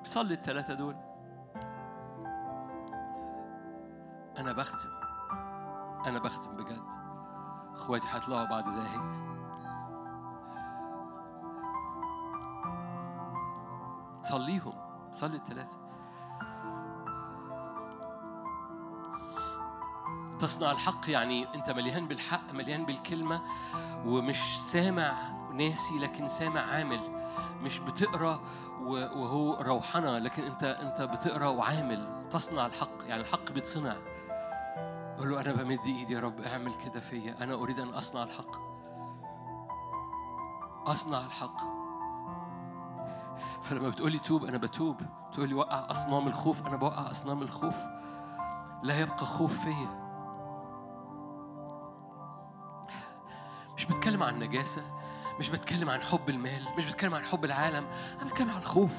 صلي 0.03 0.33
الثلاثة 0.33 0.73
دول. 0.73 0.95
أنا 4.37 4.53
بختم. 4.53 4.89
أنا 6.07 6.19
بختم 6.19 6.57
بجد. 6.57 6.83
إخواتي 7.73 8.07
هيطلعوا 8.11 8.45
بعد 8.45 8.63
دقايق 8.63 9.03
صليهم. 14.23 14.73
صلي 15.11 15.35
الثلاثة 15.35 15.82
تصنع 20.43 20.71
الحق 20.71 21.09
يعني 21.09 21.55
أنت 21.55 21.69
مليان 21.69 22.07
بالحق 22.07 22.53
مليان 22.53 22.85
بالكلمة 22.85 23.41
ومش 24.05 24.59
سامع 24.59 25.13
ناسي 25.53 25.99
لكن 25.99 26.27
سامع 26.27 26.61
عامل. 26.61 26.99
مش 27.61 27.79
بتقرأ 27.79 28.41
وهو 28.81 29.53
روحنا 29.61 30.19
لكن 30.19 30.43
أنت 30.43 30.63
أنت 30.63 31.01
بتقرأ 31.01 31.47
وعامل 31.47 32.27
تصنع 32.31 32.65
الحق. 32.65 33.03
يعني 33.05 33.21
الحق 33.21 33.51
بيتصنع. 33.51 33.95
قول 35.19 35.29
له 35.29 35.41
أنا 35.41 35.51
بمد 35.53 35.85
إيدي 35.85 36.13
يا 36.13 36.19
رب 36.19 36.41
أعمل 36.41 36.75
كده 36.75 36.99
فيا. 36.99 37.43
أنا 37.43 37.53
أريد 37.53 37.79
أن 37.79 37.89
أصنع 37.89 38.23
الحق. 38.23 38.55
أصنع 40.87 41.25
الحق. 41.25 41.57
فلما 43.61 43.89
بتقولي 43.89 44.19
توب 44.19 44.45
أنا 44.45 44.57
بتوب. 44.57 45.01
تقولي 45.33 45.53
وقع 45.53 45.91
أصنام 45.91 46.27
الخوف 46.27 46.67
أنا 46.67 46.75
بوقع 46.75 47.11
أصنام 47.11 47.41
الخوف. 47.41 47.77
لا 48.83 48.99
يبقى 48.99 49.25
خوف 49.25 49.59
فيا. 49.59 50.02
مش 53.83 53.89
بتكلم 53.89 54.23
عن 54.23 54.39
نجاسة 54.39 54.83
مش 55.39 55.49
بتكلم 55.49 55.89
عن 55.89 56.01
حب 56.01 56.29
المال 56.29 56.63
مش 56.77 56.85
بتكلم 56.85 57.13
عن 57.13 57.23
حب 57.23 57.45
العالم 57.45 57.87
أنا 58.21 58.29
بتكلم 58.29 58.49
عن 58.49 58.57
الخوف. 58.61 58.91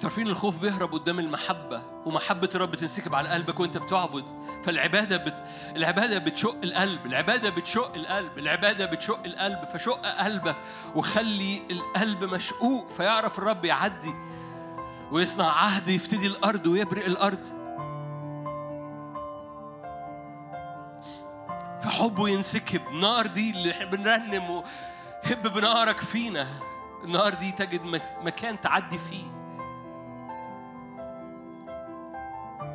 تعرفين 0.00 0.26
الخوف 0.26 0.60
بيهرب 0.60 0.92
قدام 0.92 1.18
المحبة 1.18 1.82
ومحبة 2.06 2.48
الرب 2.54 2.74
تنسكب 2.74 3.14
على 3.14 3.28
قلبك 3.28 3.60
وأنت 3.60 3.78
بتعبد. 3.78 4.24
فالعبادة 4.64 5.16
بت... 5.16 5.44
العبادة 5.76 6.18
بتشق 6.18 6.56
القلب 6.62 7.06
العبادة 7.06 7.50
بتشق 7.50 7.94
القلب 7.94 8.38
العبادة 8.38 8.86
بتشق 8.86 9.20
القلب 9.24 9.64
فشق 9.64 10.06
قلبك 10.06 10.56
وخلي 10.94 11.62
القلب 11.70 12.24
مشقوق 12.24 12.88
فيعرف 12.88 13.38
الرب 13.38 13.64
يعدي 13.64 14.14
ويصنع 15.12 15.46
عهد 15.46 15.88
يفتدي 15.88 16.26
الأرض 16.26 16.66
ويبرئ 16.66 17.06
الأرض. 17.06 17.65
فحبه 21.86 22.28
ينسكب. 22.28 22.92
نار 22.92 23.26
دي 23.26 23.50
اللي 23.50 23.86
بنرنم 23.86 24.50
وهب 24.50 25.42
بنارك 25.42 25.98
فينا. 25.98 26.46
النار 27.04 27.34
دي 27.34 27.52
تجد 27.52 27.82
مكان 28.22 28.60
تعدي 28.60 28.98
فيه. 28.98 29.24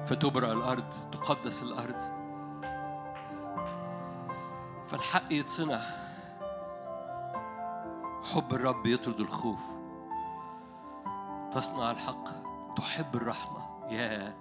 فتبرأ 0.06 0.54
الأرض 0.54 0.94
تقدس 1.12 1.64
الأرض. 1.64 2.02
فالحق 4.86 5.32
يتصنع. 5.34 5.80
حب 8.34 8.54
الرب 8.54 8.86
يطرد 8.86 9.20
الخوف. 9.20 9.62
تصنع 11.54 11.92
الحق. 11.92 12.24
تحب 12.76 13.16
الرحمة. 13.16 13.62
يا 13.90 14.36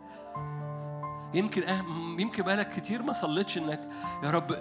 يمكن 1.35 1.63
أه 1.63 1.85
يمكن 2.19 2.43
بقالك 2.43 2.69
كتير 2.69 3.03
ما 3.03 3.13
صليتش 3.13 3.59
انك 3.59 3.89
يا 4.23 4.31
رب 4.31 4.53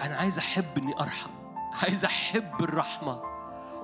أنا 0.00 0.16
عايز 0.16 0.38
أحب 0.38 0.78
إني 0.78 1.00
أرحم. 1.00 1.30
عايز 1.82 2.04
أحب 2.04 2.62
الرحمة. 2.62 3.22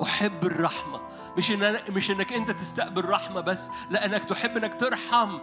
أحب 0.03 0.45
الرحمة. 0.45 1.01
مش 1.37 1.51
إن 1.51 1.77
مش 1.89 2.11
إنك 2.11 2.33
أنت 2.33 2.51
تستقبل 2.51 3.05
رحمة 3.05 3.41
بس 3.41 3.71
لا 3.91 4.07
إنك 4.07 4.25
تحب 4.25 4.57
إنك 4.57 4.75
ترحم. 4.75 5.39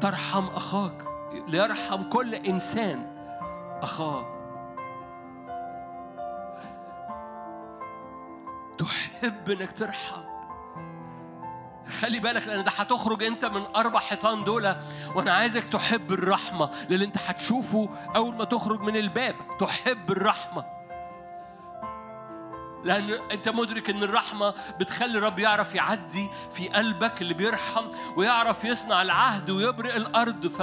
ترحم 0.00 0.46
أخاك. 0.46 1.04
ليرحم 1.48 2.08
كل 2.08 2.34
إنسان 2.34 3.16
أخاه 3.82 4.40
تحب 8.78 9.50
إنك 9.50 9.72
ترحم. 9.72 10.39
خلي 12.00 12.18
بالك 12.18 12.48
لأن 12.48 12.64
ده 12.64 12.70
هتخرج 12.76 13.22
أنت 13.22 13.44
من 13.44 13.66
أربع 13.76 13.98
حيطان 14.00 14.44
دول. 14.44 14.76
وأنا 15.14 15.32
عايزك 15.32 15.64
تحب 15.64 16.12
الرحمة 16.12 16.70
للي 16.90 17.04
أنت 17.04 17.16
هتشوفه 17.26 17.88
أول 18.16 18.34
ما 18.34 18.44
تخرج 18.44 18.80
من 18.80 18.96
الباب. 18.96 19.34
تحب 19.60 20.10
الرحمة. 20.10 20.64
لأن 22.84 23.10
أنت 23.10 23.48
مدرك 23.48 23.90
إن 23.90 24.02
الرحمة 24.02 24.54
بتخلي 24.80 25.18
الرب 25.18 25.38
يعرف 25.38 25.74
يعدي 25.74 26.30
في 26.50 26.68
قلبك 26.68 27.22
اللي 27.22 27.34
بيرحم 27.34 27.84
ويعرف 28.16 28.64
يصنع 28.64 29.02
العهد 29.02 29.50
ويبرئ 29.50 29.96
الأرض. 29.96 30.46
ف... 30.46 30.62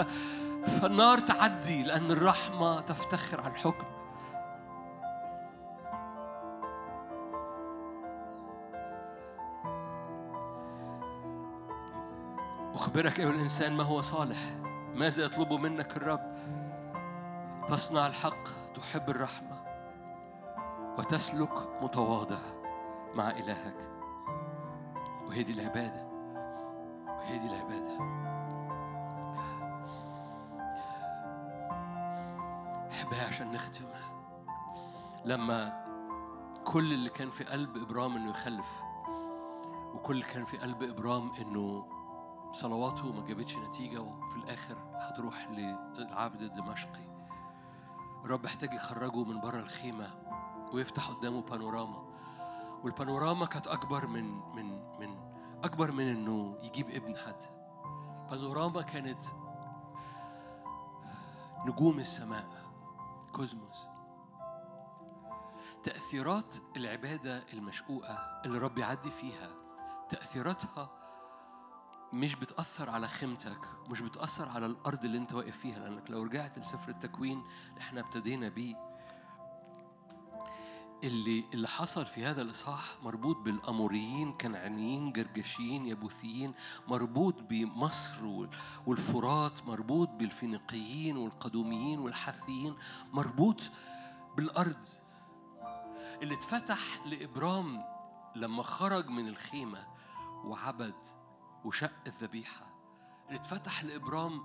فالنار 0.81 1.19
تعدي 1.19 1.83
لأن 1.83 2.11
الرحمة 2.11 2.81
تفتخر 2.81 3.41
على 3.41 3.53
الحكم. 3.53 3.96
أخبرك 12.87 13.19
أيها 13.19 13.29
الإنسان 13.29 13.73
ما 13.73 13.83
هو 13.83 14.01
صالح. 14.01 14.37
ماذا 14.95 15.23
يطلب 15.23 15.53
منك 15.53 15.97
الرب؟ 15.97 16.37
تصنع 17.69 18.07
الحق 18.07 18.73
تحب 18.75 19.09
الرحمة 19.09 19.63
وتسلك 20.97 21.81
متواضع 21.81 22.39
مع 23.15 23.29
إلهك. 23.29 23.75
وهي 25.25 25.43
دي 25.43 25.53
العبادة 25.53 26.07
وهي 27.07 27.37
دي 27.37 27.47
العبادة. 27.47 27.97
أحبها 32.91 33.27
عشان 33.27 33.51
نختم. 33.51 33.85
لما 35.25 35.85
كل 36.63 36.93
اللي 36.93 37.09
كان 37.09 37.29
في 37.29 37.43
قلب 37.43 37.77
إبرام 37.77 38.15
إنه 38.15 38.29
يخلف 38.29 38.83
وكل 39.93 40.13
اللي 40.13 40.33
كان 40.33 40.45
في 40.45 40.57
قلب 40.57 40.83
إبرام 40.83 41.31
إنه 41.41 41.96
صلواته 42.51 43.11
ما 43.13 43.27
جابتش 43.27 43.57
نتيجة 43.57 44.01
وفي 44.01 44.35
الآخر 44.35 44.77
هتروح 44.93 45.47
للعبد 45.49 46.41
الدمشقي 46.41 47.07
الرب 48.25 48.45
احتاج 48.45 48.73
يخرجه 48.73 49.23
من 49.23 49.39
بره 49.41 49.59
الخيمة 49.59 50.09
ويفتح 50.73 51.09
قدامه 51.09 51.41
بانوراما. 51.41 52.03
والبانوراما 52.83 53.45
كانت 53.45 53.67
أكبر 53.67 54.07
من 54.07 54.23
من 54.55 54.99
من 54.99 55.17
أكبر 55.63 55.91
من 55.91 56.07
إنه 56.07 56.57
يجيب 56.61 56.89
ابن 56.89 57.17
حد. 57.17 57.41
بانوراما 58.31 58.81
كانت 58.81 59.23
نجوم 61.65 61.99
السماء 61.99 62.47
كوزموس. 63.33 63.87
تأثيرات 65.83 66.55
العبادة 66.77 67.43
المشقوقة 67.53 68.41
اللي 68.45 68.57
رب 68.59 68.77
يعدي 68.77 69.09
فيها 69.09 69.49
تأثيراتها 70.09 70.89
مش 72.13 72.35
بتأثر 72.35 72.89
على 72.89 73.07
خيمتك 73.07 73.59
مش 73.89 74.01
بتأثر 74.01 74.49
على 74.49 74.65
الأرض 74.65 75.05
اللي 75.05 75.17
أنت 75.17 75.33
واقف 75.33 75.57
فيها 75.57 75.79
لأنك 75.79 76.11
لو 76.11 76.23
رجعت 76.23 76.59
لسفر 76.59 76.89
التكوين 76.91 77.43
اللي 77.69 77.79
إحنا 77.81 77.99
ابتدينا 78.01 78.49
بيه. 78.49 78.75
اللي 81.03 81.43
اللي 81.53 81.67
حصل 81.67 82.05
في 82.05 82.25
هذا 82.25 82.41
الإصحاح 82.41 82.83
مربوط 83.03 83.37
بالأموريين 83.37 84.33
كنعانيين 84.33 85.11
جرجشيين 85.11 85.85
يبوثيين 85.85 86.53
مربوط 86.87 87.35
بمصر 87.41 88.47
والفرات 88.85 89.65
مربوط 89.65 90.09
بالفينيقيين 90.09 91.17
والقدوميين 91.17 91.99
والحثيين 91.99 92.75
مربوط 93.13 93.61
بالأرض. 94.37 94.87
اللي 96.21 96.33
اتفتح 96.33 96.79
لإبرام 97.05 97.83
لما 98.35 98.63
خرج 98.63 99.07
من 99.09 99.27
الخيمة 99.27 99.87
وعبد 100.45 100.95
وشق 101.65 101.91
الذبيحة. 102.07 102.65
اللي 103.27 103.39
اتفتح 103.39 103.83
لابرام 103.83 104.43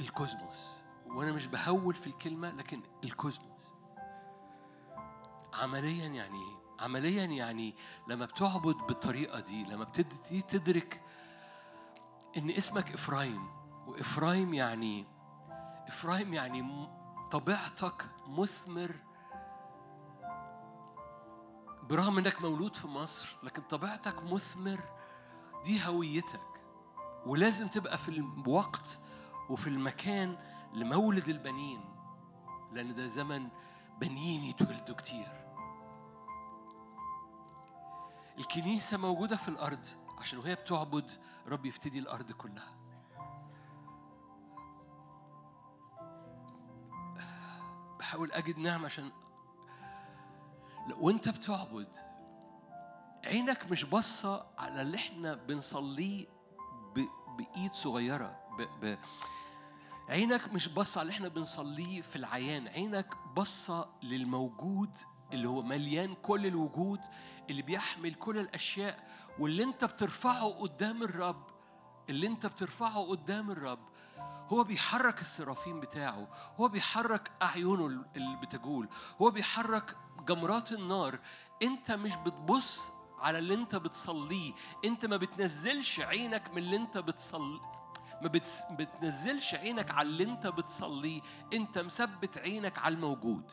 ال 0.00 0.09
cosmos. 0.09 0.70
وأنا 1.06 1.32
مش 1.32 1.46
بهول 1.46 1.94
في 1.94 2.06
الكلمة 2.06 2.50
لكن 2.50 2.82
ال 3.04 3.11
cosmos. 3.11 3.62
عمليا 5.62 6.06
يعني 6.06 6.38
إيه؟ 6.38 6.62
عمليا 6.80 7.24
يعني 7.24 7.74
لما 8.08 8.24
بتعبد 8.24 8.76
بالطريقة 8.76 9.40
دي 9.40 9.64
لما 9.64 9.84
بتبتدي 9.84 10.42
تدرك 10.42 11.02
إن 12.36 12.50
اسمك 12.50 12.92
إفرايم. 12.92 13.48
وإفرايم 13.86 14.54
يعني 14.54 15.06
إفرايم 15.88 16.34
يعني 16.34 16.88
طبيعتك 17.30 18.06
مثمر 18.28 18.96
برغم 21.82 22.18
إنك 22.18 22.42
مولود 22.42 22.76
في 22.76 22.86
مصر 22.88 23.36
لكن 23.42 23.62
طبيعتك 23.62 24.22
مثمر 24.22 24.80
دي 25.64 25.86
هويتك. 25.86 26.40
ولازم 27.26 27.68
تبقى 27.68 27.98
في 27.98 28.08
الوقت 28.08 29.00
وفي 29.50 29.66
المكان 29.66 30.36
لمولد 30.74 31.28
البنين 31.28 31.84
لأن 32.72 32.94
ده 32.94 33.06
زمن 33.06 33.48
بنين 34.00 34.44
يتولدوا 34.44 34.96
كتير. 34.96 35.28
الكنيسة 38.38 38.98
موجودة 38.98 39.36
في 39.36 39.48
الأرض 39.48 39.86
عشان 40.18 40.38
وهي 40.38 40.54
بتعبد 40.54 41.10
رب 41.46 41.66
يفتدي 41.66 41.98
الأرض 41.98 42.32
كلها. 42.32 42.72
بحاول 47.98 48.32
أجد 48.32 48.58
نعمة 48.58 48.84
عشان 48.86 49.10
وأنت 50.96 51.28
بتعبد 51.28 51.96
عينك 53.24 53.70
مش 53.70 53.84
باصة 53.84 54.46
على 54.58 54.82
اللي 54.82 54.96
إحنا 54.96 55.34
بنصليه 55.34 56.26
بإيد 57.38 57.72
صغيرة 57.72 58.40
ب... 58.58 58.84
ب... 58.84 58.98
عينك 60.08 60.52
مش 60.52 60.68
باصة 60.68 60.98
على 61.00 61.06
اللي 61.06 61.16
إحنا 61.16 61.28
بنصليه 61.28 62.00
في 62.00 62.16
العيان 62.16 62.68
عينك 62.68 63.14
باصة 63.36 63.88
للموجود 64.02 64.98
اللي 65.32 65.48
هو 65.48 65.62
مليان 65.62 66.14
كل 66.14 66.46
الوجود 66.46 67.00
اللي 67.50 67.62
بيحمل 67.62 68.14
كل 68.14 68.38
الأشياء 68.38 69.08
واللي 69.38 69.62
أنت 69.64 69.84
بترفعه 69.84 70.48
قدام 70.48 71.02
الرب 71.02 71.46
اللي 72.10 72.26
أنت 72.26 72.46
بترفعه 72.46 73.02
قدام 73.02 73.50
الرب 73.50 73.88
هو 74.48 74.64
بيحرك 74.64 75.20
السرافين 75.20 75.80
بتاعه 75.80 76.28
هو 76.60 76.68
بيحرك 76.68 77.30
أعينه 77.42 77.86
اللي 78.16 78.36
بتجول 78.42 78.88
هو 79.22 79.30
بيحرك 79.30 79.96
جمرات 80.28 80.72
النار 80.72 81.18
أنت 81.62 81.90
مش 81.90 82.16
بتبص 82.16 82.92
على 83.22 83.38
اللي 83.38 83.54
أنت 83.54 83.76
بتصليه. 83.76 84.52
أنت 84.84 85.06
ما 85.06 85.16
بتنزلش 85.16 86.00
عينك 86.00 86.50
من 86.50 86.58
اللي 86.58 86.76
أنت 86.76 86.98
بتصلي 86.98 87.60
ما 88.22 88.28
بتنزلش 88.70 89.54
عينك 89.54 89.90
على 89.90 90.08
اللي 90.08 90.24
أنت 90.24 90.46
بتصليه. 90.46 91.20
أنت 91.52 91.78
مثبت 91.78 92.38
عينك 92.38 92.78
على 92.78 92.94
الموجود. 92.94 93.50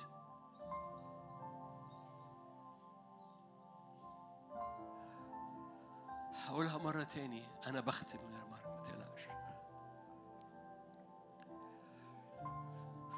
هقولها 6.46 6.78
مرة 6.78 7.04
تاني. 7.04 7.44
أنا 7.68 7.80
بختم 7.80 8.20
يا 8.20 8.46
مرة 8.46 8.68
ما 8.68 8.84
تقلقش. 8.86 9.22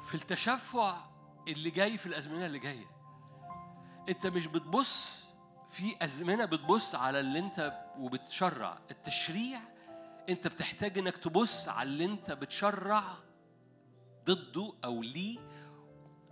في 0.02 0.14
التشفع 0.14 0.94
اللي 1.48 1.70
جاي 1.70 1.98
في 1.98 2.06
الأزمنة 2.06 2.46
اللي 2.46 2.58
جاية 2.58 2.86
أنت 4.08 4.26
مش 4.26 4.46
بتبص 4.46 5.24
في 5.72 5.96
أزمنة 6.02 6.44
بتبص 6.44 6.94
على 6.94 7.20
اللي 7.20 7.38
أنت 7.38 7.72
وبتشرع. 7.98 8.78
التشريع 8.90 9.60
أنت 10.28 10.48
بتحتاج 10.48 10.98
إنك 10.98 11.16
تبص 11.16 11.68
على 11.68 11.88
اللي 11.88 12.04
أنت 12.04 12.30
بتشرع 12.30 13.02
ضده 14.26 14.72
أو 14.84 15.02
ليه 15.02 15.38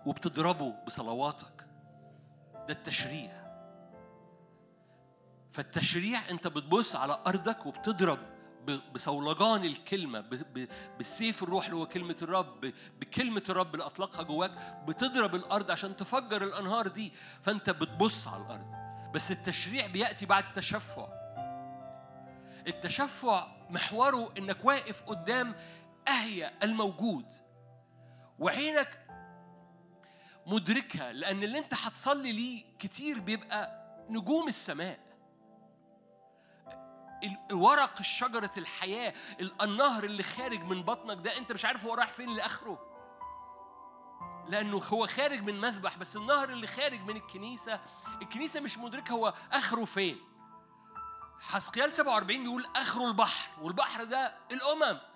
وبتضربه 0.07 0.75
بصلواتك. 0.87 1.67
ده 2.55 2.75
التشريع. 2.75 3.41
فالتشريع 5.51 6.31
انت 6.31 6.47
بتبص 6.47 6.97
على 6.97 7.23
أرضك 7.27 7.67
وبتضرب 7.67 8.19
بصولجان 8.95 9.65
الكلمة 9.65 10.21
بالسيف 10.99 11.43
الروح 11.43 11.65
اللي 11.65 11.77
هو 11.77 11.87
كلمة 11.87 12.17
الرب 12.23 12.73
بكلمة 13.01 13.43
الرب 13.49 13.75
اللي 13.75 13.87
أطلقها 13.87 14.23
جواك 14.23 14.83
بتضرب 14.89 15.35
الأرض 15.35 15.71
عشان 15.71 15.97
تفجر 15.97 16.43
الأنهار 16.43 16.89
دي. 16.89 17.13
فأنت 17.43 17.71
بتبص 17.71 18.29
على 18.29 18.43
الأرض. 18.43 18.90
بس 19.15 19.31
التشريع 19.31 19.87
بيأتي 19.87 20.27
بعد 20.27 20.45
التشفع. 20.45 21.09
التشفع 22.67 23.47
محوره 23.71 24.33
إنك 24.39 24.65
واقف 24.65 25.03
قدام 25.03 25.55
أهيا 26.09 26.53
الموجود. 26.63 27.27
وعينك 28.39 29.07
مدركها 30.47 31.13
لأن 31.13 31.43
اللي 31.43 31.59
أنت 31.59 31.75
هتصلي 31.75 32.33
ليه 32.33 32.65
كتير 32.79 33.21
بيبقى 33.21 33.81
نجوم 34.11 34.49
السماء. 34.49 35.11
ورق 37.53 37.99
الشجرة 38.01 38.51
الحياة 38.57 39.15
النهر 39.63 40.05
اللي 40.05 40.23
خارج 40.23 40.61
من 40.61 40.83
بطنك 40.83 41.25
ده 41.25 41.37
أنت 41.39 41.53
مش 41.53 41.65
عارف 41.65 41.85
هو 41.85 41.95
رايح 41.95 42.13
فين 42.13 42.37
لآخره. 42.37 42.90
لأنه 44.51 44.79
هو 44.79 45.07
خارج 45.07 45.43
من 45.43 45.61
مذبح 45.61 45.99
بس 45.99 46.17
النهر 46.17 46.49
اللي 46.49 46.67
خارج 46.67 47.01
من 47.01 47.17
الكنيسة 47.17 47.81
الكنيسة 48.23 48.61
مش 48.61 48.79
مدركة 48.79 49.13
هو 49.13 49.35
آخره 49.53 49.85
فين؟ 49.85 50.21
حسقيال 51.41 51.93
47 51.93 52.43
بيقول 52.43 52.65
آخره 52.77 53.07
البحر 53.07 53.51
والبحر 53.63 54.05
ده 54.05 54.35
الأمم. 54.53 55.01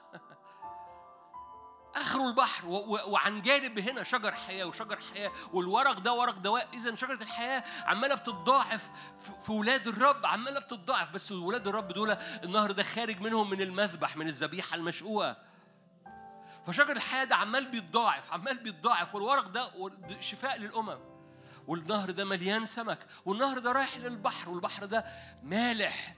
آخره 1.97 2.29
البحر 2.29 2.67
وعن 3.07 3.43
جانب 3.43 3.79
هنا 3.79 4.03
شجر 4.03 4.33
حياة 4.33 4.65
وشجر 4.65 4.99
حياة 5.13 5.33
والورق 5.53 5.99
ده 5.99 6.13
ورق 6.13 6.39
دواء 6.39 6.69
إذا 6.75 6.95
شجرة 6.95 7.23
الحياة 7.23 7.65
عمالة 7.87 8.15
بتتضاعف 8.15 8.93
في 9.41 9.53
ولاد 9.53 9.89
الرب 9.89 10.27
عمالة 10.27 10.61
بتتضاعف 10.61 11.13
بس 11.13 11.33
ولاد 11.33 11.69
الرب 11.69 11.89
دول 11.89 12.11
النهر 12.45 12.71
ده 12.71 12.83
خارج 12.83 13.21
منهم 13.21 13.51
من 13.51 13.61
المذبح 13.61 14.17
من 14.17 14.29
الذبيحة 14.29 14.75
المشقوقة. 14.75 15.37
فشجر 16.67 16.93
الحياة 16.97 17.25
ده 17.25 17.37
عمال 17.37 17.71
بيتضاعف 17.71 18.33
عمال 18.33 18.59
بيتضاعف 18.59 19.15
والورق 19.15 19.47
ده 19.49 19.71
شفاء 20.21 20.59
للأمم. 20.59 20.99
والنهر 21.67 22.11
ده 22.11 22.25
مليان 22.25 22.67
سمك 22.67 22.99
والنهر 23.25 23.59
ده 23.59 23.73
رايح 23.73 23.97
للبحر 23.97 24.51
والبحر 24.51 24.85
ده 24.85 25.05
مالح. 25.43 26.15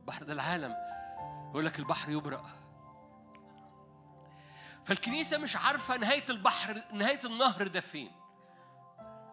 البحر 0.00 0.22
ده 0.22 0.32
العالم. 0.32 0.74
يقول 1.50 1.66
لك 1.66 1.78
البحر 1.78 2.10
يبرق. 2.10 2.46
فالكنيسة 4.84 5.38
مش 5.38 5.56
عارفة 5.56 5.96
نهاية 5.96 6.24
البحر 6.30 6.82
نهاية 6.92 7.20
النهر 7.24 7.66
ده 7.66 7.80
فين. 7.80 8.10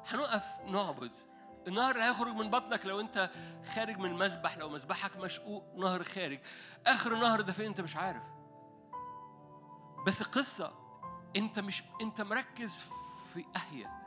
هنقف 0.08 0.60
نعبد. 0.66 1.12
النهر 1.68 1.92
اللي 1.96 2.04
هيخرج 2.04 2.36
من 2.36 2.50
بطنك 2.50 2.86
لو 2.86 3.00
انت 3.00 3.30
خارج 3.76 3.98
من 3.98 4.14
مذبح 4.14 4.58
لو 4.58 4.70
مذبحك 4.70 5.18
مشقوق 5.18 5.76
نهر 5.78 6.04
خارج. 6.04 6.40
آخر 6.88 7.14
النهر 7.14 7.42
ده 7.42 7.54
فين 7.54 7.66
انت 7.66 7.82
مش 7.82 7.96
عارف. 7.96 8.24
بس 10.08 10.22
القصة 10.22 10.74
انت 11.36 11.60
مش 11.60 11.84
انت 12.02 12.22
مركز 12.22 12.84
في 13.34 13.46
أهية. 13.56 14.02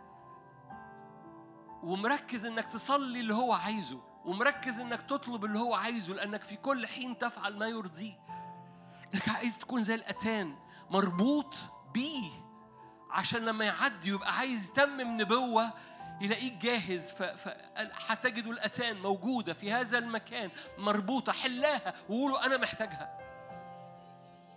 ومركز 1.83 2.47
إنك 2.47 2.65
تصلي 2.65 3.21
اللي 3.21 3.35
هو 3.35 3.53
عايزه. 3.53 4.01
ومركز 4.25 4.81
إنك 4.81 5.03
تطلب 5.03 5.45
اللي 5.45 5.59
هو 5.59 5.75
عايزه. 5.75 6.15
لأنك 6.15 6.45
في 6.45 6.57
كل 6.57 6.87
حين 6.87 7.19
تفعل 7.19 7.57
ما 7.59 7.67
يرضيه 7.67 8.19
انك 9.15 9.29
عايز 9.29 9.59
تكون 9.59 9.83
زي 9.83 9.95
الأتان. 9.95 10.57
مربوط 10.91 11.57
بيه. 11.95 12.31
عشان 13.11 13.41
لما 13.45 13.65
يعدي 13.65 14.13
ويبقى 14.13 14.37
عايز 14.37 14.69
يتمم 14.71 15.21
نبوة 15.21 15.73
يلاقيك 16.21 16.53
جاهز. 16.53 17.11
فهتجدوا 17.11 18.53
الأتان 18.53 19.01
موجودة 19.01 19.53
في 19.53 19.73
هذا 19.73 19.99
المكان. 19.99 20.51
مربوطة 20.79 21.33
حلاها. 21.33 21.95
وقولوا 22.09 22.47
أنا 22.47 22.57
محتاجها. 22.57 23.24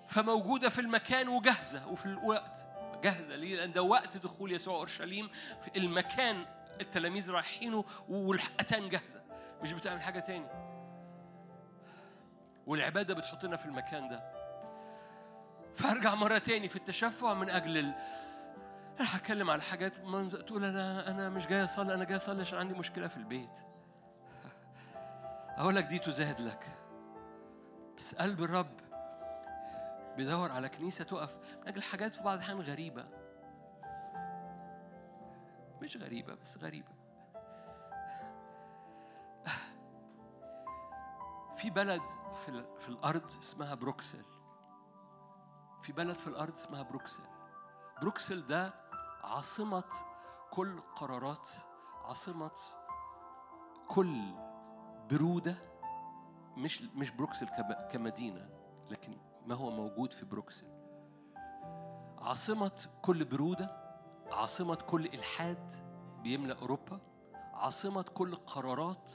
فموجودة 0.08 0.70
في 0.70 0.82
المكان 0.82 1.28
وجاهزة 1.28 1.88
وفي 1.88 2.05
الوقت. 2.05 2.68
جاهزة 3.03 3.36
ليه؟ 3.36 3.55
لأن 3.55 3.72
ده 3.72 3.82
وقت 3.82 4.18
دخول 4.18 4.51
يسوع 4.51 4.76
أورشليم. 4.76 5.30
المكان 5.76 6.45
التلاميذ 6.82 7.32
رايحينه 7.32 7.86
والأتان 8.10 8.89
جاهزة. 8.89 9.22
مش 9.62 9.74
بتعمل 9.74 10.01
حاجة 10.01 10.20
تاني. 10.20 10.47
والعبادة 12.68 13.14
بتحطنا 13.14 13.58
في 13.58 13.66
المكان 13.66 14.10
ده. 14.10 14.38
فأرجع 15.76 16.16
مرة 16.16 16.38
تاني 16.38 16.68
في 16.68 16.76
التشفع 16.76 17.34
من 17.34 17.49
أجل 17.49 17.78
ال... 17.78 17.93
أنا 18.99 19.16
هتكلم 19.16 19.49
على 19.49 19.62
حاجات 19.62 19.99
منظر 19.99 20.41
تقول 20.41 20.64
أنا 20.64 21.12
أنا 21.12 21.30
مش 21.30 21.47
جاي 21.47 21.64
أصلي 21.64 21.93
أنا 21.93 22.03
جاي 22.03 22.18
أصلي 22.18 22.41
عشان 22.41 22.60
عندي 22.60 22.74
مشكلة 22.74 23.08
في 23.08 23.18
البيت. 23.18 23.60
أقول 25.58 25.76
لك 25.76 25.84
دي 25.84 25.99
تزاد 25.99 26.41
لك. 26.41 26.78
بس 27.97 28.16
قلب 28.16 28.43
الرب 28.43 28.80
بيدور 30.18 30.51
على 30.51 30.70
كنيسة 30.70 31.03
تقف. 31.03 31.38
من 31.61 31.68
أجل 31.68 31.82
حاجات 31.82 32.13
في 32.13 32.24
بعض 32.24 32.34
الأحيان 32.38 32.61
غريبة. 32.61 33.07
مش 35.82 35.97
غريبة 35.97 36.36
بس 36.36 36.57
غريبة. 36.57 36.91
في 41.55 41.70
بلد 41.70 42.01
في, 42.45 42.65
في 42.80 42.89
الأرض 42.89 43.38
اسمها 43.39 43.76
بروكسل. 43.76 44.26
في 45.82 45.93
بلد 45.93 46.15
في 46.15 46.28
الأرض 46.28 46.53
اسمها 46.53 46.82
بروكسل. 46.82 47.24
بروكسل 48.01 48.47
ده 48.47 48.74
عاصمة 49.24 49.84
كل 50.51 50.80
قرارات 50.80 51.49
عاصمة 52.05 52.51
كل 53.88 54.34
برودة 55.11 55.57
مش 56.57 56.82
مش 56.82 57.11
بروكسل 57.11 57.47
كمدينة 57.91 58.49
لكن 58.89 59.18
ما 59.47 59.55
هو 59.55 59.69
موجود 59.69 60.13
في 60.13 60.25
بروكسل. 60.25 60.67
عاصمة 62.17 62.87
كل 63.01 63.25
برودة 63.25 63.87
عاصمة 64.31 64.75
كل 64.75 65.05
إلحاد 65.05 65.73
بيملأ 66.23 66.59
أوروبا 66.61 66.99
عاصمة 67.53 68.01
كل 68.01 68.35
قرارات 68.35 69.11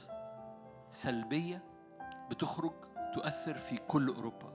سلبية 0.91 1.63
بتخرج 2.29 2.73
تؤثر 3.13 3.53
في 3.53 3.77
كل 3.77 4.15
أوروبا. 4.15 4.53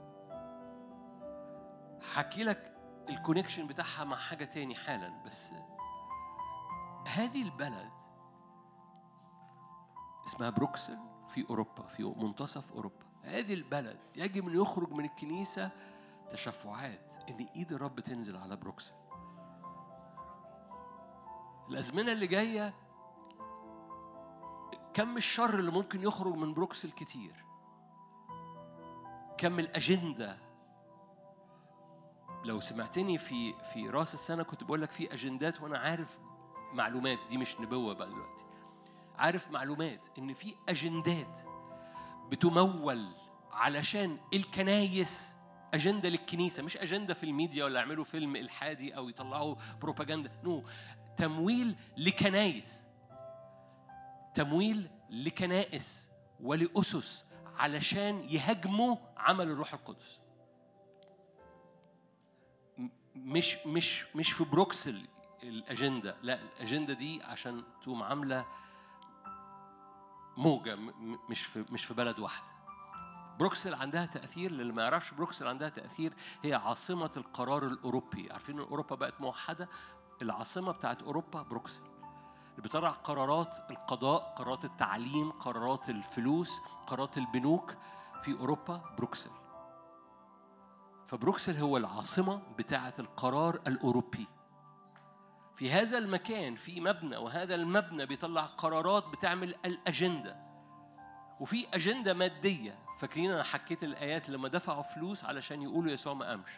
حكي 2.14 2.44
لك 2.44 2.76
ال 3.08 3.14
connection 3.14 3.66
بتاعها 3.66 4.04
مع 4.04 4.16
حاجة 4.16 4.44
تاني 4.44 4.74
حالا 4.74 5.22
بس 5.26 5.52
هذه 7.06 7.42
البلد 7.42 7.92
اسمها 10.26 10.50
بروكسل 10.50 10.98
في 11.28 11.46
أوروبا 11.50 11.86
في 11.86 12.02
منتصف 12.04 12.72
أوروبا. 12.72 13.07
هذه 13.22 13.54
البلد 13.54 13.98
يجب 14.16 14.48
أن 14.48 14.54
يخرج 14.54 14.92
من 14.92 15.04
الكنيسة 15.04 15.70
تشفعات 16.30 17.12
إن 17.30 17.46
إيد 17.56 17.72
الرب 17.72 18.00
تنزل 18.00 18.36
على 18.36 18.56
بروكسل. 18.56 18.94
الأزمنة 21.70 22.12
اللي 22.12 22.26
جاية 22.26 22.74
كم 24.94 25.16
الشر 25.16 25.58
اللي 25.58 25.70
ممكن 25.70 26.02
يخرج 26.02 26.34
من 26.34 26.54
بروكسل 26.54 26.90
كتير؟ 26.90 27.44
كم 29.38 29.58
الأجندة؟ 29.58 30.38
لو 32.44 32.60
سمعتني 32.60 33.18
في 33.18 33.54
في 33.72 33.90
رأس 33.90 34.14
السنة 34.14 34.42
كنت 34.42 34.64
بقول 34.64 34.82
لك 34.82 34.90
في 34.90 35.14
أجندات 35.14 35.60
وأنا 35.60 35.78
عارف 35.78 36.18
معلومات. 36.72 37.18
دي 37.28 37.38
مش 37.38 37.60
نبوة 37.60 37.94
بقى 37.94 38.08
دلوقتي. 38.08 38.44
عارف 39.16 39.50
معلومات 39.50 40.06
إن 40.18 40.32
في 40.32 40.54
أجندات. 40.68 41.40
بتتمول 42.30 43.08
علشان 43.52 44.18
الكنايس 44.34 45.36
أجندة 45.74 46.08
للكنيسة 46.08 46.62
مش 46.62 46.76
أجندة 46.76 47.14
في 47.14 47.24
الميديا 47.24 47.64
ولا 47.64 47.80
يعملوا 47.80 48.04
فيلم 48.04 48.36
إلحادي 48.36 48.96
أو 48.96 49.08
يطلعوا 49.08 49.56
بروباجندا. 49.80 50.40
no 50.44 50.64
تمويل 51.16 51.76
لكنايس. 51.96 52.82
تمويل 54.34 54.90
لكنائس 55.10 56.10
ولأسس 56.40 57.26
علشان 57.56 58.20
يهاجموا 58.28 58.96
عمل 59.16 59.50
الروح 59.50 59.74
القدس. 59.74 60.20
مش 63.14 63.56
مش 63.66 64.04
مش 64.14 64.32
في 64.32 64.44
بروكسل 64.44 65.06
الأجندة 65.42 66.16
لا 66.22 66.40
الأجندة 66.42 66.94
دي 66.94 67.22
عشان 67.22 67.62
تقوم 67.82 68.02
عاملة 68.02 68.46
موجة 70.38 70.76
مش 71.30 71.42
في 71.42 71.64
مش 71.70 71.84
في 71.84 71.94
بلد 71.94 72.18
واحدة. 72.18 72.46
بروكسل 73.38 73.74
عندها 73.74 74.06
تأثير 74.06 74.52
للي 74.52 74.72
ما 74.72 74.82
يعرفش 74.82 75.10
بروكسل 75.10 75.46
عندها 75.46 75.68
تأثير 75.68 76.12
هي 76.42 76.54
عاصمة 76.54 77.10
القرار 77.16 77.66
الأوروبي. 77.66 78.32
عارفين 78.32 78.60
إن 78.60 78.64
أوروبا 78.64 78.96
بقت 78.96 79.20
موحدة؟ 79.20 79.68
العاصمة 80.22 80.72
بتاعت 80.72 81.02
أوروبا 81.02 81.42
بروكسل. 81.42 81.82
اللي 82.50 82.68
بتضع 82.68 82.90
قرارات 82.90 83.56
القضاء 83.70 84.34
قرارات 84.36 84.64
التعليم 84.64 85.30
قرارات 85.30 85.88
الفلوس 85.88 86.60
قرارات 86.86 87.18
البنوك 87.18 87.74
في 88.22 88.32
أوروبا 88.32 88.94
بروكسل. 88.98 89.30
فبروكسل 91.06 91.56
هو 91.56 91.76
العاصمة 91.76 92.42
بتاعة 92.58 92.94
القرار 92.98 93.60
الأوروبي. 93.66 94.26
في 95.58 95.70
هذا 95.70 95.98
المكان 95.98 96.54
في 96.54 96.80
مبنى 96.80 97.16
وهذا 97.16 97.54
المبنى 97.54 98.06
بيطلع 98.06 98.42
قرارات 98.42 99.08
بتعمل 99.08 99.54
الأجندة. 99.64 100.36
وفي 101.40 101.66
أجندة 101.74 102.14
مادية. 102.14 102.78
فاكرين 102.98 103.30
أنا 103.30 103.42
حكيت 103.42 103.84
الآيات 103.84 104.30
لما 104.30 104.48
دفعوا 104.48 104.82
فلوس 104.82 105.24
علشان 105.24 105.62
يقولوا 105.62 105.92
يسوع 105.92 106.14
ما 106.14 106.28
قامش. 106.28 106.50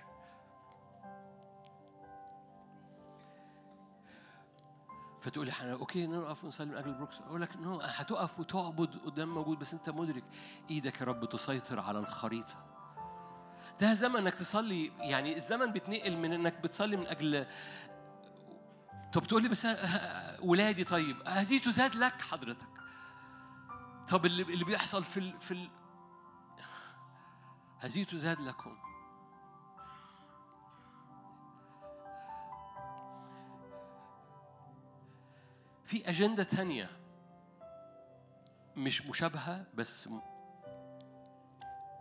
فتقولي 5.20 5.50
إحنا 5.50 5.72
okay 5.72 6.06
نقف 6.06 6.44
ونصلي 6.44 6.66
من 6.66 6.76
أجل 6.76 6.94
بروكسل 6.94 7.20
أقول 7.20 7.40
لك 7.40 7.56
no 7.56 7.80
هتقف 7.80 8.40
وتعبد 8.40 8.96
قدام 9.04 9.34
موجود 9.34 9.58
بس 9.58 9.74
أنت 9.74 9.90
مدرك 9.90 10.24
إيدك 10.70 11.00
يا 11.00 11.06
رب 11.06 11.28
تسيطر 11.28 11.80
على 11.80 11.98
الخريطة. 11.98 12.56
ده 13.80 13.94
زمن 13.94 14.16
إنك 14.16 14.34
تصلي 14.34 14.92
يعني 14.98 15.36
الزمن 15.36 15.72
بيتنقل 15.72 16.16
من 16.16 16.32
إنك 16.32 16.60
بتصلي 16.60 16.96
من 16.96 17.06
أجل 17.06 17.46
طب 19.12 19.24
تقول 19.24 19.42
لي 19.42 19.48
بس 19.48 19.66
ولادي 20.42 20.84
طيب 20.84 21.22
هذه 21.28 21.58
تزاد 21.58 21.96
لك 21.96 22.22
حضرتك. 22.22 22.68
طب 24.08 24.26
اللي 24.26 24.42
اللي 24.42 24.64
بيحصل 24.64 25.04
في 25.04 25.20
ال 25.20 25.40
في 25.40 25.54
ال 25.54 25.70
هذه 27.78 28.04
تزاد 28.04 28.40
لكم. 28.40 28.76
في 35.84 36.08
أجندة 36.08 36.42
تانية 36.42 36.90
مش 38.76 39.06
مشابهة 39.06 39.66
بس 39.74 40.08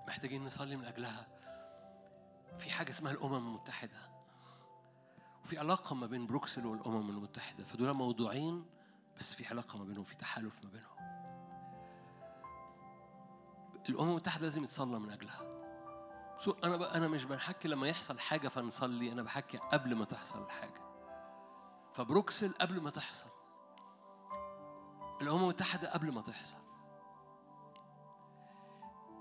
محتاجين 0.07 0.43
نصلي 0.43 0.75
من 0.75 0.85
أجلها. 0.85 1.27
في 2.59 2.71
حاجة 2.71 2.89
اسمها 2.89 3.11
الأمم 3.11 3.35
المتحدة. 3.35 4.18
وفي 5.43 5.57
علاقة 5.59 5.95
ما 5.95 6.07
بين 6.07 6.27
بروكسل 6.27 6.65
والأمم 6.65 7.09
المتحدة. 7.09 7.65
فدول 7.65 7.93
موضوعين 7.93 8.65
بس 9.19 9.33
في 9.33 9.45
علاقة 9.47 9.77
ما 9.77 9.83
بينهم 9.83 10.03
في 10.03 10.15
تحالف 10.15 10.63
ما 10.65 10.69
بينهم. 10.69 10.99
الأمم 13.89 14.09
المتحدة 14.09 14.43
لازم 14.43 14.63
يتصلى 14.63 14.99
من 14.99 15.11
أجلها. 15.11 15.59
so 16.37 16.51
أنا 16.63 16.77
بقى 16.77 16.97
أنا 16.97 17.07
مش 17.07 17.25
بنحكي 17.25 17.67
لما 17.67 17.87
يحصل 17.87 18.19
حاجة 18.19 18.47
فنصلي 18.47 19.11
أنا 19.11 19.23
بحكي 19.23 19.57
قبل 19.57 19.95
ما 19.95 20.05
تحصل 20.05 20.43
الحاجة. 20.43 20.81
فبروكسل 21.93 22.53
قبل 22.61 22.81
ما 22.81 22.89
تحصل. 22.89 23.29
الأمم 25.21 25.43
المتحدة 25.43 25.93
قبل 25.93 26.11
ما 26.11 26.21
تحصل. 26.21 26.59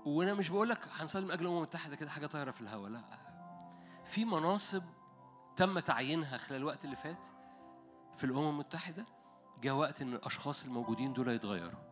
وأنا 0.05 0.33
مش 0.33 0.49
بقول 0.49 0.69
لك 0.69 0.87
هنصلي 0.99 1.25
من 1.25 1.31
أجل 1.31 1.41
الأمم 1.41 1.57
المتحدة 1.57 1.95
كده 1.95 2.09
حاجة 2.09 2.27
طايرة 2.27 2.51
في 2.51 2.61
الهواء 2.61 2.89
لا. 2.89 3.03
في 4.05 4.25
مناصب 4.25 4.83
تم 5.55 5.79
تعيينها 5.79 6.37
خلال 6.37 6.59
الوقت 6.59 6.85
اللي 6.85 6.95
فات 6.95 7.27
في 8.17 8.23
الأمم 8.23 8.49
المتحدة؟ 8.49 9.05
جاء 9.61 9.73
وقت 9.73 10.01
إن 10.01 10.13
الأشخاص 10.13 10.63
الموجودين 10.63 11.13
دول 11.13 11.27
يتغيروا. 11.29 11.89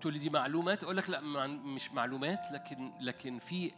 تقول 0.00 0.12
لي 0.12 0.18
دي 0.18 0.30
معلومات؟ 0.30 0.84
أقول 0.84 0.96
لك 0.96 1.10
لا 1.10 1.46
مش 1.46 1.92
معلومات 1.92 2.52
لكن 2.52 2.92
لكن 3.00 3.38
في 3.38 3.72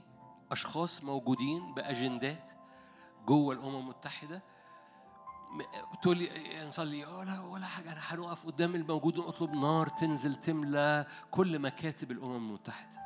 أشخاص 0.50 1.04
موجودين 1.04 1.74
بأجندات 1.74 2.50
جوه 3.26 3.54
الأمم 3.54 3.76
المتحدة. 3.76 4.42
تقول 6.02 6.18
لي 6.18 6.30
نصلي 6.68 7.04
ولا 7.04 7.40
ولا 7.40 7.66
حاجة 7.66 7.92
أنا 7.92 8.00
هنقف 8.02 8.46
قدام 8.46 8.74
الموجود 8.74 9.18
ونطلب 9.18 9.52
نار 9.54 9.88
تنزل 9.88 10.34
تملى 10.34 11.06
كل 11.30 11.58
مكاتب 11.58 12.10
الأمم 12.10 12.36
المتحدة. 12.36 13.05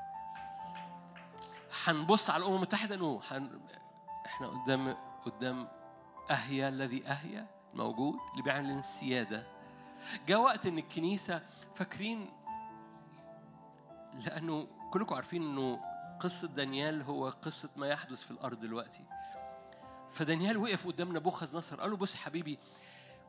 هنبص 1.90 2.30
على 2.30 2.40
الأمم 2.42 2.56
المتحدة 2.56 2.96
نو 2.96 3.20
حن... 3.20 3.60
إحنا 4.26 4.46
قدام 4.48 4.96
قدام 5.24 5.68
أهيا 6.30 6.68
الذي 6.68 7.06
أهيا 7.06 7.46
موجود 7.74 8.14
اللي 8.32 8.42
بيعمل 8.42 8.70
السياده 8.70 9.46
جاء 10.26 10.40
وقت 10.40 10.66
إن 10.66 10.78
الكنيسة 10.78 11.42
فاكرين 11.74 12.30
لأنه 14.26 14.66
كلكم 14.92 15.14
عارفين 15.14 15.42
إنه 15.42 15.80
قصة 16.20 16.48
دانيال 16.48 17.02
هو 17.02 17.28
قصة 17.28 17.68
ما 17.76 17.86
يحدث 17.86 18.22
في 18.22 18.30
الأرض 18.30 18.60
دلوقتي. 18.60 19.04
فدانيال 20.10 20.56
وقف 20.56 20.86
قدام 20.86 21.16
نبوخذ 21.16 21.56
نصر 21.56 21.80
قال 21.80 21.90
له 21.90 21.96
بص 21.96 22.16
حبيبي 22.16 22.58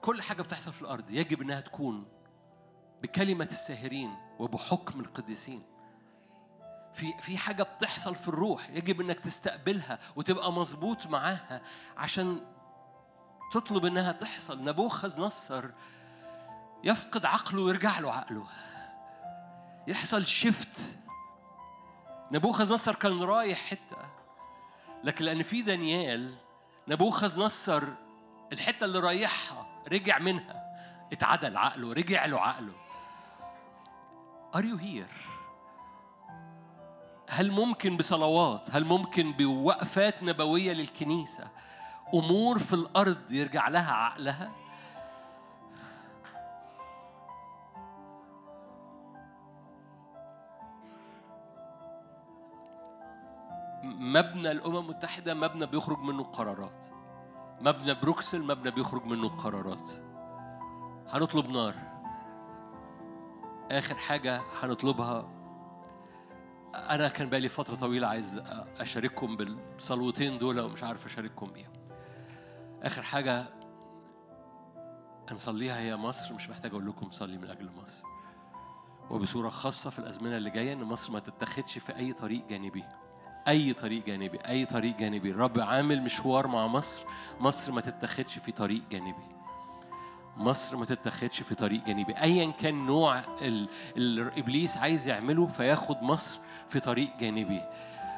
كل 0.01 0.22
حاجة 0.22 0.41
بتحصل 0.41 0.74
في 0.74 0.82
الأرض 0.82 1.12
يجب 1.12 1.41
إنها 1.41 1.59
تكون 1.62 2.05
بكلمة 3.01 3.45
الساهرين 3.45 4.16
وبحكم 4.39 4.99
القديسين. 4.99 5.64
في 6.94 7.14
في 7.20 7.38
حاجة 7.38 7.64
بتحصل 7.64 8.16
في 8.16 8.28
الروح 8.28 8.70
يجب 8.70 9.02
إنك 9.02 9.20
تستقبلها 9.20 10.00
وتبقى 10.16 10.52
مظبوط 10.52 11.08
معاها 11.08 11.62
عشان 11.98 12.42
تطلب 13.54 13.86
إنها 13.86 14.12
تحصل. 14.12 14.64
نبوخذ 14.64 15.22
نصر 15.22 15.66
يفقد 16.84 17.26
عقله 17.26 17.62
ويرجع 17.62 18.00
له 18.00 18.12
عقله. 18.12 18.46
يحصل 19.88 20.26
شيفت 20.26 20.98
نبوخذ 22.32 22.74
نصر 22.74 22.96
كان 22.96 23.24
رايح 23.24 23.60
حتة 23.60 23.98
لكن 25.04 25.26
لأن 25.26 25.44
في 25.44 25.62
دانيال 25.62 26.36
نبوخذ 26.88 27.42
نصر 27.42 27.84
الحتة 28.54 28.86
اللي 28.86 29.00
رايحها 29.00 29.66
رجع 29.92 30.20
منها 30.20 30.64
اتعدل 31.12 31.58
عقله 31.58 31.94
رجع 31.94 32.26
له 32.26 32.39
عقله. 32.39 32.74
Are 34.56 34.64
you 34.64 34.78
here؟ 34.78 35.31
هل 37.34 37.52
ممكن 37.52 37.98
بصلوات؟ 37.98 38.70
هل 38.72 38.86
ممكن 38.86 39.32
بوقفات 39.32 40.24
نبوية 40.24 40.74
للكنيسة؟ 40.74 41.48
أمور 42.14 42.60
في 42.60 42.74
الأرض 42.74 43.32
يرجع 43.32 43.68
لها 43.68 43.92
عقلها؟ 43.94 44.52
مبنى 53.84 54.52
الأمم 54.52 54.78
المتحدة 54.78 55.34
مبنى 55.34 55.66
بيخرج 55.66 56.00
منه 56.00 56.24
قرارات. 56.24 56.86
مبنى 57.62 57.94
بروكسل 57.94 58.42
مبنى 58.42 58.72
بيخرج 58.72 59.06
منه 59.06 59.30
قرارات. 59.30 59.92
هنطلب 61.10 61.50
نار. 61.50 61.76
آخر 63.72 63.96
حاجة 63.96 64.42
هنطلبها 64.62 65.41
أنا 66.76 67.07
كان 67.07 67.30
بقالي 67.30 67.47
فترة 67.49 67.76
طويلة 67.76 68.07
عايز 68.07 68.41
أشارككم 68.80 69.38
بالصلوتين 69.38 70.38
دول 70.38 70.60
ومش 70.60 70.84
عارف 70.84 71.06
أشارككم 71.06 71.48
بيهم. 71.48 71.72
آخر 72.84 73.02
حاجة 73.02 73.45
هنصليها 75.30 75.80
هي 75.80 75.95
مصر 75.95 76.34
مش 76.34 76.49
محتاج 76.49 76.72
أقول 76.72 76.88
لكم 76.88 77.11
صلي 77.11 77.38
من 77.38 77.49
أجل 77.49 77.69
مصر. 77.85 78.03
وبصورة 79.10 79.49
خاصة 79.49 79.89
في 79.89 79.99
الأزمنة 79.99 80.38
اللي 80.38 80.49
جاية 80.49 80.73
إن 80.73 80.84
مصر 80.84 81.14
ما 81.14 81.19
تتخذش 81.19 81.77
في 81.77 81.95
أي 81.95 82.14
طريق 82.14 82.48
جانبي. 82.48 82.84
أي 83.48 83.73
طريق 83.73 84.06
جانبي 84.06 84.38
أي 84.38 84.65
طريق 84.65 84.98
جانبي. 84.98 85.31
الرب 85.31 85.60
عامل 85.60 86.02
مشوار 86.02 86.48
مع 86.48 86.68
مصر 86.68 87.06
مصر 87.39 87.72
ما 87.72 87.81
تتخذش 87.81 88.39
في 88.39 88.52
طريق 88.52 88.81
جانبي. 88.91 89.31
مصر 90.38 90.77
ما 90.77 90.85
تتخذش 90.85 91.41
في 91.41 91.56
طريق 91.56 91.85
جانبي. 91.85 92.14
أيا 92.14 92.52
كان 92.52 92.85
نوع 92.85 93.22
اللي 93.41 94.31
إبليس 94.38 94.77
عايز 94.77 95.07
يعمله 95.07 95.48
فياخد 95.48 96.03
مصر 96.03 96.39
في 96.72 96.80
طريق 96.80 97.10
جانبي. 97.19 97.61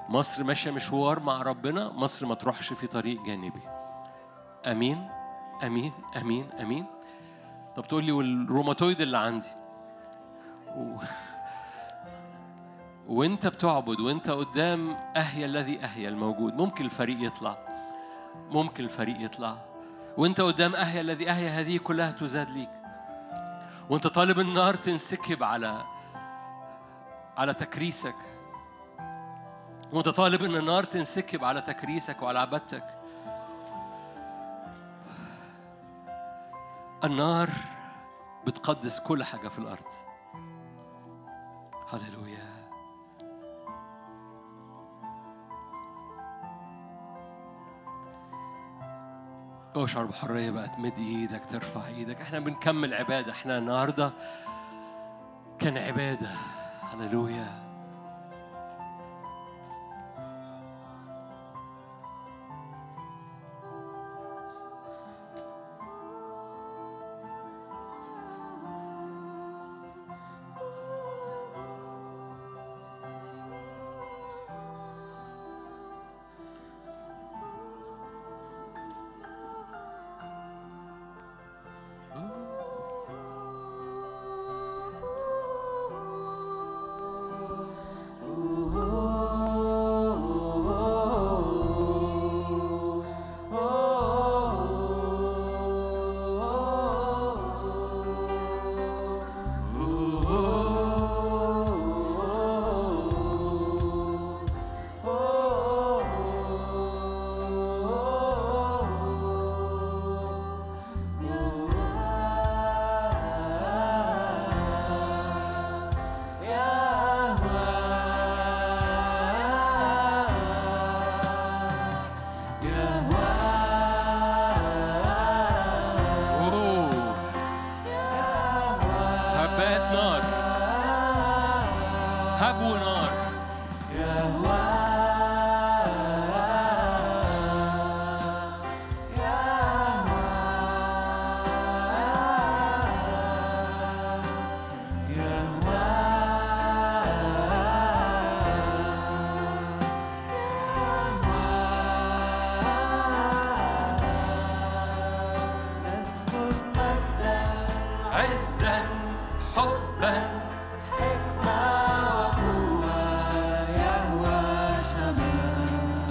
مصر 0.10 0.44
ماشية 0.44 0.72
مشوار 0.72 1.20
مع 1.20 1.42
ربنا 1.42 1.92
مصر 1.92 2.26
ما 2.26 2.36
تروحش 2.36 2.74
في 2.74 2.88
طريق 2.88 3.24
جانبي. 3.26 3.62
أمين 4.66 5.10
أمين 5.64 5.94
أمين 6.22 6.50
أمين. 6.62 6.86
طب 7.76 7.88
تقول 7.88 8.04
لي 8.04 8.12
والروماتويد 8.12 9.02
اللي 9.02 9.18
عندي؟ 9.18 9.48
و... 10.78 10.98
وانت 13.18 13.48
بتعبد 13.48 14.00
وانت 14.00 14.30
قدام 14.30 14.96
أهيه 15.16 15.46
الذي 15.46 15.80
أهيه 15.84 16.10
الموجود. 16.10 16.54
ممكن 16.54 16.86
الفريق 16.86 17.18
يطلع. 17.22 17.58
ممكن 18.50 18.84
الفريق 18.84 19.22
يطلع. 19.22 19.58
وانت 20.18 20.42
قدام 20.42 20.76
أهيه 20.76 21.02
الذي 21.02 21.30
أهيه 21.30 21.50
هذه 21.50 21.78
كلها 21.78 22.12
تزاد 22.12 22.52
ليك. 22.52 22.70
وانت 23.90 24.08
طالب 24.08 24.40
النار 24.40 24.76
تنسكب 24.76 25.44
على 25.44 25.84
على 27.38 27.54
تكريسك. 27.54 28.33
وانت 29.94 30.10
طالب 30.10 30.44
إن 30.44 30.56
النار 30.56 30.84
تنسكب 30.84 31.44
على 31.44 31.62
تكريسك 31.62 32.22
وعلى 32.22 32.40
عبادتك. 32.40 32.84
النار 37.04 37.50
بتقدس 38.48 39.00
كل 39.00 39.24
حاجة 39.24 39.48
في 39.48 39.60
الأرض. 39.60 39.92
هللويا. 41.90 42.54
اشعر 49.76 50.06
بحرية 50.06 50.52
بقى 50.52 50.68
تمد 50.68 51.00
إيدك 51.00 51.46
ترفع 51.46 51.88
إيدك. 51.88 52.22
إحنا 52.22 52.40
بنكمل 52.40 52.94
عبادة. 52.94 53.32
إحنا 53.32 53.58
النهاردة 53.58 54.12
كان 55.60 55.78
عبادة. 55.78 56.32
هللويا. 56.82 57.63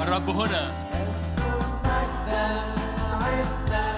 الرب 0.02 0.30
هنا 0.30 0.72
أوه. 3.22 3.91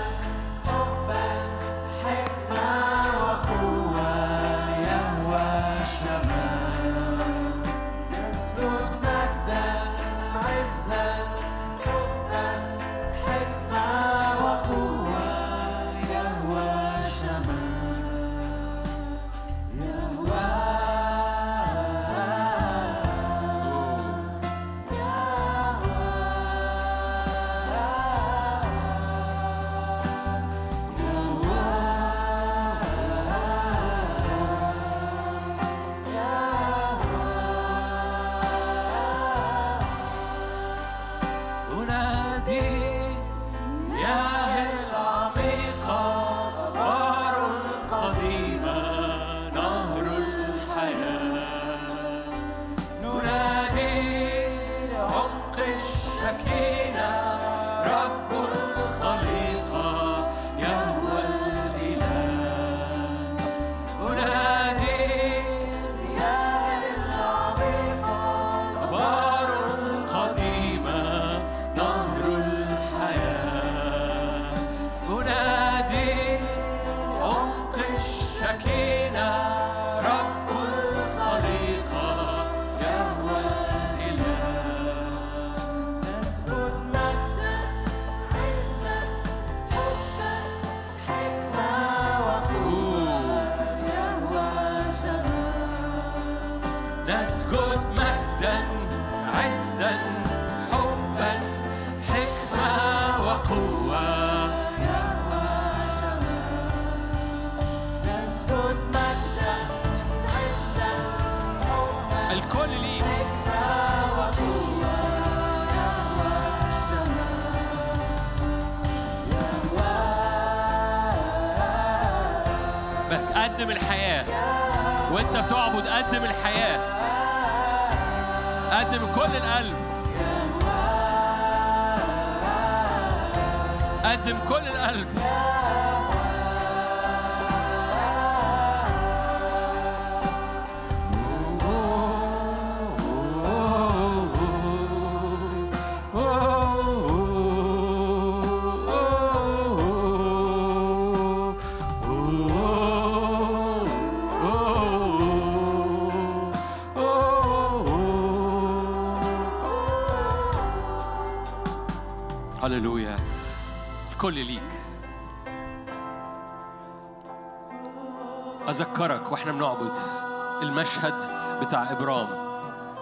المشهد 170.74 171.14
بتاع 171.62 171.92
إبرام. 171.92 172.28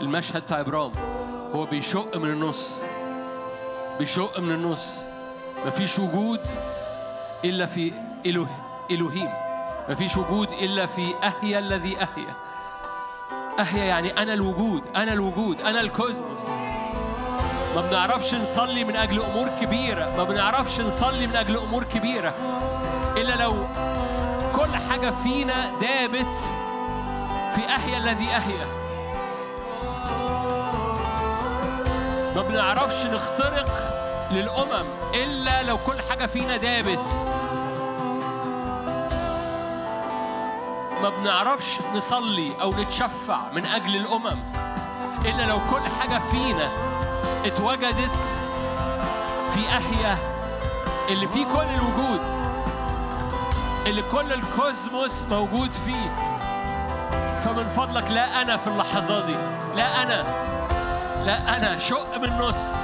المشهد 0.01 0.43
بتاع 0.43 0.61
إبرام. 0.61 0.93
هو 1.55 1.65
بيشق 1.65 2.17
من 2.17 2.31
النص. 2.31 2.79
بيشق 3.99 4.41
من 4.41 4.51
النص. 4.53 4.97
مفيش 5.67 5.99
وجود 5.99 6.41
إلا 7.45 7.67
في 7.67 7.93
إله 8.27 8.49
الوهيم 8.91 9.29
مفيش 9.89 10.17
وجود 10.17 10.49
إلا 10.49 10.87
في 10.87 11.15
اهيا 11.23 11.59
الذي 11.59 11.97
اهيا 11.97 12.35
اهيا 13.61 13.85
يعني 13.85 14.23
أنا 14.23 14.35
الوجود 14.35 14.83
أنا 14.97 15.13
الوجود 15.13 15.61
أنا 15.61 15.81
الكوزموس. 15.81 16.49
ما 17.77 17.81
بنعرفش 17.91 18.35
نصلي 18.35 18.85
من 18.85 18.97
أجل 18.97 19.23
أمور 19.23 19.49
كبيرة. 19.61 20.17
ما 20.17 20.25
بنعرفش 20.25 20.81
نصلي 20.81 21.27
من 21.27 21.37
أجل 21.37 21.57
أمور 21.57 21.85
كبيرة. 21.85 22.35
إلا 23.17 23.43
لو 23.43 23.67
كل 24.55 24.77
حاجة 24.77 25.11
فينا 25.11 25.79
دابت 25.81 26.62
في 27.55 27.67
أحيا 27.67 27.97
الذي 27.99 28.37
أحيا. 28.37 28.67
ما 32.37 32.43
بنعرفش 32.49 33.07
نخترق 33.07 33.71
للأمم 34.31 34.87
إلا 35.15 35.63
لو 35.63 35.79
كل 35.87 36.01
حاجة 36.11 36.27
فينا 36.27 36.57
دابت. 36.57 37.09
ما 41.03 41.09
بنعرفش 41.09 41.79
نصلي 41.95 42.53
أو 42.61 42.71
نتشفع 42.71 43.53
من 43.53 43.67
أجل 43.67 43.97
الأمم 43.97 44.43
إلا 45.25 45.47
لو 45.47 45.59
كل 45.71 45.83
حاجة 46.01 46.19
فينا 46.31 46.69
اتوجدت 47.45 48.19
في 49.55 49.69
أحيا 49.69 50.19
اللي 51.09 51.29
فيه 51.29 51.45
كل 51.45 51.67
الوجود 51.75 52.21
اللي 53.87 54.03
كل 54.13 54.33
الكوزموس 54.33 55.25
موجود 55.25 55.73
فيه. 55.73 56.32
فمن 57.45 57.67
فضلك 57.67 58.11
لا 58.11 58.43
أنا 58.43 58.57
في 58.57 58.67
اللحظات 58.67 59.25
دي 59.25 59.37
لا 59.77 60.03
أنا 60.03 60.25
لا 61.27 61.57
أنا 61.57 61.79
شق 61.79 62.17
من 62.19 62.25
النص 62.25 62.75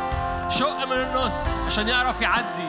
شق 0.48 0.84
من 0.86 0.96
النص 0.96 1.32
عشان 1.66 1.88
يعرف 1.88 2.20
يعدي. 2.22 2.68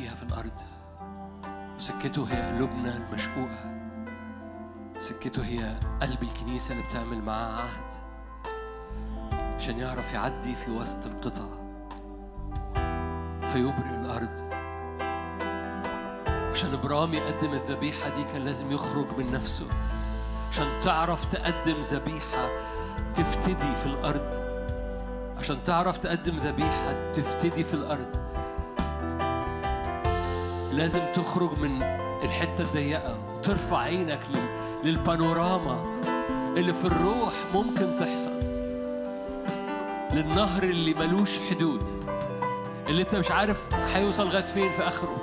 فيها 0.00 0.14
في 0.14 0.22
الأرض. 0.22 0.60
سكته 1.78 2.24
هي 2.24 2.54
قلوبنا 2.54 2.96
المشقوقة. 2.96 3.90
سكته 4.98 5.44
هي 5.44 5.80
قلب 6.02 6.22
الكنيسة 6.22 6.72
اللي 6.72 6.84
بتعمل 6.84 7.22
معاه 7.22 7.62
عهد. 7.62 7.92
عشان 9.56 9.78
يعرف 9.78 10.12
يعدي 10.12 10.54
في 10.54 10.70
وسط 10.70 11.06
القطع. 11.06 11.48
فيبرئ 13.46 13.94
الأرض. 13.94 14.50
عشان 16.50 16.72
إبرام 16.72 17.14
يقدم 17.14 17.52
الذبيحة 17.52 18.08
دي 18.08 18.24
كان 18.24 18.42
لازم 18.42 18.72
يخرج 18.72 19.06
من 19.18 19.32
نفسه. 19.32 19.66
عشان 20.48 20.80
تعرف 20.80 21.24
تقدم 21.24 21.80
ذبيحة 21.80 22.48
تفتدي 23.14 23.76
في 23.76 23.86
الأرض. 23.86 24.50
عشان 25.38 25.64
تعرف 25.64 25.98
تقدم 25.98 26.36
ذبيحة 26.36 27.12
تفتدي 27.12 27.64
في 27.64 27.74
الأرض. 27.74 28.19
لازم 30.72 31.00
تخرج 31.14 31.58
من 31.58 31.82
الحتة 32.24 32.60
الضيقة 32.62 33.16
وترفع 33.38 33.78
عينك 33.78 34.20
لل- 34.34 34.88
للبانوراما 34.88 36.00
اللي 36.56 36.72
في 36.74 36.84
الروح 36.84 37.32
ممكن 37.54 37.96
تحصل. 38.00 38.40
للنهر 40.12 40.62
اللي 40.62 40.94
ملوش 40.94 41.38
حدود 41.50 41.82
اللي 42.88 43.02
انت 43.02 43.14
مش 43.14 43.30
عارف 43.30 43.74
هيوصل 43.94 44.26
لغاية 44.28 44.44
فين 44.44 44.70
في 44.70 44.82
آخره. 44.88 45.16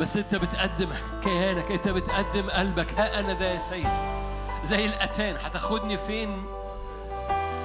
بس 0.00 0.16
انت 0.16 0.34
بتقدم 0.34 0.88
كيانك 1.24 1.70
انت 1.72 1.88
بتقدم 1.88 2.50
قلبك. 2.50 2.92
ها 2.98 3.20
أنا 3.20 3.32
ذا 3.34 3.44
يا 3.54 3.58
سيد 3.58 3.86
زي 4.64 4.84
الأتان 4.86 5.36
هتاخدني 5.44 5.96
فين؟ 5.96 6.42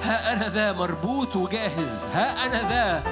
ها 0.02 0.32
أنا 0.32 0.48
ذا 0.48 0.72
مربوط 0.72 1.36
وجاهز. 1.36 2.06
ها 2.06 2.46
أنا 2.46 2.68
ذا 2.68 3.02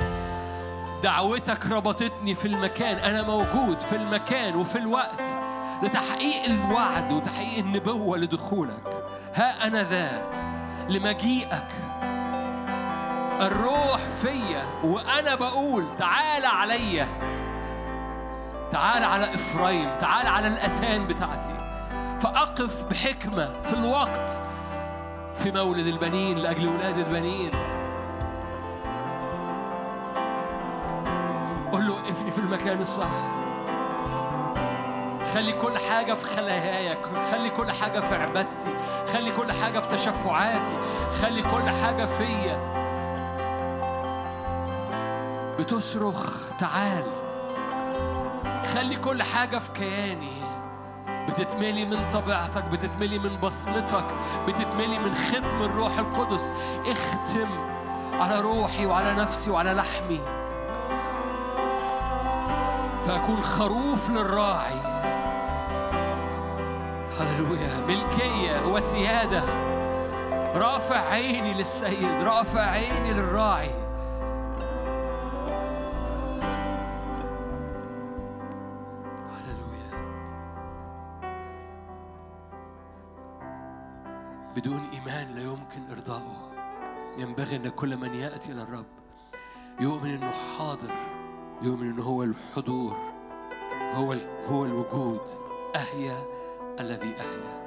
دعوتك 1.02 1.66
ربطتني 1.66 2.34
في 2.34 2.48
المكان. 2.48 2.96
أنا 2.96 3.22
موجود 3.22 3.80
في 3.80 3.96
المكان 3.96 4.56
وفي 4.56 4.78
الوقت 4.78 5.22
لتحقيق 5.82 6.44
الوعد 6.44 7.12
وتحقيق 7.12 7.58
النبوة 7.58 8.18
لدخولك. 8.18 9.04
ها 9.34 9.66
أنا 9.66 9.82
ذا 9.82 10.22
لمجيئك. 10.88 11.68
الروح 13.40 14.00
فيا 14.22 14.64
وأنا 14.84 15.34
بقول 15.34 15.96
تعال 15.98 16.46
عليا 16.46 17.08
تعال 18.70 19.04
على 19.04 19.34
افرايم 19.34 19.98
تعال 19.98 20.26
على 20.26 20.46
الأتان 20.46 21.06
بتاعتي. 21.06 21.54
فأقف 22.20 22.84
بحكمة 22.84 23.62
في 23.62 23.72
الوقت 23.72 24.40
في 25.34 25.50
مولد 25.50 25.86
البنين 25.86 26.38
لأجل 26.38 26.68
ولاد 26.68 26.98
البنين. 26.98 27.50
المكان 32.78 32.80
الصح. 32.80 33.10
خلي 35.34 35.52
كل 35.52 35.78
حاجة 35.78 36.14
في 36.14 36.36
خلاياك 36.36 36.98
خلي 37.30 37.50
كل 37.50 37.72
حاجة 37.72 38.00
في 38.00 38.14
عبادتي 38.14 38.74
خلي 39.12 39.30
كل 39.32 39.52
حاجة 39.52 39.78
في 39.78 39.88
تشفعاتي 39.88 40.78
خلي 41.22 41.42
كل 41.42 41.70
حاجة 41.70 42.04
فيا. 42.04 42.78
بتصرخ 45.58 46.46
تعال. 46.58 47.04
خلي 48.74 48.96
كل 48.96 49.22
حاجة 49.22 49.58
في 49.58 49.72
كياني. 49.72 50.38
بتتملي 51.28 51.84
من 51.84 52.08
طبيعتك 52.08 52.64
بتتملي 52.64 53.18
من 53.18 53.40
بصمتك 53.40 54.04
بتتملي 54.48 54.98
من 54.98 55.14
ختم 55.14 55.62
الروح 55.62 55.98
القدس. 55.98 56.52
اختم 56.86 57.48
على 58.20 58.40
روحي 58.40 58.86
وعلى 58.86 59.14
نفسي 59.14 59.50
وعلى 59.50 59.72
لحمي. 59.72 60.37
فأكون 63.08 63.40
خروف 63.40 64.10
للراعي. 64.10 64.80
هللويا. 67.20 67.86
ملكية 67.86 68.66
وسيادة. 68.66 69.42
رافع 70.54 70.96
عيني 70.96 71.54
للسيد 71.54 72.22
رافع 72.22 72.60
عيني 72.60 73.12
للراعي. 73.12 73.70
هللويا. 79.32 79.90
بدون 84.56 84.88
إيمان 84.92 85.34
لا 85.34 85.42
يمكن 85.42 85.90
إرضائه 85.92 86.50
ينبغي 87.18 87.56
أن 87.56 87.68
كل 87.68 87.96
من 87.96 88.14
يأتي 88.14 88.52
إلى 88.52 88.62
الرب 88.62 88.86
يؤمن 89.80 90.10
أنه 90.10 90.32
حاضر. 90.58 91.17
يؤمن 91.62 91.90
أنه 91.90 92.02
هو 92.02 92.22
الحضور 92.22 92.96
هو 93.94 94.16
هو 94.48 94.64
الوجود. 94.64 95.20
أحيا 95.76 96.24
الذي 96.80 97.14
أحيا 97.20 97.58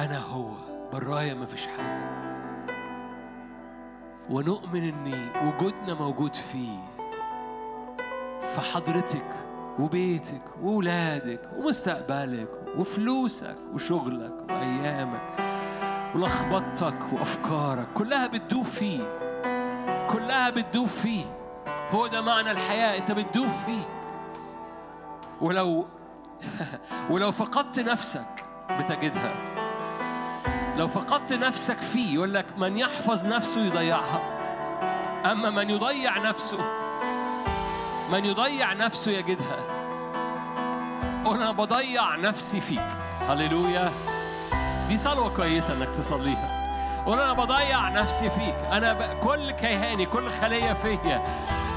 أنا 0.00 0.18
هو 0.18 0.50
برايا 0.92 1.34
ما 1.34 1.46
فيش 1.46 1.66
حاجة. 1.66 2.22
ونؤمن 4.30 4.82
أن 4.82 5.28
وجودنا 5.46 5.94
موجود 5.94 6.34
فيه. 6.34 6.78
فحضرتك 8.56 9.30
وبيتك 9.78 10.42
وولادك 10.62 11.40
ومستقبلك 11.58 12.48
وفلوسك 12.78 13.56
وشغلك 13.74 14.50
وأيامك. 14.50 15.51
ولخبطتك 16.14 17.12
وأفكارك 17.12 17.86
كلها 17.94 18.26
بتدوب 18.26 18.64
فيه 18.64 19.22
كلها 20.10 20.50
بتدوب 20.50 20.86
فيه. 20.86 21.24
هو 21.90 22.06
ده 22.06 22.20
معنى 22.20 22.50
الحياة 22.50 22.98
أنت 22.98 23.12
بتدوب 23.12 23.48
فيه. 23.48 23.82
ولو 25.40 25.86
ولو 27.10 27.32
فقدت 27.32 27.80
نفسك 27.80 28.44
بتجدها. 28.70 29.34
لو 30.76 30.88
فقدت 30.88 31.32
نفسك 31.32 31.80
فيه 31.80 32.14
يقول 32.14 32.34
لك 32.34 32.46
من 32.58 32.78
يحفظ 32.78 33.26
نفسه 33.26 33.60
يضيعها. 33.60 34.20
أما 35.32 35.50
من 35.50 35.70
يضيع 35.70 36.18
نفسه 36.18 36.58
من 38.12 38.24
يضيع 38.24 38.72
نفسه 38.72 39.12
يجدها. 39.12 39.58
أنا 41.26 41.52
بضيع 41.52 42.16
نفسي 42.16 42.60
فيك. 42.60 42.88
هللويا. 43.28 43.92
دي 44.92 44.98
صلوة 44.98 45.28
كويسة 45.28 45.72
إنك 45.72 45.88
تصليها. 45.88 46.48
قول 47.06 47.18
أنا 47.18 47.32
بضيع 47.32 47.88
نفسي 47.88 48.30
فيك. 48.30 48.54
أنا 48.72 48.92
ب... 48.92 49.02
كل 49.02 49.50
كيهاني 49.50 50.06
كل 50.06 50.30
خلية 50.30 50.72
فيا 50.72 51.22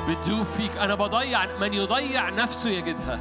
بتدوب 0.07 0.45
فيك. 0.45 0.77
أنا 0.77 0.95
بضيع 0.95 1.45
من 1.59 1.73
يضيع 1.73 2.29
نفسه 2.29 2.69
يجدها 2.69 3.19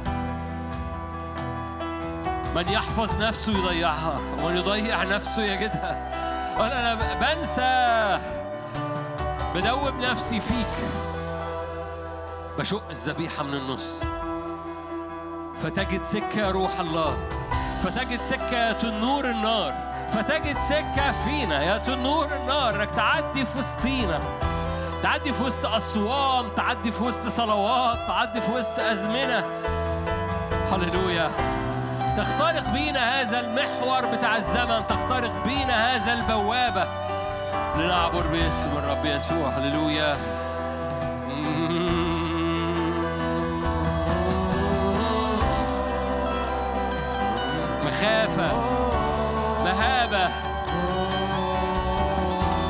من 2.55 2.67
يحفظ 2.67 3.21
نفسه 3.21 3.53
يضيعها. 3.53 4.19
ومن 4.39 4.57
يضيع 4.57 5.03
نفسه 5.03 5.43
يجدها 5.43 6.11
قول 6.57 6.71
أنا 6.71 6.93
بنسى. 6.95 8.19
بدوب 9.55 9.93
نفسي 9.93 10.39
فيك. 10.39 10.75
بشق 12.57 12.89
الذبيحة 12.89 13.43
من 13.43 13.53
النص. 13.53 13.99
فتجد 15.57 16.03
سكة 16.03 16.39
يا 16.39 16.51
روح 16.51 16.79
الله. 16.79 17.17
فتجد 17.85 18.21
سكة 18.21 18.71
تنور 18.71 19.25
النار 19.25 19.73
فتجد 20.09 20.59
سكة 20.59 21.11
فينا. 21.25 21.63
يا 21.63 21.77
تنور 21.77 22.35
النار 22.35 22.75
انك 22.75 22.89
تعدي 22.95 23.45
في 23.45 23.59
وسطينا 23.59 24.19
تعدي 25.03 25.33
في 25.33 25.43
وسط 25.43 25.65
أصوام 25.65 26.49
تعدي 26.55 26.91
في 26.91 27.03
وسط 27.03 27.27
صلوات 27.27 27.97
تعدي 28.07 28.41
في 28.41 28.51
وسط 28.51 28.79
أزمنة. 28.79 29.45
هللويا. 30.71 31.31
تخترق 32.17 32.69
بينا 32.69 33.21
هذا 33.21 33.39
المحور 33.39 34.05
بتاع 34.05 34.37
الزمن 34.37 34.87
تخترق 34.87 35.43
بينا 35.45 35.95
هذا 35.95 36.13
البوابة. 36.13 36.87
لنعبر 37.77 38.27
باسم 38.27 38.77
الرب 38.77 39.05
يسوع. 39.05 39.49
هللويا. 39.49 40.44
مخافة 48.05 48.53
مهابة 49.63 50.29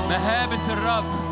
مهابة 0.10 0.74
الرب. 0.74 1.25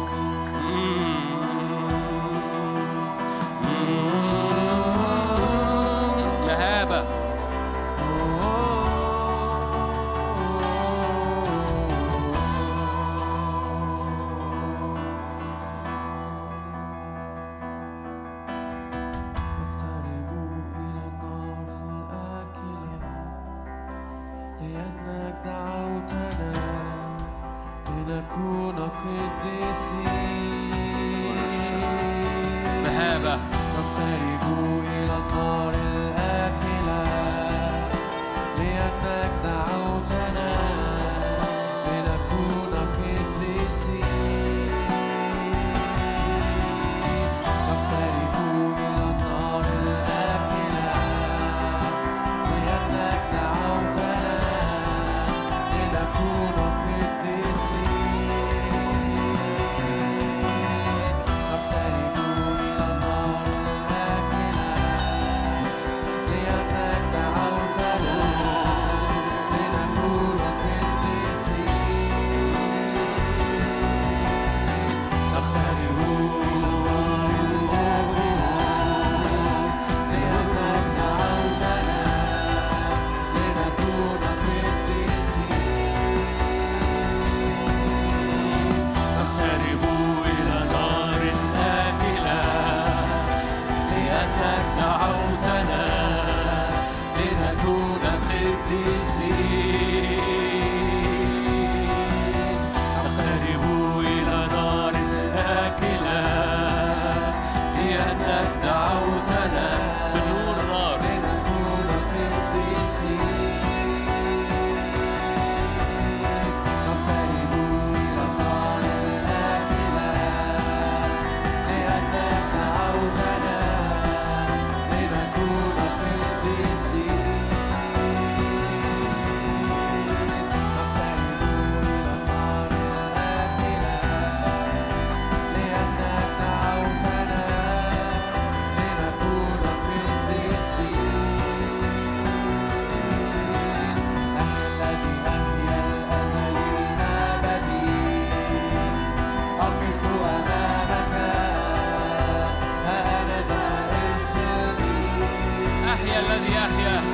أحيا 156.49 157.12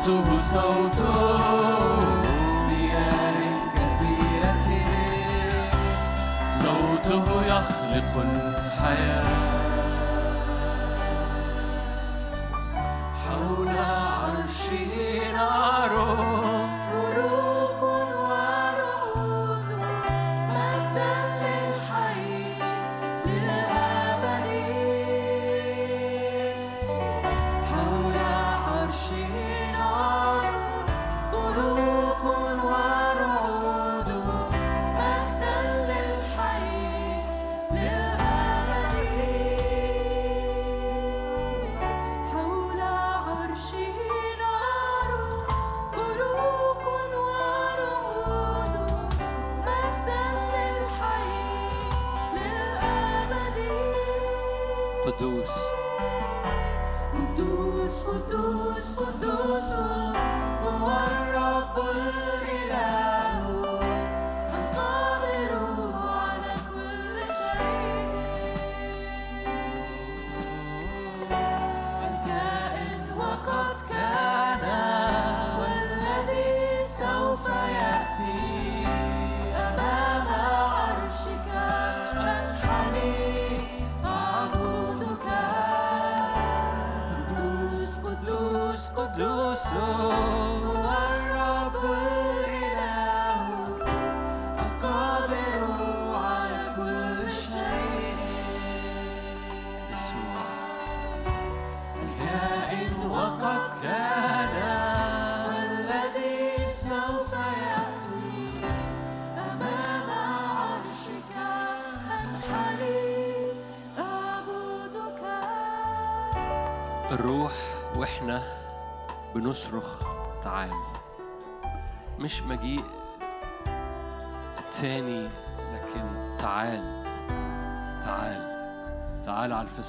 صوته 0.00 0.38
صوت 0.40 1.29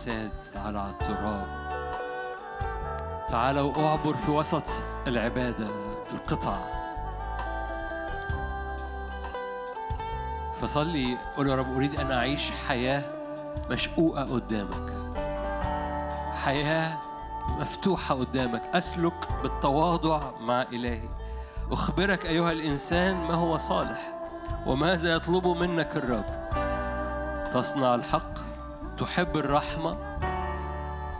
تعال 0.04 0.76
على 0.76 0.90
التراب. 0.90 1.46
تعال 3.28 3.58
وأعبر 3.58 4.14
في 4.14 4.30
وسط 4.30 4.64
العبادة 5.06 5.68
القطع. 6.12 6.58
فصلي 10.60 11.18
قول 11.36 11.48
يا 11.48 11.56
رب 11.56 11.76
أريد 11.76 12.00
أن 12.00 12.12
أعيش 12.12 12.50
حياة 12.50 13.02
مشقوقة 13.70 14.22
قدامك. 14.22 14.92
حياة 16.44 16.98
مفتوحة 17.60 18.14
قدامك. 18.14 18.62
أسلك 18.74 19.28
بالتواضع 19.42 20.20
مع 20.40 20.62
إلهي. 20.62 21.08
أخبرك 21.72 22.26
أيها 22.26 22.52
الإنسان 22.52 23.14
ما 23.14 23.34
هو 23.34 23.58
صالح 23.58 24.12
وماذا 24.66 25.12
يطلب 25.12 25.46
منك 25.46 25.96
الرب. 25.96 26.42
تصنع 27.54 27.94
الحق 27.94 28.51
تحب 29.02 29.36
الرحمة 29.36 29.96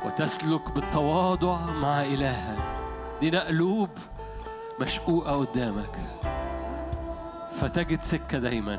وتسلك 0.05 0.71
بالتواضع 0.71 1.59
مع 1.71 2.03
إلهك. 2.03 2.65
دي 3.21 3.39
قلوب 3.39 3.89
مشقوقة 4.81 5.33
قدامك. 5.33 5.91
فتجد 7.53 8.03
سكة 8.03 8.39
دايما. 8.39 8.79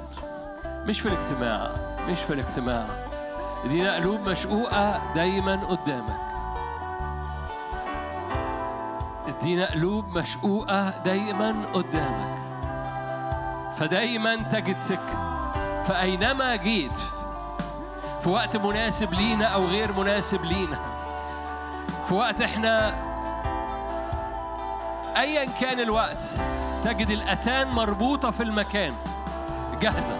مش 0.65 0.99
في 0.99 1.07
الاجتماع 1.07 1.71
مش 2.09 2.19
في 2.19 2.33
الاجتماع. 2.33 2.87
دي 3.67 3.89
قلوب 3.89 4.19
مشقوقة 4.19 5.13
دايما 5.13 5.55
قدامك. 5.65 6.19
ادينا 9.27 9.71
قلوب 9.71 10.17
مشقوقة 10.17 11.03
دايما 11.03 11.65
قدامك. 11.73 12.37
فدايما 13.75 14.35
تجد 14.35 14.79
سكة. 14.79 15.43
فأينما 15.83 16.55
جيت 16.55 16.99
في 18.23 18.29
وقت 18.29 18.57
مناسب 18.57 19.13
لينا 19.13 19.45
أو 19.45 19.65
غير 19.65 19.93
مناسب 19.93 20.45
لينا. 20.45 20.79
في 22.05 22.13
وقت 22.13 22.41
إحنا 22.41 22.95
أيا 25.17 25.45
كان 25.61 25.79
الوقت 25.79 26.23
تجد 26.83 27.09
الأتان 27.09 27.67
مربوطة 27.67 28.31
في 28.31 28.43
المكان. 28.43 28.93
جاهزة. 29.81 30.17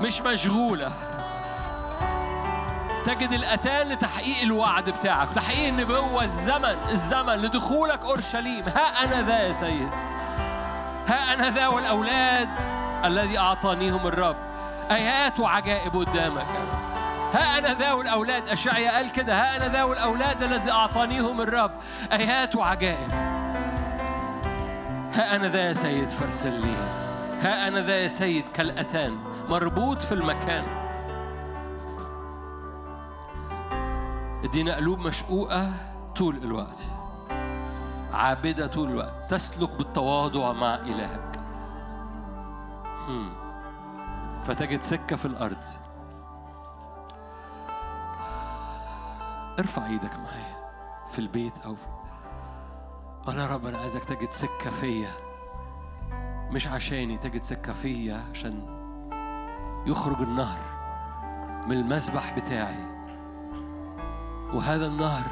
مش 0.00 0.20
مشغولة. 0.20 0.92
تجد 3.04 3.32
الأتان 3.32 3.88
لتحقيق 3.88 4.42
الوعد 4.42 4.90
بتاعك. 4.90 5.28
تحقيق 5.34 5.68
النبوة 5.68 6.24
الزمن 6.24 6.76
الزمن 6.90 7.34
لدخولك 7.34 8.04
أورشليم. 8.04 8.64
ها 8.68 9.04
أنا 9.04 9.22
ذا 9.26 9.38
يا 9.38 9.52
سيد. 9.52 9.90
ها 11.08 11.34
أنا 11.34 11.50
ذا 11.50 11.66
والأولاد 11.66 12.48
الذي 13.04 13.38
أعطانيهم 13.38 14.06
الرب. 14.06 14.47
آيات 14.90 15.40
وعجائب 15.40 15.96
قدامك. 15.96 16.46
ها 17.32 17.58
أنا 17.58 17.74
ذا 17.74 17.92
والأولاد 17.92 18.48
أشعيا 18.48 18.90
قال 18.90 19.12
كده 19.12 19.34
ها 19.34 19.56
أنا 19.56 19.68
ذا 19.68 19.82
والأولاد 19.82 20.42
الذي 20.42 20.72
أعطانيهم 20.72 21.40
الرب. 21.40 21.70
آيات 22.12 22.56
وعجائب. 22.56 23.10
ها 25.12 25.36
أنا 25.36 25.48
ذا 25.48 25.68
يا 25.68 25.72
سيد 25.72 26.08
فارسل 26.08 26.60
لي 26.60 26.74
ها 27.40 27.68
أنا 27.68 27.80
ذا 27.80 27.96
يا 27.96 28.08
سيد 28.08 28.48
كالأتان 28.48 29.18
مربوط 29.48 30.02
في 30.02 30.12
المكان. 30.12 30.64
إدينا 34.44 34.76
قلوب 34.76 34.98
مشقوقة 34.98 35.72
طول 36.16 36.36
الوقت. 36.36 36.86
عابدة 38.12 38.66
طول 38.66 38.88
الوقت. 38.88 39.14
تسلك 39.28 39.70
بالتواضع 39.70 40.52
مع 40.52 40.74
إلهك. 40.74 41.40
هم. 43.08 43.37
فتجد 44.48 44.82
سكة 44.82 45.16
في 45.16 45.26
الأرض. 45.26 45.66
ارفع 49.58 49.86
إيدك 49.86 50.16
معايا 50.16 50.70
في 51.10 51.18
البيت 51.18 51.58
أو 51.58 51.74
في 51.74 51.86
يا 53.28 53.46
رب 53.46 53.66
أنا 53.66 53.78
عايزك 53.78 54.04
تجد 54.04 54.30
سكة 54.30 54.70
فيا. 54.70 55.10
مش 56.50 56.68
عشاني 56.68 57.18
تجد 57.18 57.42
سكة 57.42 57.72
فيا 57.72 58.24
عشان 58.30 58.78
يخرج 59.86 60.22
النهر 60.22 60.58
من 61.66 61.76
المسبح 61.76 62.38
بتاعي. 62.38 62.84
وهذا 64.52 64.86
النهر 64.86 65.26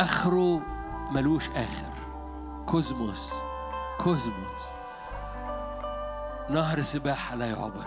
آخره 0.00 0.60
ملوش 1.10 1.50
آخر. 1.50 1.92
cosmos 2.66 3.32
cosmos. 3.98 4.81
نهر 6.50 6.82
سباحة 6.82 7.36
لا 7.36 7.46
يعبر. 7.46 7.86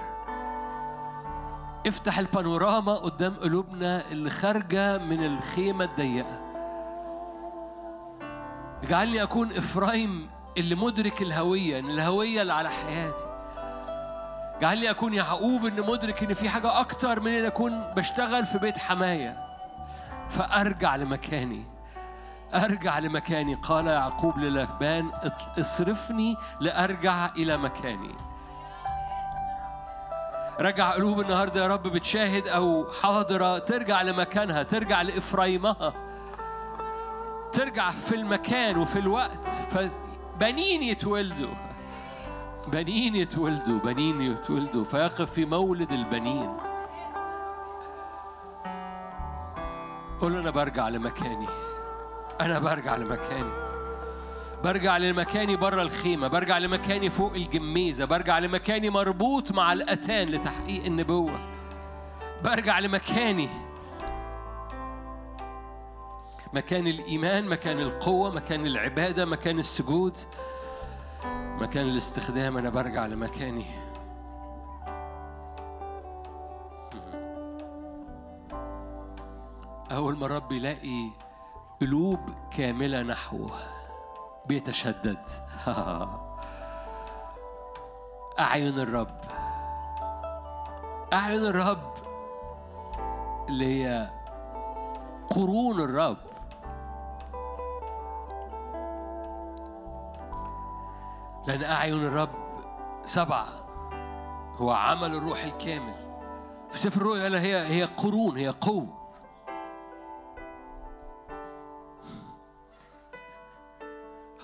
افتح 1.87 2.19
البانوراما 2.19 2.95
قدام 2.95 3.33
قلوبنا 3.33 4.11
اللي 4.11 4.29
خارجة 4.29 4.97
من 4.97 5.25
الخيمة 5.25 5.85
الضيقة. 5.85 6.41
اجعلني 8.83 9.23
أكون 9.23 9.51
إفرايم 9.51 10.29
اللي 10.57 10.75
مدرك 10.75 11.21
الهوية 11.21 11.79
إن 11.79 11.89
الهوية 11.89 12.41
اللي 12.41 12.53
على 12.53 12.69
حياتي. 12.69 13.25
اجعلني 14.57 14.89
أكون 14.89 15.13
يعقوب 15.13 15.65
إن 15.65 15.81
مدرك 15.81 16.23
إن 16.23 16.33
في 16.33 16.49
حاجة 16.49 16.79
أكتر 16.79 17.19
من 17.19 17.33
إن 17.33 17.45
أكون 17.45 17.93
بشتغل 17.95 18.45
في 18.45 18.57
بيت 18.57 18.77
حماية. 18.77 19.45
فأرجع 20.29 20.95
لمكاني. 20.95 21.63
أرجع 22.53 22.99
لمكاني 22.99 23.55
قال 23.55 23.87
يعقوب 23.87 24.37
للبان 24.37 25.11
اصرفني 25.59 26.37
لأرجع 26.59 27.25
إلى 27.25 27.57
مكاني. 27.57 28.15
رجع 30.59 30.91
قلوب 30.91 31.19
النهارده 31.19 31.63
يا 31.63 31.67
رب 31.67 31.83
بتشاهد 31.83 32.47
أو 32.47 32.85
حاضرة 33.01 33.59
ترجع 33.59 34.01
لمكانها 34.01 34.63
ترجع 34.63 35.01
لافرايمها 35.01 35.93
ترجع 37.53 37.89
في 37.89 38.15
المكان 38.15 38.77
وفي 38.77 38.99
الوقت. 38.99 39.45
فبنين 39.45 40.83
يتولدوا؟ 40.83 41.55
بنين 42.67 43.15
يتولدوا 43.15 43.79
بنين 43.79 44.21
يتولدوا. 44.21 44.83
فيقف 44.83 45.31
في 45.31 45.45
مولد 45.45 45.91
البنين. 45.91 46.57
قول 50.21 50.35
أنا 50.35 50.49
برجع 50.49 50.89
لمكاني. 50.89 51.47
أنا 52.41 52.59
برجع 52.59 52.95
لمكاني. 52.95 53.64
برجع 54.63 54.97
لمكاني 54.97 55.55
بره 55.55 55.81
الخيمة 55.81 56.27
برجع 56.27 56.57
لمكاني 56.57 57.09
فوق 57.09 57.33
الجميزة 57.33 58.05
برجع 58.05 58.39
لمكاني 58.39 58.89
مربوط 58.89 59.51
مع 59.51 59.73
الأتان 59.73 60.27
لتحقيق 60.27 60.85
النبوة. 60.85 61.39
برجع 62.43 62.79
لمكاني. 62.79 63.49
مكان 66.53 66.87
الإيمان 66.87 67.47
مكان 67.49 67.79
القوة 67.79 68.35
مكان 68.35 68.65
العبادة 68.65 69.25
مكان 69.25 69.59
السجود 69.59 70.17
مكان 71.61 71.87
الاستخدام. 71.89 72.57
أنا 72.57 72.69
برجع 72.69 73.05
لمكاني. 73.05 73.65
أول 79.91 80.17
ما 80.17 80.25
الرب 80.25 80.51
يلاقي 80.51 81.09
قلوب 81.81 82.19
كاملة 82.57 83.01
نحوه. 83.01 83.74
بيتشدد. 84.47 85.27
أعين 88.39 88.79
الرب. 88.79 89.21
أعين 91.13 91.45
الرب 91.45 91.93
اللي 93.49 93.83
هي 93.83 94.09
قرون 95.29 95.79
الرب. 95.79 96.17
لأن 101.47 101.63
أعين 101.63 101.93
الرب 101.93 102.29
سبعة. 103.05 103.45
هو 104.57 104.71
عمل 104.71 105.15
الروح 105.15 105.43
الكامل. 105.43 105.93
في 106.69 106.77
سفر 106.77 107.01
الرؤيا 107.01 107.39
هي 107.39 107.67
هي 107.67 107.83
قرون 107.83 108.37
هي 108.37 108.49
قوة. 108.49 108.94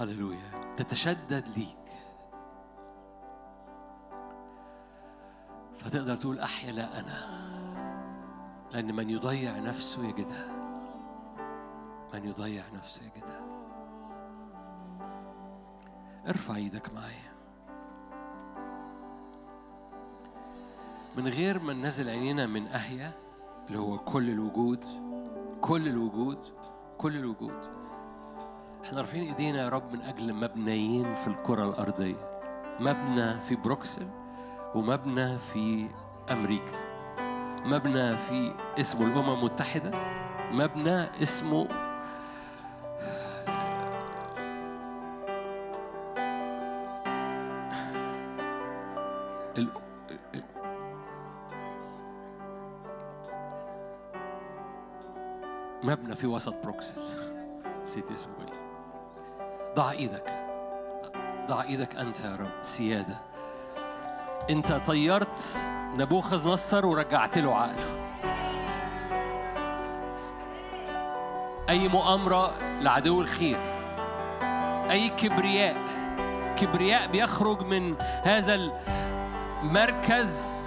هللويا. 0.03 0.75
تتشدد 0.77 1.47
ليك. 1.57 1.77
فتقدر 5.75 6.15
تقول 6.15 6.39
أحيا 6.39 6.71
لا 6.71 6.99
أنا. 6.99 7.41
لأن 8.73 8.95
من 8.95 9.09
يضيع 9.09 9.59
نفسه 9.59 10.05
يجدها. 10.05 10.47
من 12.13 12.25
يضيع 12.25 12.63
نفسه 12.73 13.01
يجدها. 13.03 13.41
ارفع 16.27 16.55
إيدك 16.55 16.93
معايا. 16.93 17.31
من 21.17 21.27
غير 21.27 21.59
ما 21.59 21.73
ننزل 21.73 22.09
عينينا 22.09 22.47
من 22.47 22.67
أهيا 22.67 23.11
اللي 23.67 23.79
هو 23.79 23.97
كل 23.97 24.29
الوجود 24.29 24.83
كل 25.61 25.87
الوجود 25.87 26.39
كل 26.97 27.15
الوجود. 27.15 27.80
إحنا 28.91 29.01
رافعين 29.01 29.27
ايدينا 29.27 29.63
يا 29.63 29.69
رب 29.69 29.93
من 29.93 30.01
أجل 30.01 30.33
مبنيين 30.33 31.15
في 31.15 31.27
الكرة 31.27 31.63
الارضية. 31.69 32.41
مبنى 32.79 33.41
في 33.41 33.55
بروكسل 33.55 34.07
ومبنى 34.75 35.39
في 35.39 35.87
أمريكا. 36.31 36.77
مبنى 37.65 38.17
في 38.17 38.53
اسمه 38.79 39.07
الامم 39.07 39.29
المتحدة. 39.29 39.91
مبنى 40.51 41.23
اسمه 41.23 41.67
ال... 49.57 49.67
مبنى 55.83 56.15
في 56.15 56.27
وسط 56.27 56.55
بروكسل. 56.63 57.01
نسيت 57.83 58.11
اسمه. 58.11 58.33
إيه 58.41 58.60
ضع 59.75 59.91
إيدك. 59.91 60.33
ضع 61.47 61.61
إيدك 61.61 61.95
أنت 61.95 62.19
يا 62.19 62.37
رب 62.39 62.63
سيادة. 62.63 63.17
أنت 64.49 64.71
طيرت 64.71 65.57
نبوخذ 65.95 66.49
نصر 66.49 66.85
ورجعت 66.85 67.37
له 67.37 67.55
عقله 67.55 68.01
أي 71.69 71.87
مؤامرة 71.87 72.53
لعدو 72.81 73.21
الخير. 73.21 73.57
أي 74.91 75.09
كبرياء. 75.09 75.77
كبرياء 76.57 77.07
بيخرج 77.07 77.61
من 77.61 77.95
هذا 78.23 78.71
المركز 79.63 80.65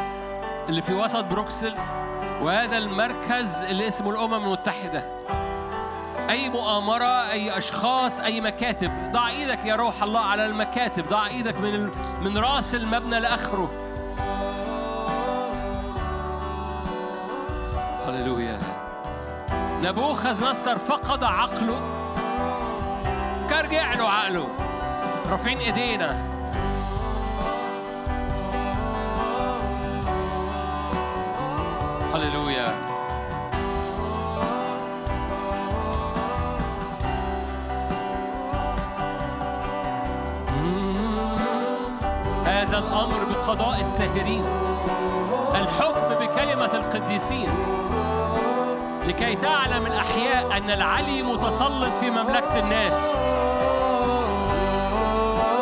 اللي 0.68 0.82
في 0.82 0.94
وسط 0.94 1.24
بروكسل 1.24 1.74
وهذا 2.43 2.78
المركز 2.78 3.64
اللي 3.64 3.89
اسمه 3.89 4.10
الأمم 4.10 4.35
المتحدة. 4.35 5.23
أي 6.30 6.48
مؤامرة 6.48 7.30
أي 7.30 7.59
أشخاص 7.59 8.20
أي 8.20 8.40
مكاتب. 8.40 9.12
ضع 9.12 9.28
إيدك 9.28 9.64
يا 9.64 9.76
روح 9.76 10.02
الله 10.02 10.20
على 10.20 10.46
المكاتب. 10.46 11.09
ضع 11.09 11.26
إيدك 11.26 11.56
من 11.60 11.74
ال... 11.74 11.90
من 12.20 12.38
رأس 12.38 12.74
المبنى 12.74 13.20
لآخره. 13.20 13.70
هللويا. 18.06 18.59
نبوخذ 19.82 20.51
نصر 20.51 20.78
فقد 20.78 21.24
عقله. 21.24 21.80
كرجع 23.51 23.94
له 23.94 24.09
عقله. 24.09 24.48
رافعين 25.30 25.59
إيدينا. 25.59 26.34
القديسين 47.24 47.48
لكي 49.09 49.34
تعلم 49.34 49.86
الأحياء 49.86 50.56
أن 50.56 50.70
العلي 50.70 51.22
متسلط 51.22 51.94
في 52.01 52.10
مملكة 52.10 52.59
الناس. 52.59 53.16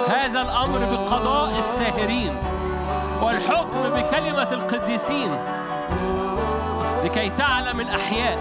هذا 0.09 0.43
الأمر 0.43 0.78
بقضاء 0.78 1.59
الساهرين 1.59 2.36
والحكم 3.22 3.82
بكلمة 3.82 4.48
القديسين. 4.52 5.39
لكي 7.05 7.28
تعلم 7.28 7.80
الأحياء 7.80 8.39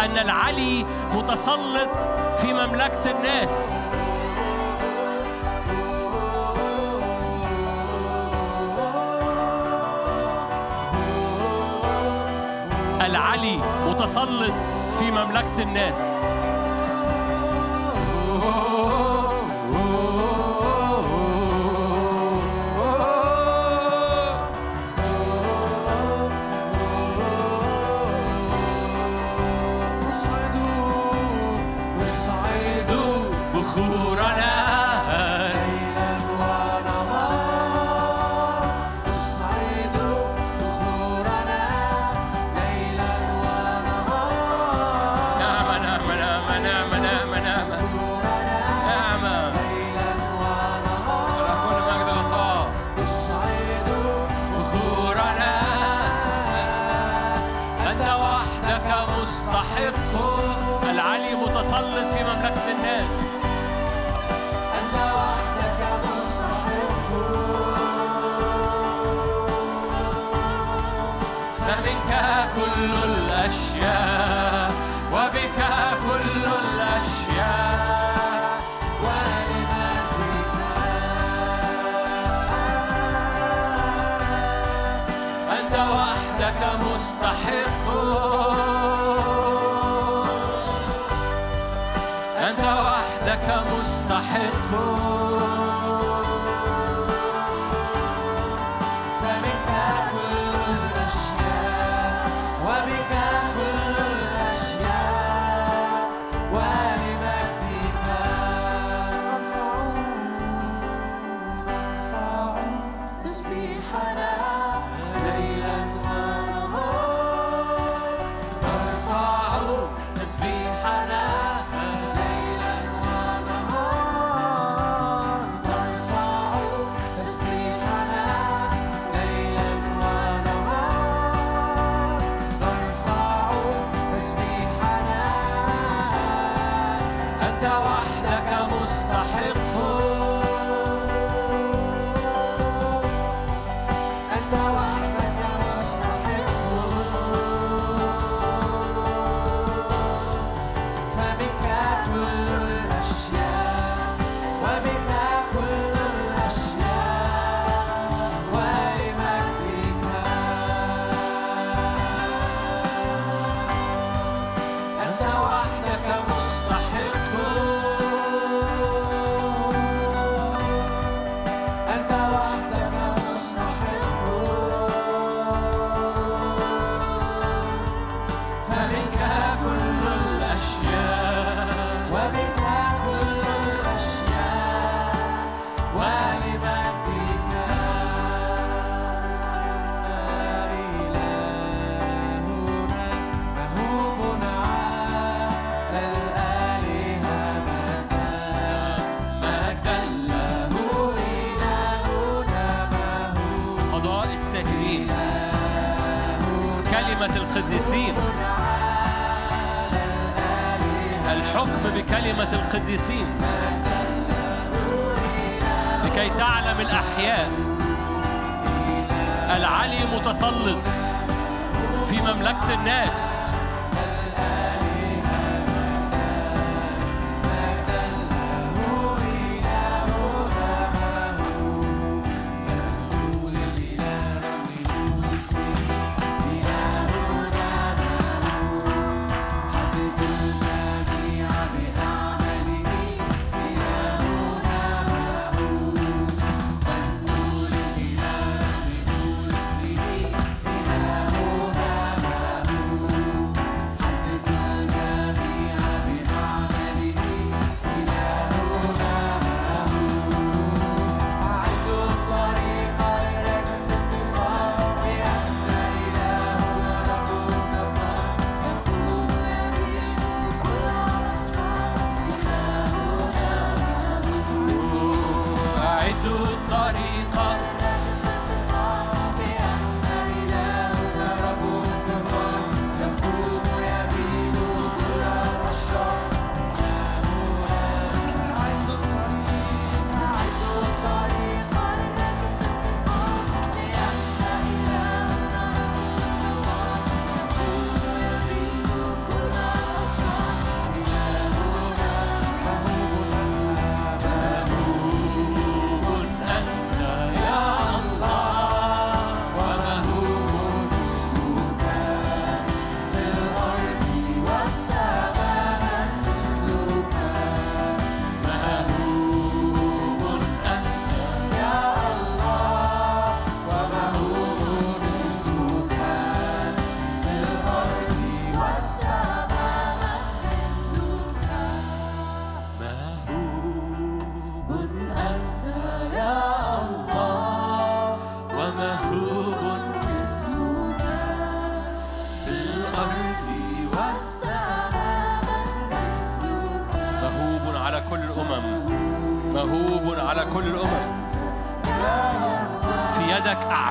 أن 0.00 0.18
العلي 0.18 0.86
متسلط 1.14 1.96
في 2.40 2.52
مملكة 2.52 3.10
الناس. 3.10 3.79
متسلط 14.00 14.54
في 14.98 15.10
مملكة 15.10 15.62
الناس. 15.62 16.24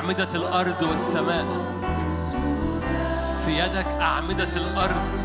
أعمدة 0.10 0.36
الأرض 0.36 0.84
والسماء. 0.84 1.46
في 3.46 3.60
يدك 3.60 3.86
أعمدة 4.02 4.50
الأرض 4.56 5.20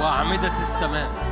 وأعمدة 0.00 0.60
السماء. 0.60 1.23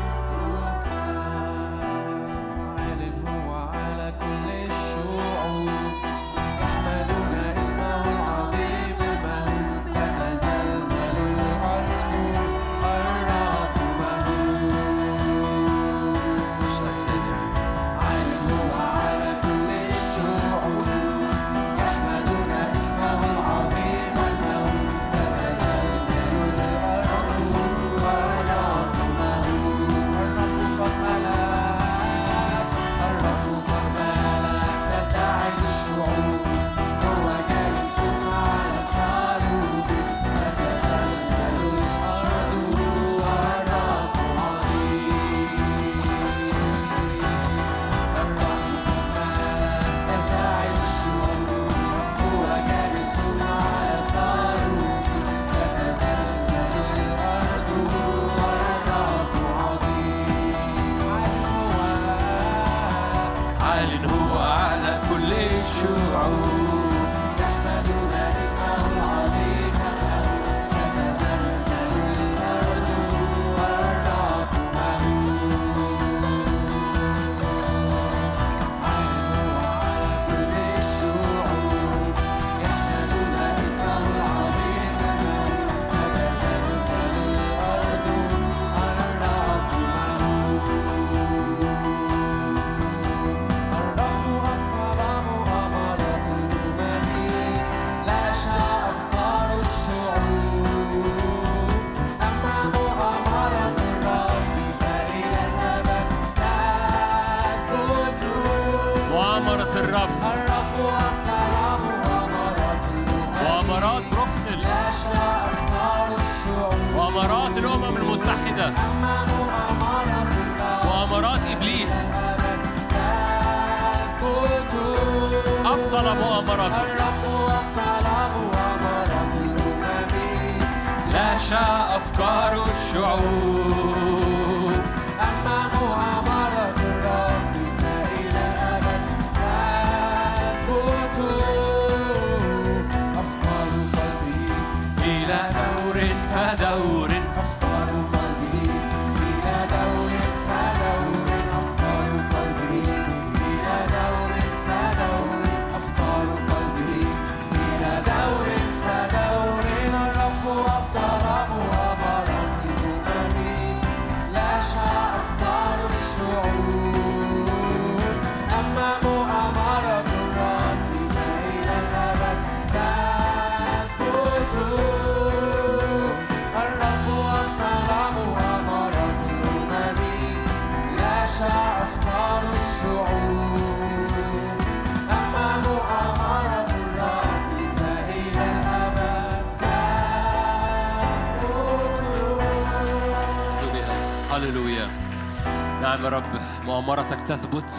تهبط 197.52 197.72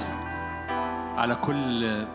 على 1.17 1.35
كل 1.35 2.05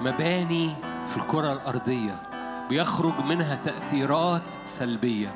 مباني 0.00 0.74
في 1.08 1.16
الكرة 1.16 1.52
الأرضية 1.52 2.22
بيخرج 2.68 3.24
منها 3.24 3.54
تأثيرات 3.54 4.54
سلبية. 4.64 5.34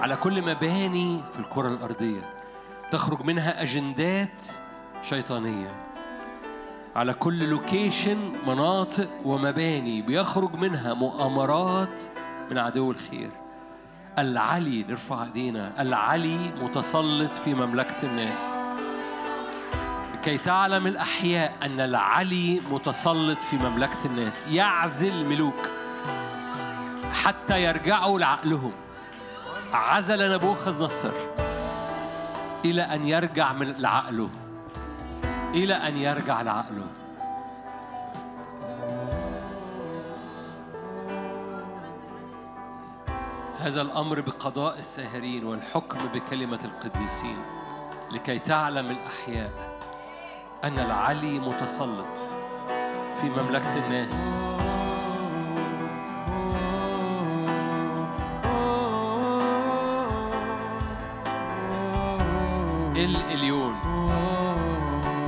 على 0.00 0.16
كل 0.16 0.42
مباني 0.42 1.22
في 1.32 1.38
الكرة 1.38 1.68
الأرضية 1.68 2.34
تخرج 2.90 3.22
منها 3.22 3.62
أجندات 3.62 4.46
شيطانية. 5.02 5.70
على 6.96 7.12
كل 7.12 7.48
لوكيشن 7.48 8.32
مناطق 8.46 9.10
ومباني 9.24 10.02
بيخرج 10.02 10.54
منها 10.54 10.94
مؤامرات 10.94 12.00
من 12.50 12.58
عدو 12.58 12.90
الخير. 12.90 13.30
العلي 14.18 14.82
نرفع 14.88 15.22
ايدينا 15.24 15.82
العلي 15.82 16.52
متسلط 16.62 17.32
في 17.34 17.54
مملكة 17.54 18.06
الناس. 18.06 18.65
لكي 20.26 20.38
تعلم 20.38 20.86
الأحياء 20.86 21.54
أن 21.62 21.80
العلي 21.80 22.60
متسلط 22.70 23.42
في 23.42 23.56
مملكة 23.56 24.06
الناس. 24.06 24.46
يعزل 24.46 25.24
ملوك 25.24 25.70
حتى 27.12 27.62
يرجعوا 27.62 28.18
لعقلهم. 28.18 28.72
عزل 29.72 30.34
نبوخذ 30.34 30.84
نصر 30.84 31.12
إلى 32.64 32.82
أن 32.82 33.08
يرجع 33.08 33.52
من 33.52 33.72
لعقله. 33.78 34.30
إلى 35.54 35.74
أن 35.74 35.96
يرجع 35.96 36.42
لعقله. 36.42 36.86
هذا 43.58 43.82
الأمر 43.82 44.20
بقضاء 44.20 44.78
الساهرين 44.78 45.44
والحكم 45.44 45.98
بكلمة 46.14 46.60
القديسين 46.64 47.38
لكي 48.10 48.38
تعلم 48.38 48.90
الأحياء. 48.90 49.75
أن 50.66 50.78
العلي 50.78 51.38
متسلط 51.38 52.18
في 53.20 53.28
مملكة 53.28 53.76
الناس. 53.76 54.34
الإليون 62.96 63.74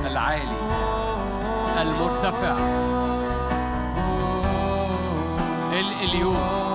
العالي 0.05 0.57
المرتفع. 1.81 2.57
الإليون. 5.71 6.68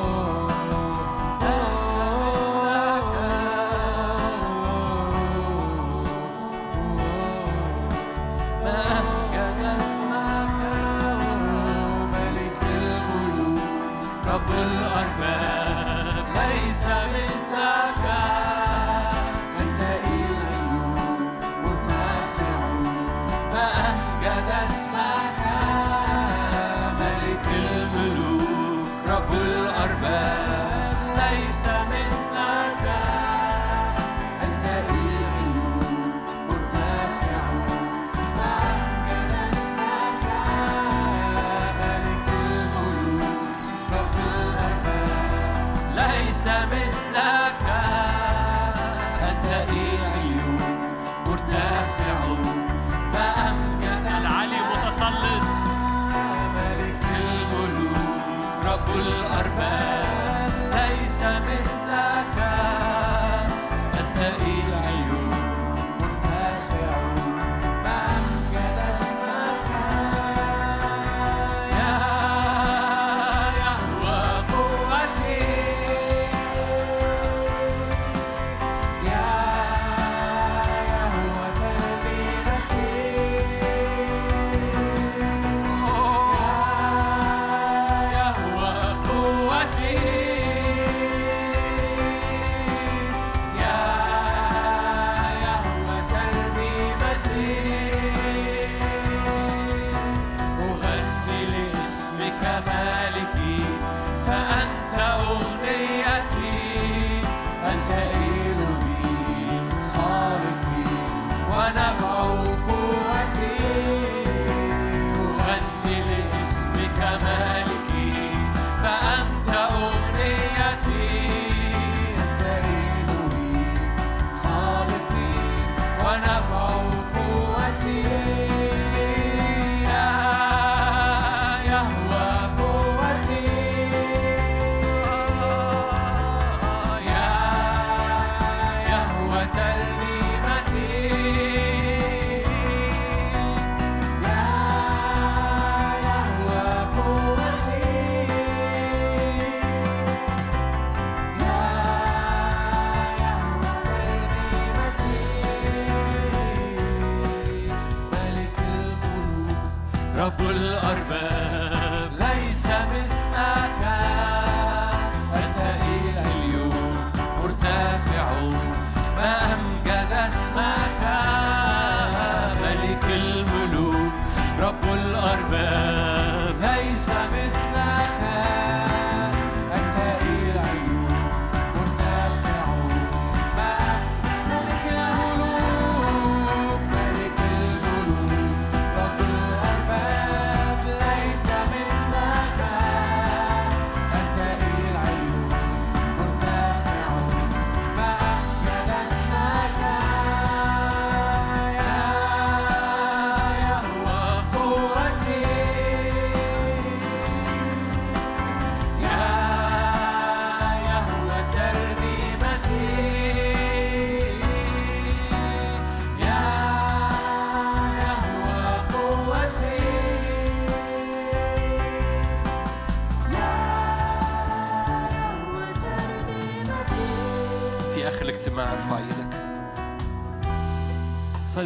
رب 174.64 174.93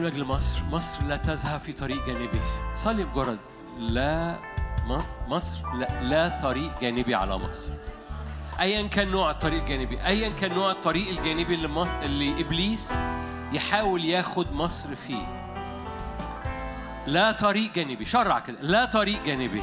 أجل 0.08 0.24
مصر 0.24 0.64
مصر 0.64 1.04
لا 1.04 1.16
تذهب 1.16 1.60
في 1.60 1.72
طريق 1.72 2.06
جانبي 2.06 2.40
صلي 2.74 3.04
بجرد 3.04 3.38
لا 3.78 4.38
مصر 5.28 5.72
لا, 5.74 6.02
لا 6.02 6.28
طريق 6.42 6.80
جانبي 6.80 7.14
على 7.14 7.38
مصر. 7.38 7.70
ايا 8.60 8.88
كان 8.88 9.08
نوع 9.08 9.30
الطريق 9.30 9.62
الجانبي. 9.62 10.06
ايا 10.06 10.28
كان 10.28 10.54
نوع 10.54 10.70
الطريق 10.70 11.08
الجانبي 11.08 11.54
اللي, 11.54 11.68
مص... 11.68 11.88
اللي 12.02 12.40
إبليس 12.40 12.92
يحاول 13.52 14.04
ياخد 14.04 14.52
مصر 14.52 14.94
فيه. 14.94 15.52
لا 17.06 17.32
طريق 17.32 17.72
جانبي. 17.72 18.04
شرع 18.04 18.38
كده. 18.38 18.58
لا 18.60 18.84
طريق 18.84 19.22
جانبي. 19.22 19.62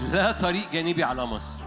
لا 0.00 0.32
طريق 0.32 0.72
جانبي 0.72 1.04
على 1.04 1.26
مصر. 1.26 1.58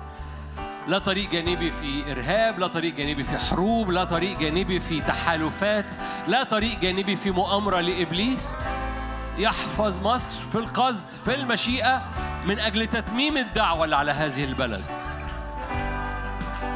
لا 0.87 0.99
طريق 0.99 1.29
جانبي 1.29 1.71
في 1.71 2.11
إرهاب 2.11 2.59
لا 2.59 2.67
طريق 2.67 2.95
جانبي 2.95 3.23
في 3.23 3.37
حروب 3.37 3.91
لا 3.91 4.03
طريق 4.03 4.37
جانبي 4.37 4.79
في 4.79 5.01
تحالفات 5.01 5.91
لا 6.27 6.43
طريق 6.43 6.79
جانبي 6.79 7.15
في 7.15 7.31
مؤامرة 7.31 7.79
لإبليس. 7.79 8.57
يحفظ 9.37 10.01
مصر 10.01 10.41
في 10.43 10.55
القصد 10.55 11.09
في 11.09 11.35
المشيئة 11.35 12.01
من 12.45 12.59
أجل 12.59 12.87
تتميم 12.87 13.37
الدعوة 13.37 13.85
اللي 13.85 13.95
على 13.95 14.11
هذه 14.11 14.43
البلد. 14.43 14.83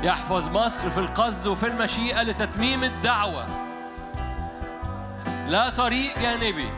يحفظ 0.03 0.49
مصر 0.49 0.89
في 0.89 0.97
القصد 0.97 1.47
وفي 1.47 1.67
المشيئة 1.67 2.23
لتتميم 2.23 2.83
الدعوة. 2.83 3.45
لا 5.47 5.69
طريق 5.69 6.19
جانبي. 6.19 6.69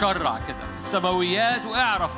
شرع 0.00 0.38
كده 0.48 0.66
في 0.66 0.78
السماويات 0.78 1.66
واعرف. 1.66 2.12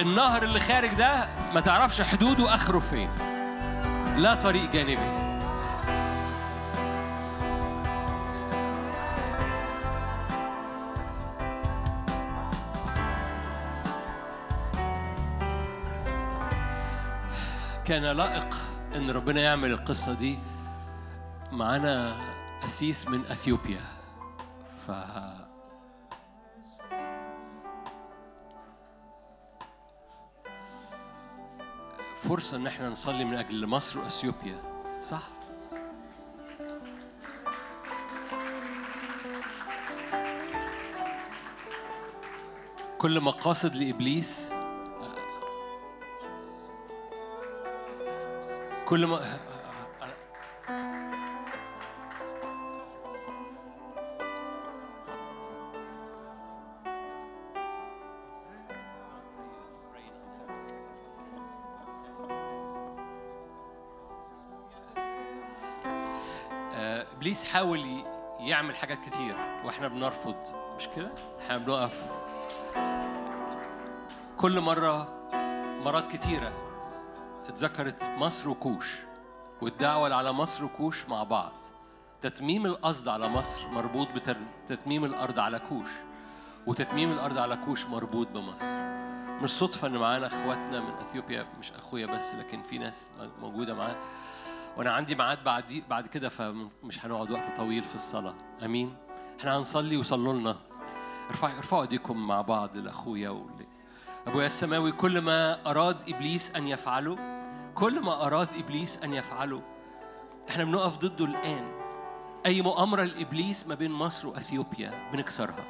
النهر 0.00 0.42
اللي 0.42 0.60
خارج 0.60 0.94
ده 0.94 1.28
ما 1.54 1.60
تعرفش 1.60 2.00
حدوده 2.02 2.54
آخره 2.54 2.78
فين. 2.78 3.10
لا 4.16 4.34
طريق 4.34 4.70
جانبي 4.70 5.30
كان 17.84 18.02
لائق 18.02 18.54
إن 18.96 19.10
ربنا 19.10 19.40
يعمل 19.40 19.70
القصة 19.72 20.12
دي 20.12 20.38
معانا 21.52 22.16
أسيس 22.64 23.08
من 23.08 23.24
أثيوبيا. 23.26 23.80
ف 24.86 24.90
فرصة 32.20 32.56
إن 32.56 32.66
إحنا 32.66 32.88
نصلي 32.88 33.24
من 33.24 33.34
أجل 33.34 33.66
مصر 33.66 33.98
وأثيوبيا 34.00 34.60
صح؟ 35.02 35.22
كل 42.98 43.20
مقاصد 43.20 43.76
لإبليس 43.76 44.52
كل 48.86 49.06
ما 49.06 49.20
إبليس 67.20 67.44
حاول 67.44 68.04
يعمل 68.38 68.76
حاجات 68.76 69.00
كتير 69.00 69.36
وإحنا 69.64 69.88
بنرفض. 69.88 70.34
مش 70.76 70.88
كده؟ 70.96 71.10
إحنا 71.40 71.58
بنقف. 71.58 72.04
كل 74.38 74.60
مرة 74.60 75.08
مرات 75.84 76.12
كتيرة 76.12 76.52
اتذكرت 77.48 78.02
مصر 78.18 78.48
وكوش 78.48 78.98
والدعوة 79.62 80.14
على 80.14 80.32
مصر 80.32 80.64
وكوش 80.64 81.08
مع 81.08 81.22
بعض. 81.22 81.52
تتميم 82.20 82.66
القصد 82.66 83.08
على 83.08 83.28
مصر 83.28 83.68
مربوط 83.68 84.08
بتتميم 84.68 85.04
الأرض 85.04 85.38
على 85.38 85.58
كوش 85.68 85.90
وتتميم 86.66 87.12
الأرض 87.12 87.38
على 87.38 87.56
كوش 87.56 87.86
مربوط 87.86 88.28
بمصر. 88.28 88.74
مش 89.42 89.50
صدفة 89.50 89.88
إن 89.88 89.96
معانا 89.96 90.26
إخواتنا 90.26 90.80
من 90.80 90.92
إثيوبيا 91.00 91.46
مش 91.60 91.72
أخويا 91.72 92.06
بس 92.06 92.34
لكن 92.34 92.62
في 92.62 92.78
ناس 92.78 93.08
موجودة 93.40 93.74
معانا. 93.74 93.96
وأنا 94.76 94.90
عندي 94.90 95.14
ميعاد 95.14 95.44
بعد 95.44 95.82
بعد 95.90 96.06
كده 96.06 96.28
فمش 96.28 97.04
هنقعد 97.06 97.30
وقت 97.30 97.56
طويل 97.56 97.82
في 97.82 97.94
الصلاة. 97.94 98.34
آمين. 98.64 98.96
إحنا 99.40 99.58
هنصلي 99.58 99.96
وصلوا 99.96 100.32
لنا 100.32 100.56
ارفعوا 101.30 101.56
ارفعوا 101.56 101.82
ايديكم 101.82 102.26
مع 102.26 102.40
بعض 102.40 102.76
لأخويا 102.76 103.30
ول... 103.30 103.66
ابويا 104.26 104.46
السماوي 104.46 104.92
كل 104.92 105.20
ما 105.20 105.70
أراد 105.70 105.96
إبليس 106.08 106.56
أن 106.56 106.68
يفعله 106.68 107.18
كل 107.74 108.00
ما 108.00 108.26
أراد 108.26 108.48
إبليس 108.56 109.02
أن 109.02 109.14
يفعله. 109.14 109.62
إحنا 110.50 110.64
بنقف 110.64 110.98
ضده 110.98 111.24
الآن. 111.24 111.72
أي 112.46 112.62
مؤامرة 112.62 113.02
لإبليس 113.02 113.66
ما 113.66 113.74
بين 113.74 113.90
مصر 113.90 114.28
وأثيوبيا 114.28 115.10
بنكسرها. 115.12 115.64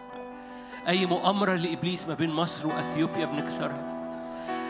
أي 0.89 1.07
مؤامرة 1.07 1.57
لإبليس 1.57 2.09
ما 2.09 2.15
بين 2.15 2.31
مصر 2.31 2.67
وأثيوبيا 2.67 3.27
بنكسرها. 3.27 3.90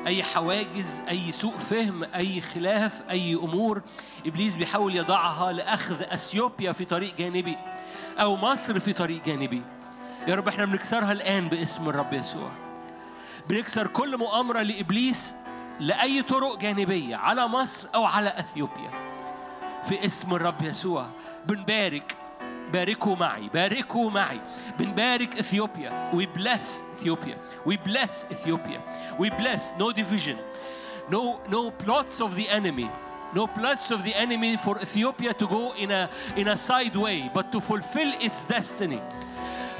أي 0.07 0.23
حواجز 0.23 1.03
أي 1.09 1.33
سوء 1.33 1.57
فهم 1.57 2.05
أي 2.05 2.41
خلاف 2.41 3.03
أي 3.11 3.35
أمور 3.35 3.83
إبليس 4.27 4.57
بيحاول 4.57 4.97
يضعها 4.97 5.53
لأخذ 5.53 6.03
أثيوبيا 6.03 6.73
في 6.73 6.85
طريق 6.85 7.17
جانبي 7.17 7.57
أو 8.21 8.37
مصر 8.37 8.81
في 8.81 8.93
طريق 8.93 9.25
جانبي. 9.25 9.63
يا 10.29 10.35
رب 10.35 10.49
إحنا 10.49 10.65
بنكسرها 10.65 11.13
الآن 11.13 11.49
باسم 11.49 11.89
الرب 11.89 12.13
يسوع. 12.13 12.51
بنكسر 13.49 13.87
كل 13.87 14.17
مؤامرة 14.19 14.63
لإبليس 14.63 15.35
لأي 15.81 16.23
طرق 16.23 16.59
جانبية 16.59 17.17
على 17.17 17.49
مصر 17.49 17.89
أو 17.95 18.05
على 18.05 18.39
أثيوبيا. 18.39 18.91
في 19.83 20.07
اسم 20.07 20.35
الرب 20.35 20.63
يسوع 20.63 21.07
بنبارك 21.47 22.17
باركوا 22.74 23.16
معي 23.16 23.50
باركوا 23.54 24.10
معي 24.10 24.42
بنبارك 24.80 25.38
اثيوبيا 25.38 26.12
we 26.14 26.26
bless 26.40 26.84
Ethiopia 26.96 27.36
we 27.66 27.78
bless 27.88 28.26
Ethiopia 28.32 28.80
we 29.20 29.30
bless 29.30 29.74
no 29.80 29.92
division 29.92 30.38
no 31.10 31.40
no 31.50 31.72
plots 31.72 32.20
of 32.22 32.36
the 32.36 32.48
enemy 32.50 32.90
no 33.34 33.48
plots 33.48 33.92
of 33.92 34.04
the 34.04 34.14
enemy 34.16 34.58
for 34.58 34.76
Ethiopia 34.82 35.34
to 35.34 35.46
go 35.48 35.74
in 35.84 35.92
a 35.92 36.10
in 36.36 36.48
a 36.48 36.58
side 36.58 36.96
way 36.96 37.30
but 37.34 37.52
to 37.52 37.60
fulfill 37.62 38.12
its 38.28 38.44
destiny 38.56 39.02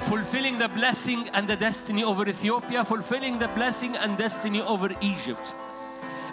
fulfilling 0.10 0.58
the 0.58 0.70
blessing 0.80 1.30
and 1.34 1.48
the 1.48 1.56
destiny 1.68 2.04
over 2.04 2.28
Ethiopia 2.36 2.84
fulfilling 2.84 3.40
the 3.40 3.48
blessing 3.60 3.96
and 3.98 4.18
destiny 4.18 4.62
over 4.62 4.90
Egypt 5.02 5.56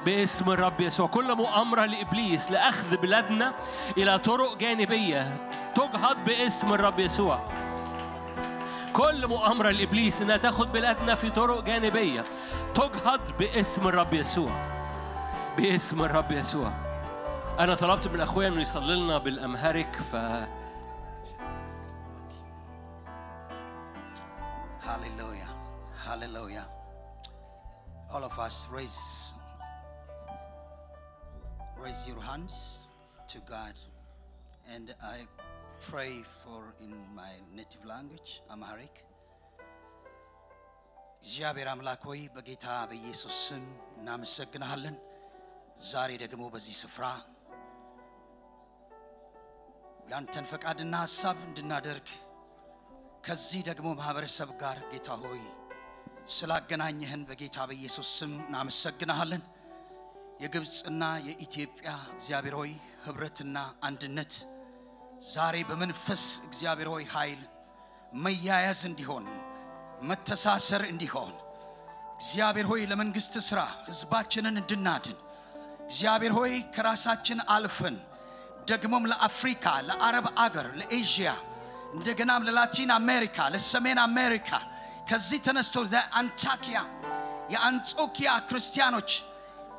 باسم 0.08 0.52
الرب 0.52 0.82
يسوع 0.82 1.08
كل 1.08 1.36
مؤامرة 1.36 1.86
لإبليس 1.86 2.52
لأخذ 2.52 2.98
بلادنا 2.98 3.54
إلى 3.98 4.20
طرق 4.20 4.58
جانبية 4.58 5.50
تجهض 5.76 6.26
باسم 6.26 6.74
الرب 6.74 7.00
يسوع 7.00 7.46
كل 8.94 9.28
مؤامرة 9.28 9.70
لإبليس 9.70 10.22
إنها 10.22 10.38
تاخد 10.38 10.72
بلادنا 10.72 11.16
في 11.16 11.30
طرق 11.30 11.64
جانبية 11.64 12.26
تجهض 12.76 13.38
باسم 13.40 13.88
الرب 13.88 14.14
يسوع 14.14 14.52
باسم 15.58 16.02
الرب 16.04 16.32
يسوع 16.32 16.72
أنا 17.60 17.76
طلبت 17.76 18.08
من 18.08 18.22
أخويا 18.22 18.48
إنه 18.48 18.62
يصلي 18.62 18.96
لنا 18.96 19.18
بالأمهرك 19.18 19.96
ف 19.96 20.16
Hallelujah. 24.88 25.52
Hallelujah. 26.06 26.66
All 28.10 28.24
of 28.24 28.40
us 28.40 28.70
raise 28.72 29.27
raise 31.77 32.07
your 32.07 32.21
hands 32.21 32.57
to 33.29 33.39
God. 33.47 33.75
And 34.67 34.95
I 35.05 35.19
pray 35.83 36.13
for 36.41 36.61
in 36.81 36.93
my 37.15 37.33
native 37.53 37.85
language, 37.87 38.31
Amharic. 38.51 38.95
እግዚአብሔር 41.23 41.69
አምላክ 41.73 42.03
ሆይ 42.09 42.21
በጌታ 42.35 42.67
በኢየሱስ 42.91 43.35
ስም 43.47 43.65
እናመሰግንሃለን። 43.99 44.97
ዛሬ 45.91 46.11
ደግሞ 46.23 46.45
በዚህ 46.55 46.75
ስፍራ 46.81 47.05
ያንተን 50.13 50.47
ፈቃድና 50.53 50.95
ሐሳብ 51.05 51.37
እንድናደርግ 51.49 52.09
ከዚህ 53.27 53.61
ደግሞ 53.69 53.89
ማህበረሰብ 54.01 54.51
ጋር 54.63 54.79
ጌታ 54.93 55.19
ሆይ 55.23 55.43
ስላገናኘህን 56.37 57.23
በጌታ 57.29 57.59
በኢየሱስ 57.71 58.11
ስም 58.19 58.33
እናመሰግንሃለን። 58.49 59.45
የግብፅና 60.40 61.04
የኢትዮጵያ 61.28 61.90
እግዚአብሔር 62.16 62.56
ሆይ 62.60 62.72
ህብረትና 63.06 63.58
አንድነት 63.82 64.34
ዛሬ 65.28 65.56
በመንፈስ 65.70 66.24
እግዚአብሔር 66.48 66.90
ሆይ 66.94 67.06
ኃይል 67.14 67.42
መያያዝ 68.24 68.82
እንዲሆን 68.90 69.26
መተሳሰር 70.10 70.84
እንዲሆን 70.92 71.34
እግዚአብሔር 72.18 72.68
ሆይ 72.72 72.82
ለመንግሥት 72.92 73.36
ሥራ 73.48 73.60
ሕዝባችንን 73.88 74.60
እንድናድን 74.62 75.18
እግዚአብሔር 75.88 76.34
ሆይ 76.38 76.54
ከራሳችን 76.76 77.40
አልፈን 77.56 77.98
ደግሞም 78.70 79.08
ለአፍሪካ፣ 79.12 79.66
ለአረብ 79.90 80.26
አገር፣ 80.46 80.68
ለኤዥያ 80.80 81.30
እንደገናም 81.94 82.46
ለላቲን 82.48 82.92
አሜሪካ፣ 82.98 83.48
ለሰሜን 83.54 84.00
አሜሪካ 84.06 84.50
ከዚህ 85.10 85.40
ተነስቶ 85.46 85.76
አንታኪያ 86.20 86.78
የአንጾኪያ 87.54 88.30
ክርስቲያኖች 88.50 89.12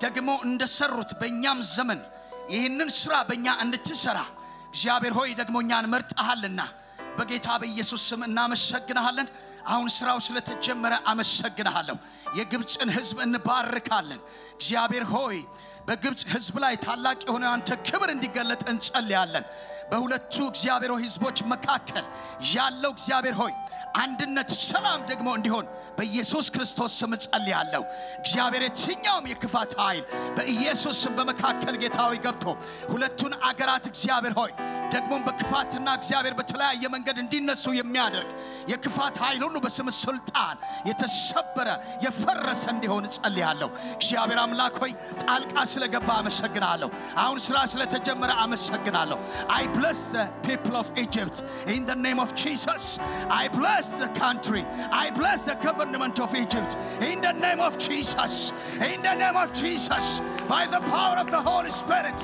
ደግሞ 0.01 0.31
እንደሰሩት 0.47 1.11
በእኛም 1.21 1.61
ዘመን 1.75 2.01
ይህንን 2.53 2.91
ሥራ 2.99 3.15
በእኛ 3.29 3.47
እንድትሠራ 3.65 4.19
እግዚአብሔር 4.71 5.15
ሆይ 5.19 5.31
ደግሞ 5.41 5.57
እኛን 5.65 5.87
መርጠሃልና 5.93 6.61
በጌታ 7.19 7.49
በኢየሱስ 7.61 8.03
ስም 8.11 8.21
እናመሰግንሃለን። 8.27 9.29
አሁን 9.69 9.89
ሥራው 9.95 10.19
ስለተጀመረ 10.27 10.95
አመሰግንሃለሁ። 11.11 11.97
የግብፅን 12.39 12.91
ሕዝብ 12.97 13.19
እንባርካለን። 13.25 14.21
እግዚአብሔር 14.55 15.05
ሆይ 15.15 15.37
በግብፅ 15.89 16.23
ሕዝብ 16.33 16.57
ላይ 16.65 16.75
ታላቅ 16.85 17.19
የሆነ 17.29 17.45
አንተ 17.53 17.69
ክብር 17.89 18.09
እንዲገለጥ 18.15 18.63
እንጸልያለን። 18.73 19.45
በሁለቱ 19.91 20.35
እግዚአብሔር 20.51 20.93
ሆይ 20.95 21.03
ሕዝቦች 21.07 21.39
መካከል 21.53 22.05
ያለው 22.53 22.93
እግዚአብሔር 22.97 23.37
ሆይ 23.41 23.55
አንድነት፣ 23.99 24.51
ሰላም 24.65 25.01
ደግሞ 25.11 25.29
እንዲሆን 25.37 25.67
በኢየሱስ 25.99 26.47
ክርስቶስ 26.55 26.93
ስም 27.01 27.13
እጸልያለሁ። 27.17 27.83
እግዚአብሔር 28.21 28.63
የትኛውም 28.67 29.25
የክፋት 29.31 29.73
ኃይል 29.81 30.05
በኢየሱስ 30.37 30.97
ስም 31.05 31.15
በመካከል 31.19 31.75
ጌታዊ 31.83 32.13
ገብቶ 32.27 32.45
ሁለቱን 32.93 33.33
አገራት 33.49 33.87
እግዚአብሔር 33.91 34.35
ሆይ 34.41 34.53
ደግሞም 34.93 35.23
በክፋትና 35.27 35.89
እግዚአብሔር 35.99 36.35
በተለያየ 36.37 36.85
መንገድ 36.93 37.17
እንዲነሱ 37.23 37.65
የሚያደርግ 37.79 38.29
የክፋት 38.71 39.17
ኃይል 39.25 39.43
ሁሉ 39.47 39.57
በስም 39.65 39.89
ስልጣን 39.99 40.57
የተሰበረ 40.89 41.69
የፈረሰ 42.05 42.65
እንዲሆን 42.75 43.05
እጸልያለሁ። 43.09 43.69
እግዚአብሔር 43.97 44.41
አምላክ 44.45 44.77
ሆይ 44.83 44.93
ጣልቃ 45.23 45.65
ስለገባ 45.73 46.09
አመሰግናለሁ። 46.21 46.91
አሁን 47.19 47.39
ስራ 47.47 47.59
ስለተጀመረ 47.73 48.31
አመሰግናለሁ። 48.45 49.19
bless 49.79 50.09
the 50.09 50.29
people 50.43 50.77
of 50.77 50.91
Egypt 50.99 51.45
in 51.69 51.87
the 51.87 51.95
name 51.95 52.19
of 52.19 52.35
Jesus. 52.35 52.99
I 53.31 53.47
bless 53.47 53.91
the 53.91 54.09
country. 54.09 54.65
I 54.91 55.11
bless 55.13 55.45
the 55.45 55.55
government 55.55 56.19
of 56.19 56.35
Egypt 56.35 56.77
in 57.01 57.21
the 57.21 57.31
name 57.33 57.61
of 57.61 57.79
Jesus. 57.79 58.53
In 58.75 59.03
the 59.03 59.15
name 59.15 59.37
of 59.37 59.53
Jesus. 59.53 60.21
By 60.49 60.67
the 60.67 60.81
power 60.81 61.17
of 61.19 61.31
the 61.31 61.41
Holy 61.41 61.71
Spirit, 61.71 62.21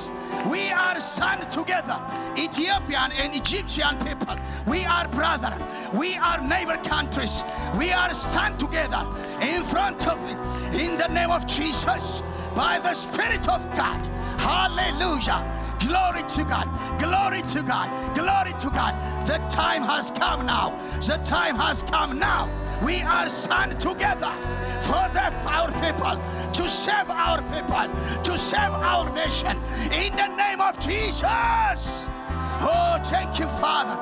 we 0.50 0.70
are 0.70 0.98
stand 0.98 1.50
together. 1.52 2.00
Ethiopian 2.36 3.12
and 3.12 3.36
Egyptian 3.36 3.98
people, 3.98 4.34
we 4.66 4.84
are 4.84 5.06
brother. 5.08 5.56
We 5.92 6.16
are 6.16 6.40
neighbor 6.42 6.78
countries. 6.78 7.44
We 7.78 7.92
are 7.92 8.12
stand 8.14 8.58
together 8.58 9.06
in 9.40 9.62
front 9.62 10.08
of 10.08 10.18
it 10.24 10.74
in 10.74 10.98
the 10.98 11.06
name 11.06 11.30
of 11.30 11.46
Jesus. 11.46 12.20
By 12.56 12.80
the 12.80 12.94
Spirit 12.94 13.48
of 13.48 13.64
God. 13.76 14.04
Hallelujah. 14.40 15.63
Glory 15.86 16.22
to 16.22 16.44
God. 16.44 16.68
Glory 16.98 17.42
to 17.42 17.62
God. 17.62 18.16
Glory 18.16 18.52
to 18.58 18.70
God. 18.70 18.94
The 19.26 19.38
time 19.48 19.82
has 19.82 20.10
come 20.10 20.46
now. 20.46 20.70
The 21.00 21.18
time 21.24 21.56
has 21.56 21.82
come 21.82 22.18
now. 22.18 22.48
We 22.82 23.02
are 23.02 23.28
stand 23.28 23.80
together 23.80 24.32
for 24.80 25.08
the, 25.12 25.32
our 25.48 25.70
people 25.72 26.16
to 26.52 26.68
save 26.68 27.10
our 27.10 27.42
people, 27.42 27.88
to 28.22 28.38
save 28.38 28.72
our 28.72 29.12
nation 29.14 29.56
in 29.92 30.16
the 30.16 30.28
name 30.28 30.60
of 30.60 30.78
Jesus. 30.78 32.08
Oh, 32.66 32.98
thank 33.04 33.38
you, 33.38 33.46
Father. 33.46 33.96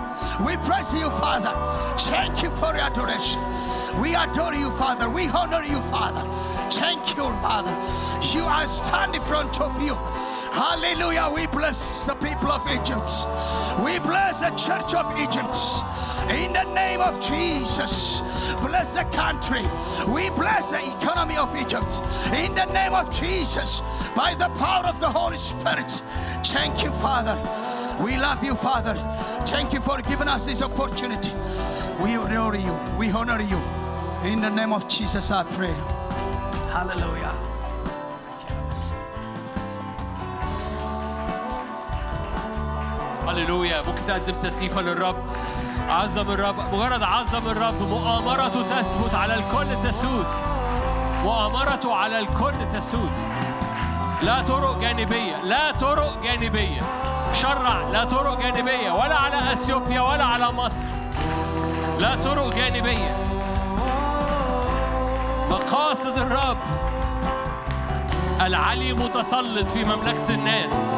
We 0.45 0.57
praise 0.59 0.93
you, 0.93 1.11
Father. 1.11 1.53
Thank 1.99 2.43
you 2.43 2.51
for 2.51 2.73
your 2.75 2.83
adoration. 2.83 3.43
We 4.01 4.15
adore 4.15 4.55
you, 4.55 4.71
Father. 4.71 5.11
We 5.11 5.27
honor 5.29 5.65
you, 5.65 5.81
Father. 5.83 6.23
Thank 6.71 7.17
you, 7.17 7.25
Father. 7.43 7.73
You 8.37 8.45
are 8.45 8.67
standing 8.67 9.21
in 9.21 9.27
front 9.27 9.61
of 9.61 9.83
you. 9.83 9.99
Hallelujah. 10.53 11.31
We 11.35 11.47
bless 11.47 12.05
the 12.07 12.15
people 12.15 12.53
of 12.53 12.67
Egypt. 12.69 13.11
We 13.83 13.99
bless 14.01 14.41
the 14.41 14.51
church 14.51 14.93
of 14.93 15.11
Egypt. 15.19 15.57
In 16.31 16.53
the 16.53 16.65
name 16.75 17.01
of 17.01 17.19
Jesus. 17.21 18.21
Bless 18.61 18.95
the 18.95 19.05
country. 19.05 19.63
We 20.07 20.29
bless 20.31 20.71
the 20.71 20.85
economy 20.99 21.39
of 21.39 21.57
Egypt. 21.57 22.03
In 22.35 22.55
the 22.55 22.67
name 22.67 22.93
of 22.93 23.11
Jesus. 23.11 23.81
By 24.15 24.35
the 24.35 24.51
power 24.51 24.85
of 24.85 25.01
the 25.01 25.11
Holy 25.11 25.39
Spirit. 25.39 25.91
Thank 26.45 26.85
you, 26.85 26.93
Father. 26.93 27.37
We 28.05 28.19
love 28.19 28.45
you, 28.45 28.55
Father. 28.55 28.95
Thank 29.47 29.73
you 29.73 29.81
for 29.81 30.03
giving 30.03 30.29
us 30.29 30.45
this 30.45 30.61
opportunity. 30.61 31.33
We 31.99 32.17
honor 32.17 32.57
you. 32.57 32.79
We 32.99 33.11
honor 33.11 33.41
you. 33.41 33.61
In 34.23 34.43
the 34.43 34.51
name 34.51 34.75
of 34.75 34.87
Jesus, 34.87 35.31
I 35.31 35.45
pray. 35.45 35.75
Hallelujah. 36.71 37.52
هللويا. 43.33 43.83
ممكن 43.87 44.07
تقدم 44.07 44.35
تسقيفة 44.43 44.81
للرب. 44.81 45.17
عظم 45.89 46.31
الرب. 46.31 46.75
مجرد 46.75 47.03
عظم 47.03 47.51
الرب 47.51 47.83
مؤامرته 47.83 48.63
تثبت 48.63 49.15
على 49.15 49.35
الكل 49.35 49.91
تسود. 49.91 50.27
مؤامرته 51.25 51.95
على 51.95 52.19
الكل 52.19 52.55
تسود. 52.73 53.17
لا 54.23 54.43
طرق 54.43 54.79
جانبية. 54.81 55.37
لا 55.45 55.73
طرق 55.73 56.23
جانبية. 56.23 56.81
شرع. 57.33 57.83
لا 57.93 58.05
طرق 58.05 58.41
جانبية. 58.41 58.93
ولا 58.93 59.17
على 59.17 59.53
أثيوبيا 59.53 60.01
ولا 60.01 60.25
على 60.25 60.53
مصر. 60.53 60.89
لا 61.99 62.15
طرق 62.25 62.55
جانبية. 62.55 63.17
مقاصد 65.51 66.19
الرب. 66.19 66.59
العلي 68.41 68.93
متسلط 68.93 69.69
في 69.69 69.85
مملكة 69.85 70.35
الناس. 70.35 70.95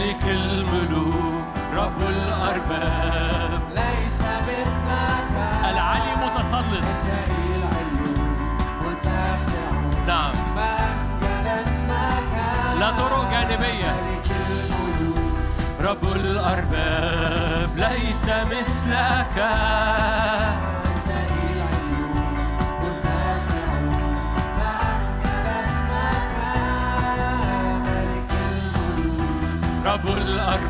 ملك 0.00 0.24
الملوك 0.24 1.44
رب 1.74 2.02
الأرباب. 2.02 3.60
ليس 3.70 4.22
مثلك. 4.22 5.34
العلي 5.70 6.12
متسلط. 6.24 6.84
جليل 7.06 7.60
العيون 7.60 8.36
مرتفع. 8.82 9.70
نعم 10.06 10.32
مجد 10.56 11.46
اسمك. 11.46 12.34
لا 12.80 12.90
طرق 12.90 13.30
جانبية. 13.30 13.92
ملك 13.92 14.30
الملوك 14.50 15.34
رب 15.80 16.16
الأرباب. 16.16 17.70
ليس 17.76 18.24
مثلك. 18.50 19.36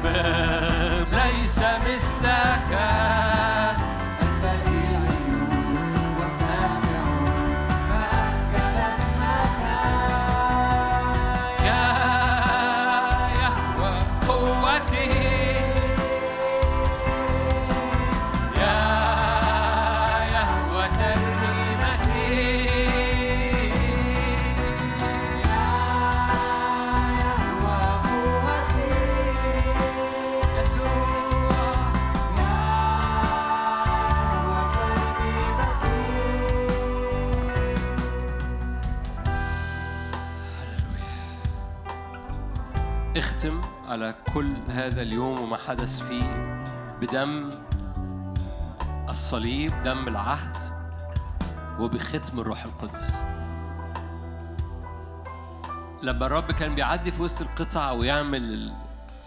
الأرباب 0.05 1.07
ليس 1.15 1.59
مثلك 1.59 2.60
اليوم 45.01 45.41
وما 45.41 45.57
حدث 45.57 46.01
فيه 46.03 46.63
بدم 47.01 47.51
الصليب 49.09 49.83
دم 49.83 50.09
العهد 50.09 50.57
وبختم 51.81 52.41
الروح 52.41 52.65
القدس 52.65 53.15
لما 56.03 56.27
الرب 56.27 56.53
كان 56.53 56.75
بيعدي 56.75 57.11
في 57.11 57.23
وسط 57.23 57.43
القطع 57.43 57.91
ويعمل 57.91 58.73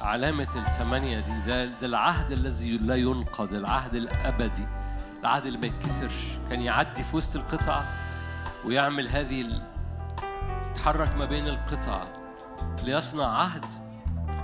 علامة 0.02 0.48
الثمانية 0.56 1.20
دي 1.20 1.42
ده, 1.48 1.66
ده 1.66 1.88
العهد 1.88 2.32
الذي 2.32 2.78
لا 2.78 2.96
ينقض 2.96 3.54
العهد 3.54 3.96
الأبدي 3.96 4.68
العهد 5.22 5.46
اللي 5.46 5.58
ما 5.58 5.66
يتكسرش 5.66 6.28
كان 6.50 6.62
يعدي 6.62 7.04
في 7.04 7.18
وسط 7.18 7.36
القطع 7.36 7.84
ويعمل 8.66 9.08
هذه. 9.10 9.62
يتحرك 10.72 11.16
ما 11.16 11.26
بين 11.26 11.48
القطع 11.48 12.04
ليصنع 12.84 13.26
عهد 13.28 13.66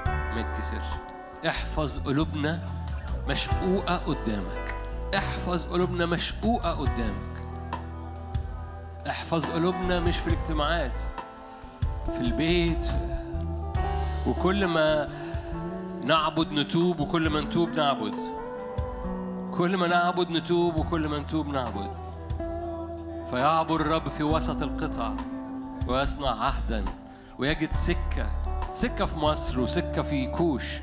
ما 0.06 0.40
يتكسرش 0.40 1.09
احفظ 1.48 2.00
قلوبنا 2.00 2.60
مشقوقة 3.28 3.98
قدامك. 3.98 4.76
احفظ 5.16 5.68
قلوبنا 5.68 6.06
مشقوقة 6.06 6.72
قدامك. 6.72 7.44
احفظ 9.10 9.46
قلوبنا 9.46 10.00
مش 10.00 10.18
في 10.18 10.28
الاجتماعات 10.28 11.00
في 12.14 12.22
البيت. 12.22 12.92
وكل 14.28 14.68
ما 14.68 15.08
نعبد 16.04 16.52
نتوب 16.52 17.00
وكل 17.00 17.30
ما 17.30 17.42
نتوب 17.42 17.70
نعبد. 17.70 18.16
كل 19.58 19.78
ما 19.78 19.88
نعبد 19.88 20.30
نتوب 20.30 20.80
وكل 20.80 21.08
ما 21.08 21.20
نتوب 21.20 21.48
نعبد. 21.48 21.92
فيعبر 23.30 23.82
الرب 23.82 24.10
في 24.10 24.24
وسط 24.24 24.62
القطع 24.62 25.14
ويصنع 25.88 26.30
عهدا 26.30 26.86
ويجد 27.38 27.74
سكة 27.74 28.30
سكة 28.74 29.06
في 29.06 29.18
مصر 29.18 29.60
وسكة 29.60 30.02
في 30.02 30.28
كوش. 30.28 30.80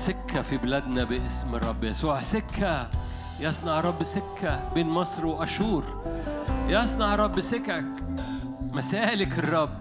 سكة 0.00 0.42
في 0.42 0.56
بلادنا 0.56 1.04
باسم 1.04 1.54
الرب 1.54 1.84
يسوع. 1.84 2.20
سكة. 2.20 2.90
يصنع 3.40 3.78
الرب 3.78 4.04
سكة 4.04 4.68
بين 4.74 4.88
مصر 4.88 5.26
وأشور. 5.26 5.84
يصنع 6.66 7.14
الرب 7.14 7.40
سكك. 7.40 7.84
مسالك 8.60 9.38
الرب. 9.38 9.78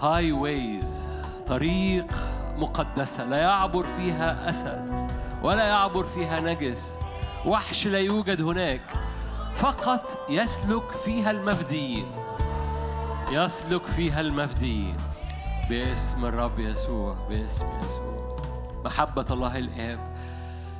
highways 0.00 1.08
طريق 1.46 2.06
مقدسة. 2.56 3.24
لا 3.24 3.36
يعبر 3.36 3.86
فيها 3.86 4.50
أسد 4.50 5.10
ولا 5.42 5.64
يعبر 5.64 6.04
فيها 6.04 6.40
نجس. 6.40 6.98
وحش 7.46 7.86
لا 7.86 7.98
يوجد 7.98 8.40
هناك. 8.40 8.92
فقط 9.54 10.18
يسلك 10.30 10.90
فيها 10.90 11.30
المفديين. 11.30 12.06
يسلك 13.32 13.86
فيها 13.86 14.20
المفديين. 14.20 14.96
باسم 15.68 16.24
الرب 16.24 16.58
يسوع. 16.58 17.14
باسم 17.28 17.66
يسوع. 17.78 18.15
محبة 18.86 19.26
الله 19.30 19.58
الآب. 19.58 20.14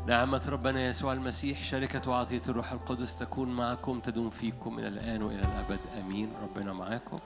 نعمة 0.07 0.43
ربنا 0.49 0.87
يسوع 0.87 1.13
المسيح 1.13 1.63
شركة 1.63 2.11
وعطية 2.11 2.43
الروح 2.49 2.73
القدس 2.73 3.17
تكون 3.19 3.49
معكم 3.49 4.01
تدوم 4.01 4.31
فيكم 4.31 4.79
إلى 4.79 4.89
الآن 4.89 5.23
وإلى 5.23 5.41
الأبد. 5.41 5.81
آمين. 6.01 6.29
ربنا 6.43 6.73
معاكم. 6.73 7.19